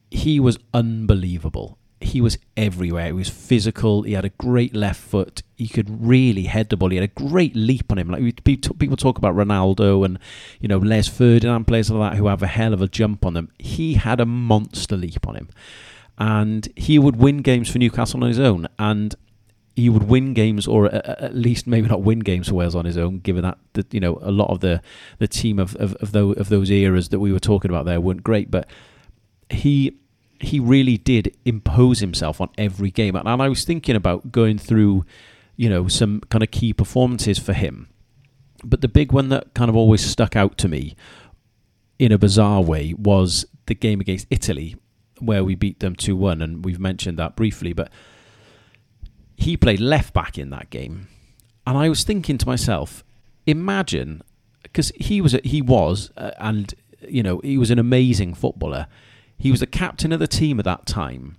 he 0.09 0.39
was 0.39 0.57
unbelievable. 0.73 1.77
He 2.01 2.21
was 2.21 2.37
everywhere. 2.55 3.07
He 3.07 3.13
was 3.13 3.29
physical. 3.29 4.03
He 4.03 4.13
had 4.13 4.25
a 4.25 4.29
great 4.29 4.75
left 4.75 4.99
foot. 4.99 5.41
He 5.55 5.67
could 5.67 6.05
really 6.05 6.43
head 6.43 6.69
the 6.69 6.77
ball. 6.77 6.89
He 6.89 6.97
had 6.97 7.09
a 7.09 7.27
great 7.27 7.55
leap 7.55 7.91
on 7.91 7.97
him. 7.97 8.09
Like 8.09 8.43
people 8.43 8.97
talk 8.97 9.17
about 9.17 9.35
Ronaldo 9.35 10.05
and 10.05 10.19
you 10.59 10.67
know 10.67 10.77
Les 10.77 11.07
Ferdinand 11.07 11.65
players 11.65 11.89
like 11.89 12.11
that 12.11 12.17
who 12.17 12.27
have 12.27 12.43
a 12.43 12.47
hell 12.47 12.73
of 12.73 12.81
a 12.81 12.87
jump 12.87 13.25
on 13.25 13.33
them. 13.33 13.49
He 13.57 13.95
had 13.95 14.19
a 14.19 14.25
monster 14.25 14.97
leap 14.97 15.27
on 15.27 15.35
him, 15.35 15.49
and 16.17 16.67
he 16.75 16.99
would 16.99 17.15
win 17.15 17.37
games 17.37 17.71
for 17.71 17.79
Newcastle 17.79 18.21
on 18.21 18.29
his 18.29 18.39
own. 18.39 18.67
And 18.77 19.15
he 19.75 19.89
would 19.89 20.03
win 20.03 20.33
games, 20.33 20.67
or 20.67 20.87
at 20.93 21.35
least 21.35 21.67
maybe 21.67 21.87
not 21.87 22.01
win 22.01 22.19
games 22.19 22.47
for 22.47 22.55
Wales 22.55 22.75
on 22.75 22.85
his 22.85 22.97
own. 22.97 23.19
Given 23.19 23.43
that, 23.43 23.57
that 23.73 23.93
you 23.93 23.99
know 23.99 24.19
a 24.21 24.31
lot 24.31 24.49
of 24.49 24.61
the 24.61 24.81
the 25.19 25.27
team 25.27 25.59
of 25.59 25.75
of, 25.75 25.95
of, 25.95 26.11
those, 26.13 26.37
of 26.37 26.49
those 26.49 26.71
eras 26.71 27.09
that 27.09 27.19
we 27.19 27.33
were 27.33 27.39
talking 27.39 27.69
about 27.69 27.85
there 27.85 27.99
weren't 27.99 28.23
great, 28.23 28.49
but 28.49 28.69
he 29.49 29.97
he 30.39 30.59
really 30.59 30.97
did 30.97 31.35
impose 31.45 31.99
himself 31.99 32.39
on 32.39 32.49
every 32.57 32.91
game. 32.91 33.15
And 33.15 33.27
I 33.27 33.49
was 33.49 33.63
thinking 33.63 33.95
about 33.95 34.31
going 34.31 34.57
through, 34.57 35.05
you 35.55 35.69
know, 35.69 35.87
some 35.87 36.21
kind 36.29 36.43
of 36.43 36.51
key 36.51 36.73
performances 36.73 37.39
for 37.39 37.53
him. 37.53 37.87
But 38.63 38.81
the 38.81 38.87
big 38.87 39.11
one 39.11 39.29
that 39.29 39.53
kind 39.53 39.69
of 39.69 39.75
always 39.75 40.05
stuck 40.05 40.35
out 40.35 40.57
to 40.59 40.67
me 40.67 40.95
in 41.99 42.11
a 42.11 42.17
bizarre 42.17 42.61
way 42.61 42.93
was 42.97 43.45
the 43.65 43.75
game 43.75 44.01
against 44.01 44.27
Italy, 44.29 44.75
where 45.19 45.43
we 45.43 45.55
beat 45.55 45.79
them 45.79 45.95
2 45.95 46.15
1. 46.15 46.41
And 46.41 46.65
we've 46.65 46.79
mentioned 46.79 47.17
that 47.19 47.35
briefly. 47.35 47.73
But 47.73 47.89
he 49.35 49.57
played 49.57 49.79
left 49.79 50.13
back 50.13 50.37
in 50.37 50.49
that 50.51 50.69
game. 50.69 51.07
And 51.67 51.77
I 51.77 51.89
was 51.89 52.03
thinking 52.03 52.37
to 52.37 52.45
myself, 52.45 53.03
imagine, 53.45 54.21
because 54.63 54.91
he 54.95 55.21
was, 55.21 55.33
a, 55.33 55.41
he 55.43 55.61
was, 55.61 56.11
uh, 56.15 56.31
and, 56.37 56.73
you 57.07 57.23
know, 57.23 57.39
he 57.39 57.57
was 57.57 57.71
an 57.71 57.79
amazing 57.79 58.33
footballer. 58.33 58.87
He 59.37 59.51
was 59.51 59.59
the 59.59 59.67
captain 59.67 60.11
of 60.11 60.19
the 60.19 60.27
team 60.27 60.59
at 60.59 60.65
that 60.65 60.85
time. 60.85 61.37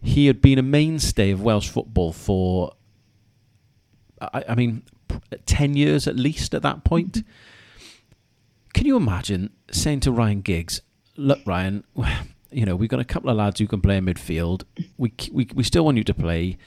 He 0.00 0.26
had 0.26 0.40
been 0.40 0.58
a 0.58 0.62
mainstay 0.62 1.30
of 1.30 1.42
Welsh 1.42 1.68
football 1.68 2.12
for, 2.12 2.72
I, 4.20 4.44
I 4.50 4.54
mean, 4.54 4.82
10 5.46 5.76
years 5.76 6.06
at 6.06 6.16
least 6.16 6.54
at 6.54 6.62
that 6.62 6.84
point. 6.84 7.24
Can 8.72 8.86
you 8.86 8.96
imagine 8.96 9.50
saying 9.70 10.00
to 10.00 10.12
Ryan 10.12 10.40
Giggs, 10.40 10.80
look, 11.16 11.40
Ryan, 11.46 11.84
you 12.50 12.64
know, 12.64 12.74
we've 12.74 12.90
got 12.90 13.00
a 13.00 13.04
couple 13.04 13.30
of 13.30 13.36
lads 13.36 13.60
who 13.60 13.66
can 13.66 13.80
play 13.80 13.98
in 13.98 14.06
midfield. 14.06 14.64
We, 14.96 15.12
we, 15.30 15.48
we 15.54 15.62
still 15.62 15.84
want 15.84 15.98
you 15.98 16.04
to 16.04 16.14
play. 16.14 16.58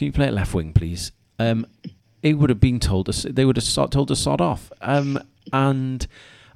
Can 0.00 0.06
you 0.06 0.12
play 0.12 0.28
at 0.28 0.32
left 0.32 0.54
wing, 0.54 0.72
please? 0.72 1.12
Um, 1.38 1.66
it 2.22 2.38
would 2.38 2.48
have 2.48 2.58
been 2.58 2.80
told 2.80 3.06
us. 3.10 3.26
They 3.28 3.44
would 3.44 3.58
have 3.58 3.90
told 3.90 4.08
to 4.08 4.16
sod 4.16 4.40
off. 4.40 4.72
Um, 4.80 5.18
and 5.52 6.06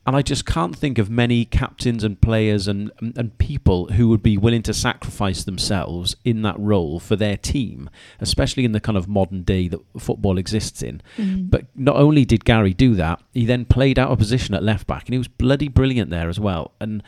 and 0.06 0.16
I 0.16 0.22
just 0.22 0.46
can't 0.46 0.74
think 0.74 0.96
of 0.96 1.10
many 1.10 1.44
captains 1.44 2.04
and 2.04 2.18
players 2.18 2.66
and, 2.66 2.90
and 3.00 3.18
and 3.18 3.36
people 3.36 3.88
who 3.88 4.08
would 4.08 4.22
be 4.22 4.38
willing 4.38 4.62
to 4.62 4.72
sacrifice 4.72 5.44
themselves 5.44 6.16
in 6.24 6.40
that 6.40 6.58
role 6.58 6.98
for 6.98 7.16
their 7.16 7.36
team, 7.36 7.90
especially 8.18 8.64
in 8.64 8.72
the 8.72 8.80
kind 8.80 8.96
of 8.96 9.08
modern 9.08 9.42
day 9.42 9.68
that 9.68 9.80
football 9.98 10.38
exists 10.38 10.82
in. 10.82 11.02
But 11.50 11.66
not 11.74 11.96
only 11.96 12.24
did 12.24 12.46
Gary 12.46 12.72
do 12.72 12.94
that, 12.94 13.22
he 13.34 13.44
then 13.44 13.66
played 13.66 13.98
out 13.98 14.10
of 14.10 14.16
position 14.16 14.54
at 14.54 14.62
left 14.62 14.86
back, 14.86 15.04
and 15.04 15.12
he 15.12 15.18
was 15.18 15.28
bloody 15.28 15.68
brilliant 15.68 16.08
there 16.08 16.30
as 16.30 16.40
well. 16.40 16.72
And 16.80 17.02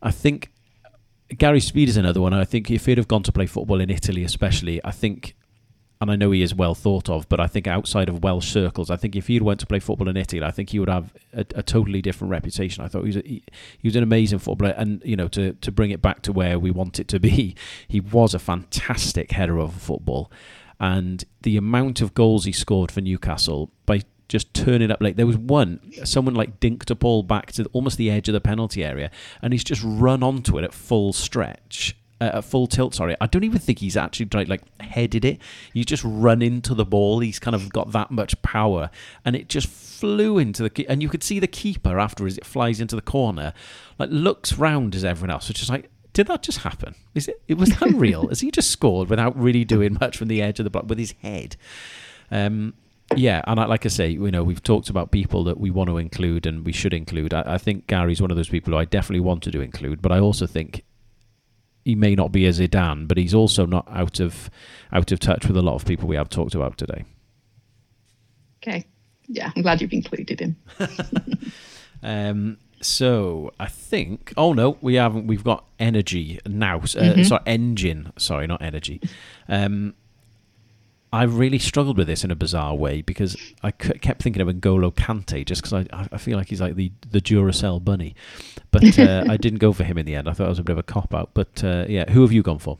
I 0.00 0.12
think 0.12 0.52
Gary 1.36 1.58
Speed 1.58 1.88
is 1.88 1.96
another 1.96 2.20
one. 2.20 2.32
I 2.32 2.44
think 2.44 2.70
if 2.70 2.86
he'd 2.86 2.98
have 2.98 3.08
gone 3.08 3.24
to 3.24 3.32
play 3.32 3.46
football 3.46 3.80
in 3.80 3.90
Italy, 3.90 4.22
especially, 4.22 4.80
I 4.84 4.92
think 4.92 5.34
and 6.00 6.10
I 6.10 6.16
know 6.16 6.30
he 6.30 6.42
is 6.42 6.54
well 6.54 6.74
thought 6.74 7.08
of, 7.08 7.28
but 7.28 7.40
I 7.40 7.46
think 7.46 7.66
outside 7.66 8.08
of 8.08 8.22
Welsh 8.22 8.50
circles, 8.50 8.90
I 8.90 8.96
think 8.96 9.16
if 9.16 9.28
he'd 9.28 9.42
went 9.42 9.60
to 9.60 9.66
play 9.66 9.78
football 9.78 10.08
in 10.08 10.16
Italy, 10.16 10.42
I 10.42 10.50
think 10.50 10.70
he 10.70 10.78
would 10.78 10.90
have 10.90 11.12
a, 11.32 11.40
a 11.54 11.62
totally 11.62 12.02
different 12.02 12.30
reputation. 12.30 12.84
I 12.84 12.88
thought 12.88 13.02
he 13.02 13.08
was 13.08 13.16
a, 13.16 13.22
he, 13.22 13.42
he, 13.78 13.88
was 13.88 13.96
an 13.96 14.02
amazing 14.02 14.40
footballer, 14.40 14.74
and 14.76 15.02
you 15.04 15.16
know 15.16 15.28
to 15.28 15.54
to 15.54 15.72
bring 15.72 15.90
it 15.90 16.02
back 16.02 16.22
to 16.22 16.32
where 16.32 16.58
we 16.58 16.70
want 16.70 17.00
it 17.00 17.08
to 17.08 17.20
be, 17.20 17.56
he 17.88 18.00
was 18.00 18.34
a 18.34 18.38
fantastic 18.38 19.32
header 19.32 19.58
of 19.58 19.72
football, 19.74 20.30
and 20.78 21.24
the 21.42 21.56
amount 21.56 22.00
of 22.02 22.12
goals 22.12 22.44
he 22.44 22.52
scored 22.52 22.90
for 22.90 23.00
Newcastle 23.00 23.70
by 23.86 24.02
just 24.28 24.52
turning 24.52 24.90
up 24.90 25.00
late. 25.00 25.16
there 25.16 25.26
was 25.26 25.38
one 25.38 25.80
someone 26.04 26.34
like 26.34 26.58
dinked 26.58 26.90
a 26.90 26.94
ball 26.96 27.22
back 27.22 27.52
to 27.52 27.64
almost 27.72 27.96
the 27.96 28.10
edge 28.10 28.28
of 28.28 28.32
the 28.32 28.40
penalty 28.40 28.82
area 28.82 29.08
and 29.40 29.52
he's 29.52 29.62
just 29.62 29.80
run 29.84 30.20
onto 30.20 30.58
it 30.58 30.64
at 30.64 30.74
full 30.74 31.12
stretch 31.12 31.96
at 32.20 32.44
full 32.44 32.66
tilt 32.66 32.94
sorry 32.94 33.14
i 33.20 33.26
don't 33.26 33.44
even 33.44 33.58
think 33.58 33.78
he's 33.78 33.96
actually 33.96 34.26
like, 34.46 34.62
headed 34.80 35.24
it 35.24 35.40
he's 35.74 35.84
just 35.84 36.02
run 36.04 36.40
into 36.40 36.74
the 36.74 36.84
ball 36.84 37.20
he's 37.20 37.38
kind 37.38 37.54
of 37.54 37.70
got 37.72 37.92
that 37.92 38.10
much 38.10 38.40
power 38.42 38.90
and 39.24 39.36
it 39.36 39.48
just 39.48 39.68
flew 39.68 40.38
into 40.38 40.62
the 40.62 40.86
and 40.88 41.02
you 41.02 41.08
could 41.08 41.22
see 41.22 41.38
the 41.38 41.46
keeper 41.46 41.98
after 41.98 42.26
as 42.26 42.38
it 42.38 42.46
flies 42.46 42.80
into 42.80 42.96
the 42.96 43.02
corner 43.02 43.52
like 43.98 44.08
looks 44.10 44.54
round 44.54 44.94
as 44.94 45.04
everyone 45.04 45.30
else 45.30 45.48
which 45.48 45.60
is 45.60 45.68
like 45.68 45.90
did 46.16 46.28
that 46.28 46.42
just 46.42 46.60
happen? 46.60 46.94
Is 47.14 47.28
it? 47.28 47.42
It 47.46 47.58
was 47.58 47.68
that 47.78 47.90
real? 47.92 48.28
Has 48.28 48.40
he 48.40 48.50
just 48.50 48.70
scored 48.70 49.10
without 49.10 49.38
really 49.38 49.66
doing 49.66 49.98
much 50.00 50.16
from 50.16 50.28
the 50.28 50.40
edge 50.40 50.58
of 50.58 50.64
the 50.64 50.70
block 50.70 50.88
with 50.88 50.98
his 50.98 51.12
head? 51.20 51.56
Um, 52.30 52.72
yeah, 53.14 53.42
and 53.46 53.60
I, 53.60 53.66
like 53.66 53.84
I 53.84 53.90
say, 53.90 54.08
you 54.08 54.30
know, 54.30 54.42
we've 54.42 54.62
talked 54.62 54.88
about 54.88 55.10
people 55.10 55.44
that 55.44 55.60
we 55.60 55.70
want 55.70 55.90
to 55.90 55.98
include 55.98 56.46
and 56.46 56.64
we 56.64 56.72
should 56.72 56.94
include. 56.94 57.34
I, 57.34 57.42
I, 57.46 57.58
think 57.58 57.86
Gary's 57.86 58.22
one 58.22 58.30
of 58.30 58.38
those 58.38 58.48
people 58.48 58.72
who 58.72 58.78
I 58.78 58.86
definitely 58.86 59.20
wanted 59.20 59.52
to 59.52 59.60
include, 59.60 60.00
but 60.00 60.10
I 60.10 60.18
also 60.18 60.46
think 60.46 60.84
he 61.86 61.94
may 61.94 62.16
not 62.16 62.32
be 62.32 62.46
a 62.46 62.50
Zidane, 62.50 63.06
but 63.06 63.16
he's 63.16 63.32
also 63.32 63.64
not 63.64 63.86
out 63.92 64.18
of 64.18 64.50
out 64.92 65.12
of 65.12 65.20
touch 65.20 65.46
with 65.46 65.56
a 65.56 65.62
lot 65.62 65.76
of 65.76 65.84
people 65.84 66.08
we 66.08 66.16
have 66.16 66.28
talked 66.28 66.56
about 66.56 66.76
today. 66.76 67.04
Okay, 68.60 68.84
yeah, 69.28 69.52
I'm 69.54 69.62
glad 69.62 69.80
you've 69.80 69.92
included 69.92 70.40
him. 70.40 70.56
um, 72.02 72.58
so 72.82 73.52
I 73.60 73.68
think. 73.68 74.34
Oh 74.36 74.52
no, 74.52 74.78
we 74.80 74.96
haven't. 74.96 75.28
We've 75.28 75.44
got 75.44 75.64
energy 75.78 76.40
now. 76.44 76.78
Uh, 76.78 76.80
mm-hmm. 76.80 77.22
Sorry, 77.22 77.42
engine. 77.46 78.12
Sorry, 78.18 78.48
not 78.48 78.62
energy. 78.62 79.00
Um, 79.48 79.94
I 81.12 81.22
really 81.22 81.58
struggled 81.58 81.96
with 81.96 82.08
this 82.08 82.24
in 82.24 82.30
a 82.30 82.34
bizarre 82.34 82.74
way 82.74 83.00
because 83.00 83.36
I 83.62 83.70
kept 83.70 84.22
thinking 84.22 84.42
of 84.42 84.48
N'Golo 84.48 84.92
Kante 84.92 85.44
just 85.46 85.62
because 85.62 85.86
I, 85.90 86.08
I 86.12 86.18
feel 86.18 86.36
like 86.36 86.48
he's 86.48 86.60
like 86.60 86.74
the, 86.74 86.92
the 87.10 87.20
Duracell 87.20 87.82
bunny. 87.82 88.14
But 88.70 88.98
uh, 88.98 89.24
I 89.28 89.36
didn't 89.36 89.60
go 89.60 89.72
for 89.72 89.84
him 89.84 89.98
in 89.98 90.06
the 90.06 90.14
end. 90.14 90.28
I 90.28 90.32
thought 90.32 90.46
it 90.46 90.50
was 90.50 90.58
a 90.58 90.64
bit 90.64 90.72
of 90.72 90.78
a 90.78 90.82
cop 90.82 91.14
out. 91.14 91.30
But 91.32 91.62
uh, 91.62 91.86
yeah, 91.88 92.10
who 92.10 92.22
have 92.22 92.32
you 92.32 92.42
gone 92.42 92.58
for? 92.58 92.78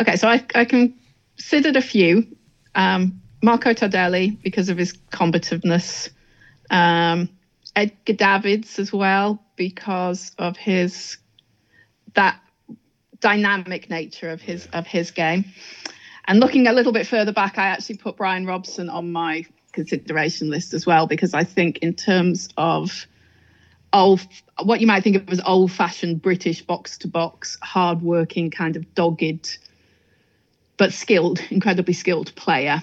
Okay, 0.00 0.16
so 0.16 0.28
I, 0.28 0.44
I 0.54 0.64
considered 0.64 1.76
a 1.76 1.82
few. 1.82 2.26
Um, 2.74 3.20
Marco 3.42 3.72
Tardelli 3.72 4.40
because 4.42 4.68
of 4.68 4.78
his 4.78 4.92
combativeness. 5.10 6.10
Um, 6.70 7.28
Edgar 7.74 8.12
Davids 8.12 8.78
as 8.78 8.92
well 8.92 9.42
because 9.56 10.32
of 10.38 10.56
his 10.56 11.18
that 12.14 12.38
dynamic 13.20 13.88
nature 13.88 14.28
of 14.28 14.40
his 14.40 14.66
of 14.72 14.86
his 14.86 15.10
game. 15.10 15.44
And 16.24 16.40
looking 16.40 16.66
a 16.66 16.72
little 16.72 16.92
bit 16.92 17.06
further 17.06 17.32
back, 17.32 17.58
I 17.58 17.66
actually 17.66 17.96
put 17.96 18.16
Brian 18.16 18.46
Robson 18.46 18.88
on 18.88 19.12
my 19.12 19.44
consideration 19.72 20.50
list 20.50 20.74
as 20.74 20.86
well 20.86 21.06
because 21.06 21.34
I 21.34 21.44
think 21.44 21.78
in 21.78 21.94
terms 21.94 22.48
of 22.56 23.06
old 23.92 24.20
what 24.62 24.80
you 24.80 24.86
might 24.86 25.02
think 25.02 25.16
of 25.16 25.28
as 25.28 25.40
old 25.44 25.72
fashioned 25.72 26.22
British 26.22 26.62
box 26.62 26.98
to 26.98 27.08
box, 27.08 27.58
hard 27.62 28.02
working, 28.02 28.50
kind 28.50 28.76
of 28.76 28.94
dogged 28.94 29.58
but 30.76 30.92
skilled, 30.92 31.40
incredibly 31.50 31.94
skilled 31.94 32.34
player. 32.34 32.82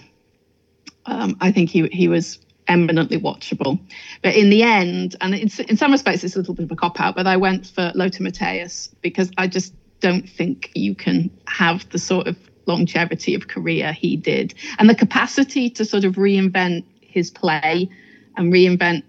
Um, 1.06 1.38
I 1.40 1.52
think 1.52 1.70
he 1.70 1.88
he 1.88 2.08
was 2.08 2.40
eminently 2.68 3.20
watchable. 3.20 3.80
But 4.22 4.36
in 4.36 4.50
the 4.50 4.64
end, 4.64 5.16
and 5.22 5.34
in, 5.34 5.50
in 5.68 5.78
some 5.78 5.92
respects, 5.92 6.24
it's 6.24 6.36
a 6.36 6.40
little 6.40 6.54
bit 6.54 6.66
of 6.66 6.72
a 6.72 6.76
cop 6.76 7.00
out, 7.00 7.16
but 7.16 7.26
I 7.26 7.38
went 7.38 7.66
for 7.66 7.92
Lothar 7.96 8.24
Matthäus 8.24 8.94
because 9.02 9.32
I 9.38 9.48
just 9.48 9.74
don't 10.02 10.30
think 10.30 10.72
you 10.76 10.96
can 10.96 11.32
have 11.48 11.90
the 11.90 11.98
sort 11.98 12.28
of 12.28 12.38
longevity 12.70 13.36
of 13.36 13.48
career 13.48 13.92
he 13.92 14.16
did 14.16 14.54
and 14.78 14.90
the 14.90 14.96
capacity 14.96 15.70
to 15.70 15.84
sort 15.84 16.06
of 16.06 16.16
reinvent 16.16 16.86
his 17.02 17.30
play 17.30 17.90
and 18.38 18.54
reinvent 18.54 19.04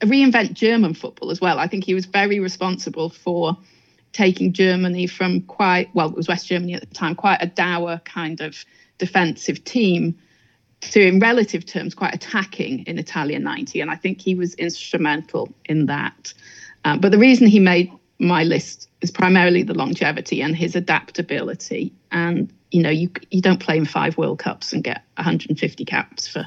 reinvent 0.00 0.52
German 0.52 0.94
football 0.94 1.30
as 1.30 1.40
well. 1.40 1.58
I 1.58 1.66
think 1.66 1.84
he 1.84 1.94
was 1.94 2.06
very 2.06 2.38
responsible 2.38 3.10
for 3.10 3.58
taking 4.12 4.52
Germany 4.52 5.06
from 5.06 5.42
quite 5.42 5.92
well, 5.94 6.08
it 6.08 6.16
was 6.16 6.28
West 6.28 6.46
Germany 6.46 6.74
at 6.74 6.80
the 6.80 6.94
time, 6.94 7.14
quite 7.14 7.38
a 7.40 7.46
dour 7.46 8.00
kind 8.04 8.40
of 8.40 8.64
defensive 8.98 9.64
team 9.64 10.16
to, 10.80 11.00
in 11.00 11.18
relative 11.18 11.66
terms, 11.66 11.94
quite 11.94 12.14
attacking 12.14 12.84
in 12.86 12.98
Italia 12.98 13.38
90. 13.38 13.80
And 13.80 13.90
I 13.90 13.96
think 13.96 14.20
he 14.20 14.34
was 14.34 14.54
instrumental 14.54 15.52
in 15.64 15.86
that. 15.86 16.32
Um, 16.84 17.00
but 17.00 17.10
the 17.10 17.18
reason 17.18 17.46
he 17.48 17.58
made 17.58 17.92
my 18.18 18.44
list 18.44 18.88
is 19.00 19.10
primarily 19.10 19.62
the 19.62 19.74
longevity 19.74 20.42
and 20.42 20.56
his 20.56 20.74
adaptability. 20.74 21.92
And 22.10 22.52
you 22.70 22.82
know, 22.82 22.90
you 22.90 23.10
you 23.30 23.40
don't 23.40 23.60
play 23.60 23.76
in 23.76 23.84
five 23.84 24.16
World 24.18 24.38
Cups 24.38 24.72
and 24.72 24.82
get 24.82 25.02
150 25.16 25.84
caps 25.84 26.28
for 26.28 26.46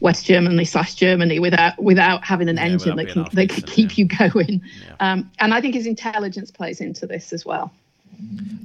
West 0.00 0.26
Germany 0.26 0.64
slash 0.64 0.94
Germany 0.94 1.38
without 1.38 1.82
without 1.82 2.24
having 2.24 2.48
an 2.48 2.56
yeah, 2.56 2.64
engine 2.64 2.96
that 2.96 3.08
can 3.08 3.26
that 3.32 3.48
can 3.48 3.62
keep 3.62 3.96
yeah. 3.96 4.04
you 4.04 4.30
going. 4.30 4.62
Yeah. 4.86 4.96
Um, 5.00 5.30
and 5.38 5.52
I 5.52 5.60
think 5.60 5.74
his 5.74 5.86
intelligence 5.86 6.50
plays 6.50 6.80
into 6.80 7.06
this 7.06 7.32
as 7.32 7.44
well. 7.44 7.72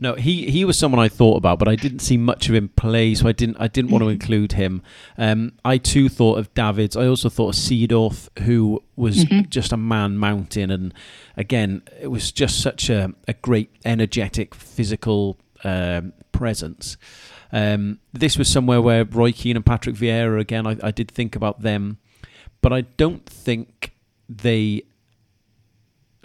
No, 0.02 0.16
he, 0.16 0.50
he 0.50 0.64
was 0.64 0.78
someone 0.78 1.00
I 1.00 1.10
thought 1.10 1.36
about, 1.36 1.60
but 1.60 1.68
I 1.68 1.76
didn't 1.76 2.00
see 2.00 2.16
much 2.16 2.48
of 2.48 2.56
him 2.56 2.70
play, 2.70 3.14
so 3.16 3.28
I 3.28 3.34
didn't 3.34 3.58
I 3.60 3.68
didn't 3.68 3.92
want 3.92 4.04
to 4.04 4.10
include 4.18 4.54
him. 4.54 4.82
Um, 5.18 5.54
I 5.66 5.78
too 5.78 6.08
thought 6.08 6.38
of 6.38 6.54
Davids. 6.54 6.96
I 6.96 7.06
also 7.06 7.30
thought 7.30 7.50
of 7.50 7.56
Seedorf, 7.56 8.30
who 8.44 8.82
was 8.96 9.26
mm-hmm. 9.26 9.50
just 9.50 9.74
a 9.74 9.78
man 9.78 10.18
mountain, 10.18 10.72
and 10.72 10.94
again, 11.36 11.82
it 12.00 12.08
was 12.08 12.32
just 12.32 12.62
such 12.62 12.90
a, 12.90 13.14
a 13.28 13.34
great, 13.34 13.72
energetic, 13.84 14.56
physical 14.56 15.38
um, 15.64 16.14
presence. 16.32 16.98
Um, 17.52 18.00
this 18.14 18.38
was 18.38 18.48
somewhere 18.48 18.82
where 18.82 19.04
Roy 19.04 19.32
Keane 19.32 19.56
and 19.56 19.66
Patrick 19.66 19.96
Vieira, 19.96 20.40
again, 20.40 20.68
I, 20.68 20.78
I 20.84 20.92
did 20.92 21.10
think 21.10 21.36
about 21.36 21.62
them, 21.62 21.98
but 22.62 22.72
I 22.72 22.82
don't 22.82 23.26
think 23.26 23.94
they 24.30 24.84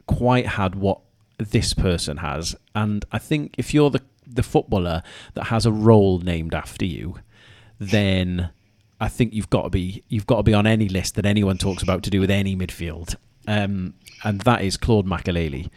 quite 0.07 0.47
had 0.47 0.75
what 0.75 1.01
this 1.39 1.74
person 1.74 2.18
has. 2.18 2.57
And 2.74 3.05
I 3.12 3.18
think 3.18 3.55
if 3.59 3.74
you're 3.74 3.91
the 3.91 4.03
the 4.26 4.43
footballer 4.43 5.03
that 5.35 5.45
has 5.45 5.66
a 5.66 5.72
role 5.72 6.18
named 6.18 6.55
after 6.55 6.85
you, 6.85 7.16
then 7.78 8.51
I 9.01 9.09
think 9.09 9.35
you've 9.35 9.51
got 9.51 9.62
to 9.62 9.70
be 9.70 10.03
you've 10.09 10.26
got 10.26 10.39
to 10.39 10.43
be 10.43 10.55
on 10.55 10.66
any 10.66 10.89
list 10.89 11.14
that 11.16 11.26
anyone 11.26 11.59
talks 11.59 11.82
about 11.82 12.03
to 12.05 12.11
do 12.11 12.20
with 12.20 12.30
any 12.30 12.57
midfield, 12.57 13.16
um, 13.47 13.95
and 14.22 14.41
that 14.43 14.62
is 14.62 14.76
Claude 14.76 15.07
Makélélé. 15.07 15.70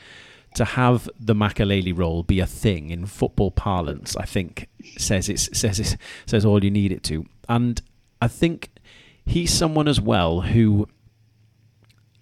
To 0.55 0.65
have 0.65 1.07
the 1.19 1.35
Makelele 1.35 1.95
role 1.95 2.23
be 2.23 2.39
a 2.39 2.47
thing 2.47 2.89
in 2.89 3.05
football 3.05 3.51
parlance, 3.51 4.15
I 4.15 4.25
think 4.25 4.69
says 4.97 5.29
it 5.29 5.39
says 5.39 5.79
it 5.79 5.97
says 6.25 6.45
all 6.45 6.63
you 6.63 6.71
need 6.71 6.91
it 6.91 7.03
to, 7.03 7.25
and 7.49 7.81
I 8.21 8.27
think 8.27 8.69
he's 9.25 9.53
someone 9.53 9.87
as 9.87 9.99
well 9.99 10.41
who 10.41 10.87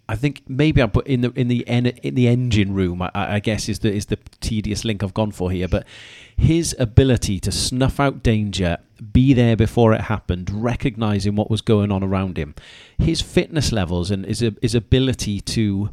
I 0.07 0.15
think 0.15 0.43
maybe 0.47 0.81
I 0.81 0.87
put 0.87 1.07
in 1.07 1.21
the 1.21 1.31
in 1.31 1.47
the 1.47 1.61
in 1.67 2.15
the 2.15 2.27
engine 2.27 2.73
room. 2.73 3.01
I, 3.01 3.09
I, 3.15 3.39
guess 3.39 3.67
is 3.67 3.79
the 3.79 3.91
is 3.91 4.05
the 4.05 4.17
tedious 4.39 4.85
link 4.85 5.03
I've 5.03 5.15
gone 5.15 5.31
for 5.31 5.49
here. 5.51 5.67
But 5.67 5.87
his 6.37 6.75
ability 6.77 7.39
to 7.39 7.51
snuff 7.51 7.99
out 7.99 8.21
danger, 8.21 8.77
be 9.13 9.33
there 9.33 9.55
before 9.55 9.93
it 9.93 10.01
happened, 10.01 10.51
recognizing 10.51 11.35
what 11.35 11.49
was 11.49 11.61
going 11.61 11.91
on 11.91 12.03
around 12.03 12.37
him, 12.37 12.53
his 12.99 13.21
fitness 13.21 13.71
levels 13.71 14.11
and 14.11 14.25
his 14.25 14.43
his 14.61 14.75
ability 14.75 15.41
to 15.41 15.89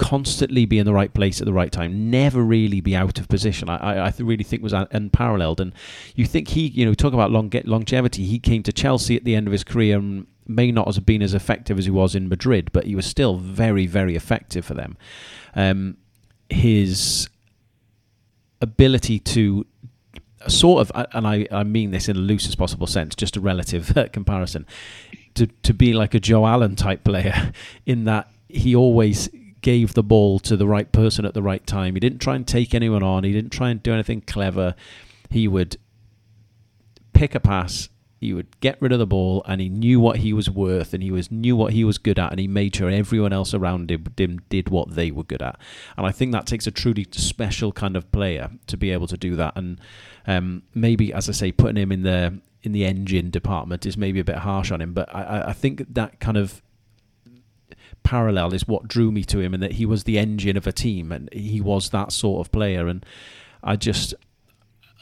constantly 0.00 0.64
be 0.64 0.78
in 0.78 0.86
the 0.86 0.94
right 0.94 1.12
place 1.12 1.42
at 1.42 1.44
the 1.44 1.52
right 1.52 1.70
time, 1.70 2.10
never 2.10 2.42
really 2.42 2.80
be 2.80 2.96
out 2.96 3.20
of 3.20 3.28
position. 3.28 3.68
I, 3.68 4.06
I 4.06 4.12
really 4.18 4.42
think 4.42 4.62
was 4.62 4.72
unparalleled. 4.72 5.60
And 5.60 5.74
you 6.14 6.24
think 6.24 6.48
he, 6.48 6.68
you 6.68 6.86
know, 6.86 6.94
talk 6.94 7.12
about 7.12 7.30
long, 7.30 7.52
longevity. 7.64 8.24
He 8.24 8.38
came 8.38 8.62
to 8.62 8.72
Chelsea 8.72 9.14
at 9.14 9.24
the 9.24 9.34
end 9.34 9.46
of 9.46 9.52
his 9.52 9.62
career 9.62 9.98
and 9.98 10.26
may 10.50 10.72
not 10.72 10.92
have 10.94 11.06
been 11.06 11.22
as 11.22 11.34
effective 11.34 11.78
as 11.78 11.84
he 11.84 11.90
was 11.90 12.14
in 12.14 12.28
Madrid, 12.28 12.70
but 12.72 12.84
he 12.84 12.94
was 12.94 13.06
still 13.06 13.36
very, 13.36 13.86
very 13.86 14.16
effective 14.16 14.64
for 14.64 14.74
them. 14.74 14.96
Um, 15.54 15.96
his 16.48 17.28
ability 18.60 19.18
to 19.20 19.66
sort 20.48 20.80
of, 20.80 21.06
and 21.12 21.26
I, 21.26 21.46
I 21.50 21.62
mean 21.62 21.90
this 21.90 22.08
in 22.08 22.16
the 22.16 22.22
loosest 22.22 22.58
possible 22.58 22.86
sense, 22.86 23.14
just 23.14 23.36
a 23.36 23.40
relative 23.40 23.92
comparison, 24.12 24.66
to, 25.34 25.46
to 25.46 25.72
be 25.72 25.92
like 25.92 26.14
a 26.14 26.20
Joe 26.20 26.46
Allen 26.46 26.76
type 26.76 27.04
player 27.04 27.52
in 27.86 28.04
that 28.04 28.28
he 28.48 28.74
always 28.74 29.28
gave 29.60 29.94
the 29.94 30.02
ball 30.02 30.38
to 30.40 30.56
the 30.56 30.66
right 30.66 30.90
person 30.90 31.24
at 31.24 31.34
the 31.34 31.42
right 31.42 31.66
time. 31.66 31.94
He 31.94 32.00
didn't 32.00 32.20
try 32.20 32.34
and 32.34 32.46
take 32.46 32.74
anyone 32.74 33.02
on. 33.02 33.24
He 33.24 33.32
didn't 33.32 33.50
try 33.50 33.70
and 33.70 33.82
do 33.82 33.92
anything 33.92 34.22
clever. 34.22 34.74
He 35.28 35.46
would 35.46 35.76
pick 37.12 37.34
a 37.34 37.40
pass, 37.40 37.88
he 38.20 38.34
would 38.34 38.60
get 38.60 38.80
rid 38.82 38.92
of 38.92 38.98
the 38.98 39.06
ball 39.06 39.42
and 39.46 39.60
he 39.60 39.68
knew 39.70 39.98
what 39.98 40.18
he 40.18 40.32
was 40.32 40.50
worth 40.50 40.92
and 40.92 41.02
he 41.02 41.10
was 41.10 41.30
knew 41.30 41.56
what 41.56 41.72
he 41.72 41.84
was 41.84 41.96
good 41.96 42.18
at 42.18 42.30
and 42.30 42.38
he 42.38 42.46
made 42.46 42.76
sure 42.76 42.90
everyone 42.90 43.32
else 43.32 43.54
around 43.54 43.90
him, 43.90 44.04
him 44.16 44.40
did 44.50 44.68
what 44.68 44.94
they 44.94 45.10
were 45.10 45.24
good 45.24 45.40
at. 45.40 45.58
And 45.96 46.06
I 46.06 46.12
think 46.12 46.32
that 46.32 46.46
takes 46.46 46.66
a 46.66 46.70
truly 46.70 47.06
special 47.12 47.72
kind 47.72 47.96
of 47.96 48.12
player 48.12 48.50
to 48.66 48.76
be 48.76 48.90
able 48.90 49.06
to 49.06 49.16
do 49.16 49.36
that. 49.36 49.54
And 49.56 49.80
um, 50.26 50.62
maybe 50.74 51.12
as 51.14 51.28
I 51.30 51.32
say 51.32 51.50
putting 51.50 51.76
him 51.76 51.90
in 51.90 52.02
the 52.02 52.40
in 52.62 52.72
the 52.72 52.84
engine 52.84 53.30
department 53.30 53.86
is 53.86 53.96
maybe 53.96 54.20
a 54.20 54.24
bit 54.24 54.36
harsh 54.36 54.70
on 54.70 54.82
him 54.82 54.92
but 54.92 55.08
I, 55.14 55.44
I 55.48 55.52
think 55.54 55.94
that 55.94 56.20
kind 56.20 56.36
of 56.36 56.60
parallel 58.02 58.54
is 58.54 58.66
what 58.66 58.88
drew 58.88 59.10
me 59.10 59.24
to 59.24 59.40
him 59.40 59.54
and 59.54 59.62
that 59.62 59.72
he 59.72 59.86
was 59.86 60.04
the 60.04 60.18
engine 60.18 60.56
of 60.56 60.66
a 60.66 60.72
team 60.72 61.12
and 61.12 61.32
he 61.32 61.60
was 61.60 61.90
that 61.90 62.12
sort 62.12 62.46
of 62.46 62.52
player. 62.52 62.88
And 62.88 63.04
I 63.62 63.76
just 63.76 64.14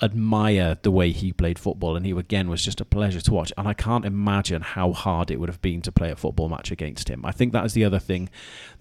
admire 0.00 0.78
the 0.82 0.90
way 0.90 1.10
he 1.10 1.32
played 1.32 1.58
football, 1.58 1.96
and 1.96 2.06
he 2.06 2.12
again 2.12 2.48
was 2.48 2.64
just 2.64 2.80
a 2.80 2.84
pleasure 2.84 3.20
to 3.20 3.32
watch. 3.32 3.52
And 3.56 3.66
I 3.66 3.74
can't 3.74 4.04
imagine 4.04 4.62
how 4.62 4.92
hard 4.92 5.30
it 5.30 5.40
would 5.40 5.48
have 5.48 5.62
been 5.62 5.82
to 5.82 5.92
play 5.92 6.10
a 6.10 6.16
football 6.16 6.48
match 6.48 6.70
against 6.70 7.08
him. 7.08 7.24
I 7.24 7.32
think 7.32 7.52
that 7.52 7.64
is 7.64 7.72
the 7.74 7.84
other 7.84 7.98
thing 7.98 8.28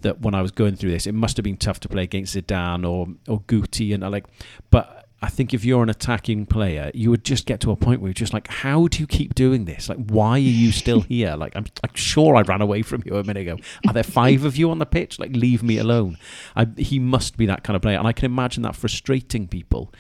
that 0.02 0.22
when 0.22 0.36
I 0.36 0.42
was 0.42 0.52
going 0.52 0.76
through 0.76 0.92
this, 0.92 1.08
it 1.08 1.14
must 1.14 1.38
have 1.38 1.44
been 1.44 1.58
tough 1.58 1.80
to 1.82 1.90
play 1.90 2.04
against 2.04 2.36
Zidane 2.36 2.88
or 2.88 3.08
or 3.28 3.42
Guti 3.42 3.94
and 3.94 4.10
like, 4.12 4.26
but. 4.70 5.04
I 5.20 5.30
think 5.30 5.52
if 5.52 5.66
you're 5.66 5.82
an 5.82 5.90
attacking 5.90 6.46
player, 6.46 6.92
you 6.94 7.10
would 7.10 7.24
just 7.24 7.48
get 7.48 7.60
to 7.62 7.72
a 7.72 7.76
point 7.76 8.02
where 8.02 8.10
you're 8.10 8.14
just 8.14 8.36
like, 8.36 8.48
how 8.48 8.86
do 8.86 9.00
you 9.00 9.08
keep 9.08 9.34
doing 9.34 9.66
this? 9.66 9.90
Like, 9.90 9.98
why 9.98 10.34
are 10.34 10.38
you 10.38 10.72
still 10.72 11.02
here? 11.10 11.36
Like, 11.36 11.56
I'm, 11.56 11.66
I'm 11.84 11.96
sure 11.96 12.36
I 12.36 12.42
ran 12.42 12.62
away 12.62 12.84
from 12.84 13.02
you 13.04 13.16
a 13.16 13.24
minute 13.24 13.42
ago. 13.42 13.58
Are 13.88 13.94
there 13.94 14.04
five 14.04 14.46
of 14.46 14.58
you 14.58 14.70
on 14.70 14.78
the 14.78 14.86
pitch? 14.86 15.18
Like, 15.18 15.32
leave 15.32 15.64
me 15.64 15.80
alone. 15.80 16.20
I, 16.56 16.68
he 16.78 17.00
must 17.00 17.36
be 17.36 17.48
that 17.48 17.64
kind 17.64 17.76
of 17.76 17.82
player. 17.82 17.98
And 17.98 18.08
I 18.08 18.12
can 18.12 18.26
imagine 18.26 18.62
that 18.62 18.76
frustrating 18.76 19.48
people. 19.48 19.92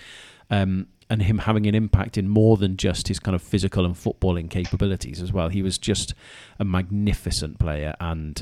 Um, 0.52 0.86
and 1.10 1.22
him 1.22 1.40
having 1.40 1.66
an 1.68 1.76
impact 1.76 2.18
in 2.18 2.28
more 2.28 2.58
than 2.58 2.78
just 2.78 3.08
his 3.08 3.20
kind 3.20 3.36
of 3.36 3.42
physical 3.42 3.86
and 3.86 3.96
footballing 3.96 4.50
capabilities 4.50 5.22
as 5.22 5.32
well. 5.32 5.50
He 5.50 5.62
was 5.62 5.78
just 5.78 6.14
a 6.60 6.66
magnificent 6.66 7.60
player, 7.60 7.96
and 8.00 8.42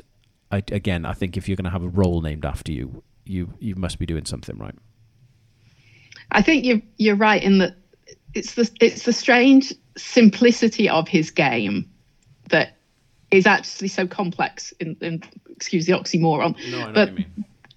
I, 0.52 0.64
again, 0.72 1.06
I 1.06 1.14
think 1.14 1.38
if 1.38 1.48
you're 1.48 1.58
going 1.58 1.66
to 1.66 1.72
have 1.72 1.84
a 1.84 1.90
role 1.90 2.22
named 2.22 2.46
after 2.46 2.72
you, 2.72 3.04
you 3.26 3.54
you 3.60 3.76
must 3.76 4.00
be 4.00 4.06
doing 4.06 4.26
something 4.26 4.58
right. 4.58 4.76
I 6.32 6.42
think 6.42 6.66
you're 6.66 6.82
you're 6.98 7.16
right 7.16 7.42
in 7.42 7.60
that 7.60 7.76
it's 8.34 8.56
the 8.56 8.70
it's 8.82 9.04
the 9.04 9.14
strange 9.14 9.74
simplicity 9.98 10.90
of 10.90 11.08
his 11.08 11.32
game 11.32 11.90
that 12.50 12.78
is 13.32 13.46
actually 13.46 13.88
so 13.88 14.08
complex. 14.08 14.72
In, 14.80 14.98
in 15.02 15.24
excuse 15.50 15.86
the 15.86 15.94
oxymoron, 15.94 16.56
no, 16.72 16.92
but 16.94 17.12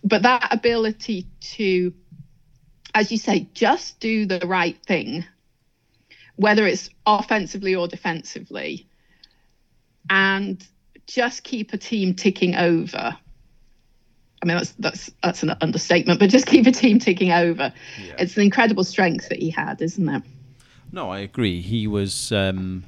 but 0.05 0.23
that 0.23 0.49
ability 0.51 1.27
to 1.41 1.93
as 2.95 3.11
you 3.13 3.19
say, 3.19 3.49
just 3.55 4.01
do 4.01 4.27
the 4.27 4.41
right 4.47 4.77
thing, 4.85 5.25
whether 6.37 6.67
it's 6.67 6.91
offensively 7.07 7.75
or 7.75 7.89
defensively, 7.89 8.87
and 10.11 10.65
just 11.07 11.45
keep 11.45 11.73
a 11.73 11.79
team 11.79 12.15
ticking 12.15 12.55
over. 12.55 13.17
I 14.41 14.47
mean, 14.47 14.57
that's 14.57 14.73
that's 14.79 15.11
that's 15.23 15.43
an 15.43 15.57
understatement, 15.61 16.21
but 16.21 16.31
just 16.31 16.47
keep 16.47 16.67
a 16.67 16.73
team 16.73 16.99
ticking 16.99 17.33
over. 17.33 17.73
Yeah. 18.01 18.15
It's 18.19 18.37
an 18.37 18.43
incredible 18.43 18.85
strength 18.85 19.29
that 19.31 19.39
he 19.39 19.51
had, 19.51 19.83
isn't 19.83 20.09
it? 20.09 20.23
No, 20.93 21.11
I 21.11 21.21
agree. 21.21 21.61
He 21.61 21.87
was. 21.87 22.33
Um 22.33 22.85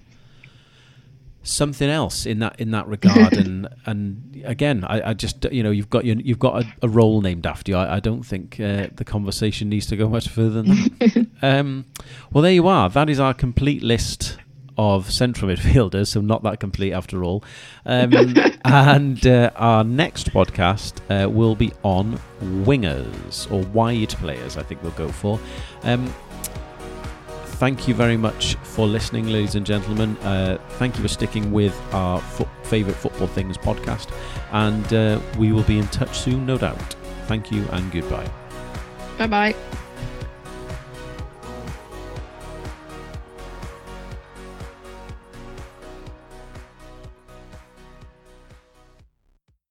something 1.43 1.89
else 1.89 2.27
in 2.27 2.39
that 2.41 2.61
in 2.61 2.71
that 2.73 2.87
regard. 2.87 3.31
And 3.41 3.69
and 3.87 4.43
again 4.45 4.85
I, 4.85 5.11
I 5.11 5.15
just 5.15 5.45
you 5.51 5.63
know 5.63 5.71
you've 5.71 5.89
got 5.89 6.05
your, 6.05 6.17
you've 6.17 6.39
got 6.39 6.63
a, 6.63 6.75
a 6.83 6.89
role 6.89 7.21
named 7.21 7.47
after 7.47 7.73
you. 7.73 7.79
I, 7.79 7.97
I 7.97 8.01
don't 8.01 8.23
think 8.23 8.61
uh, 8.61 8.89
the 8.95 9.05
conversation 9.05 9.69
needs 9.69 9.87
to 9.87 9.97
go 9.97 10.09
much 10.09 10.29
further 10.29 10.63
than 10.63 10.69
that. 10.69 11.27
Um, 11.43 11.87
well 12.33 12.43
there 12.43 12.53
you 12.53 12.67
are. 12.69 12.91
That 12.91 13.09
is 13.09 13.19
our 13.19 13.33
complete 13.33 13.83
list 13.83 14.37
of 14.77 15.11
central 15.11 15.51
midfielders 15.51 16.09
so 16.09 16.21
not 16.21 16.43
that 16.43 16.61
complete 16.61 16.93
after 16.93 17.25
all. 17.25 17.43
Um, 17.87 18.13
and 18.65 19.27
uh, 19.27 19.51
our 19.57 19.85
next 19.85 20.31
podcast 20.33 21.01
uh, 21.09 21.31
will 21.31 21.55
be 21.55 21.73
on 21.83 22.21
wingers 22.43 23.51
or 23.51 23.65
wide 23.69 24.11
players 24.11 24.59
I 24.59 24.63
think 24.63 24.83
we'll 24.83 24.93
go 24.93 25.09
for. 25.09 25.41
Um, 25.83 26.13
thank 27.61 27.87
you 27.87 27.95
very 27.95 28.17
much 28.17 28.55
for 28.63 28.87
listening, 28.87 29.27
ladies 29.29 29.55
and 29.55 29.67
gentlemen. 29.67 30.17
Uh, 30.19 30.59
thank 30.79 30.97
you 30.97 31.03
for 31.03 31.09
sticking 31.09 31.53
with 31.53 31.79
our 31.93 32.19
fo- 32.19 32.49
favourite 32.65 32.97
football 32.97 33.29
things 33.29 33.59
podcast, 33.59 34.09
and 34.53 34.93
uh, 34.95 35.21
we 35.39 35.53
will 35.53 35.63
be 35.65 35.79
in 35.79 35.87
touch 35.89 36.19
soon, 36.19 36.47
no 36.47 36.57
doubt. 36.57 36.97
Thank 37.27 37.53
you 37.53 37.65
and 37.73 37.93
goodbye. 37.93 38.29
Bye 39.19 39.27
bye. 39.27 39.55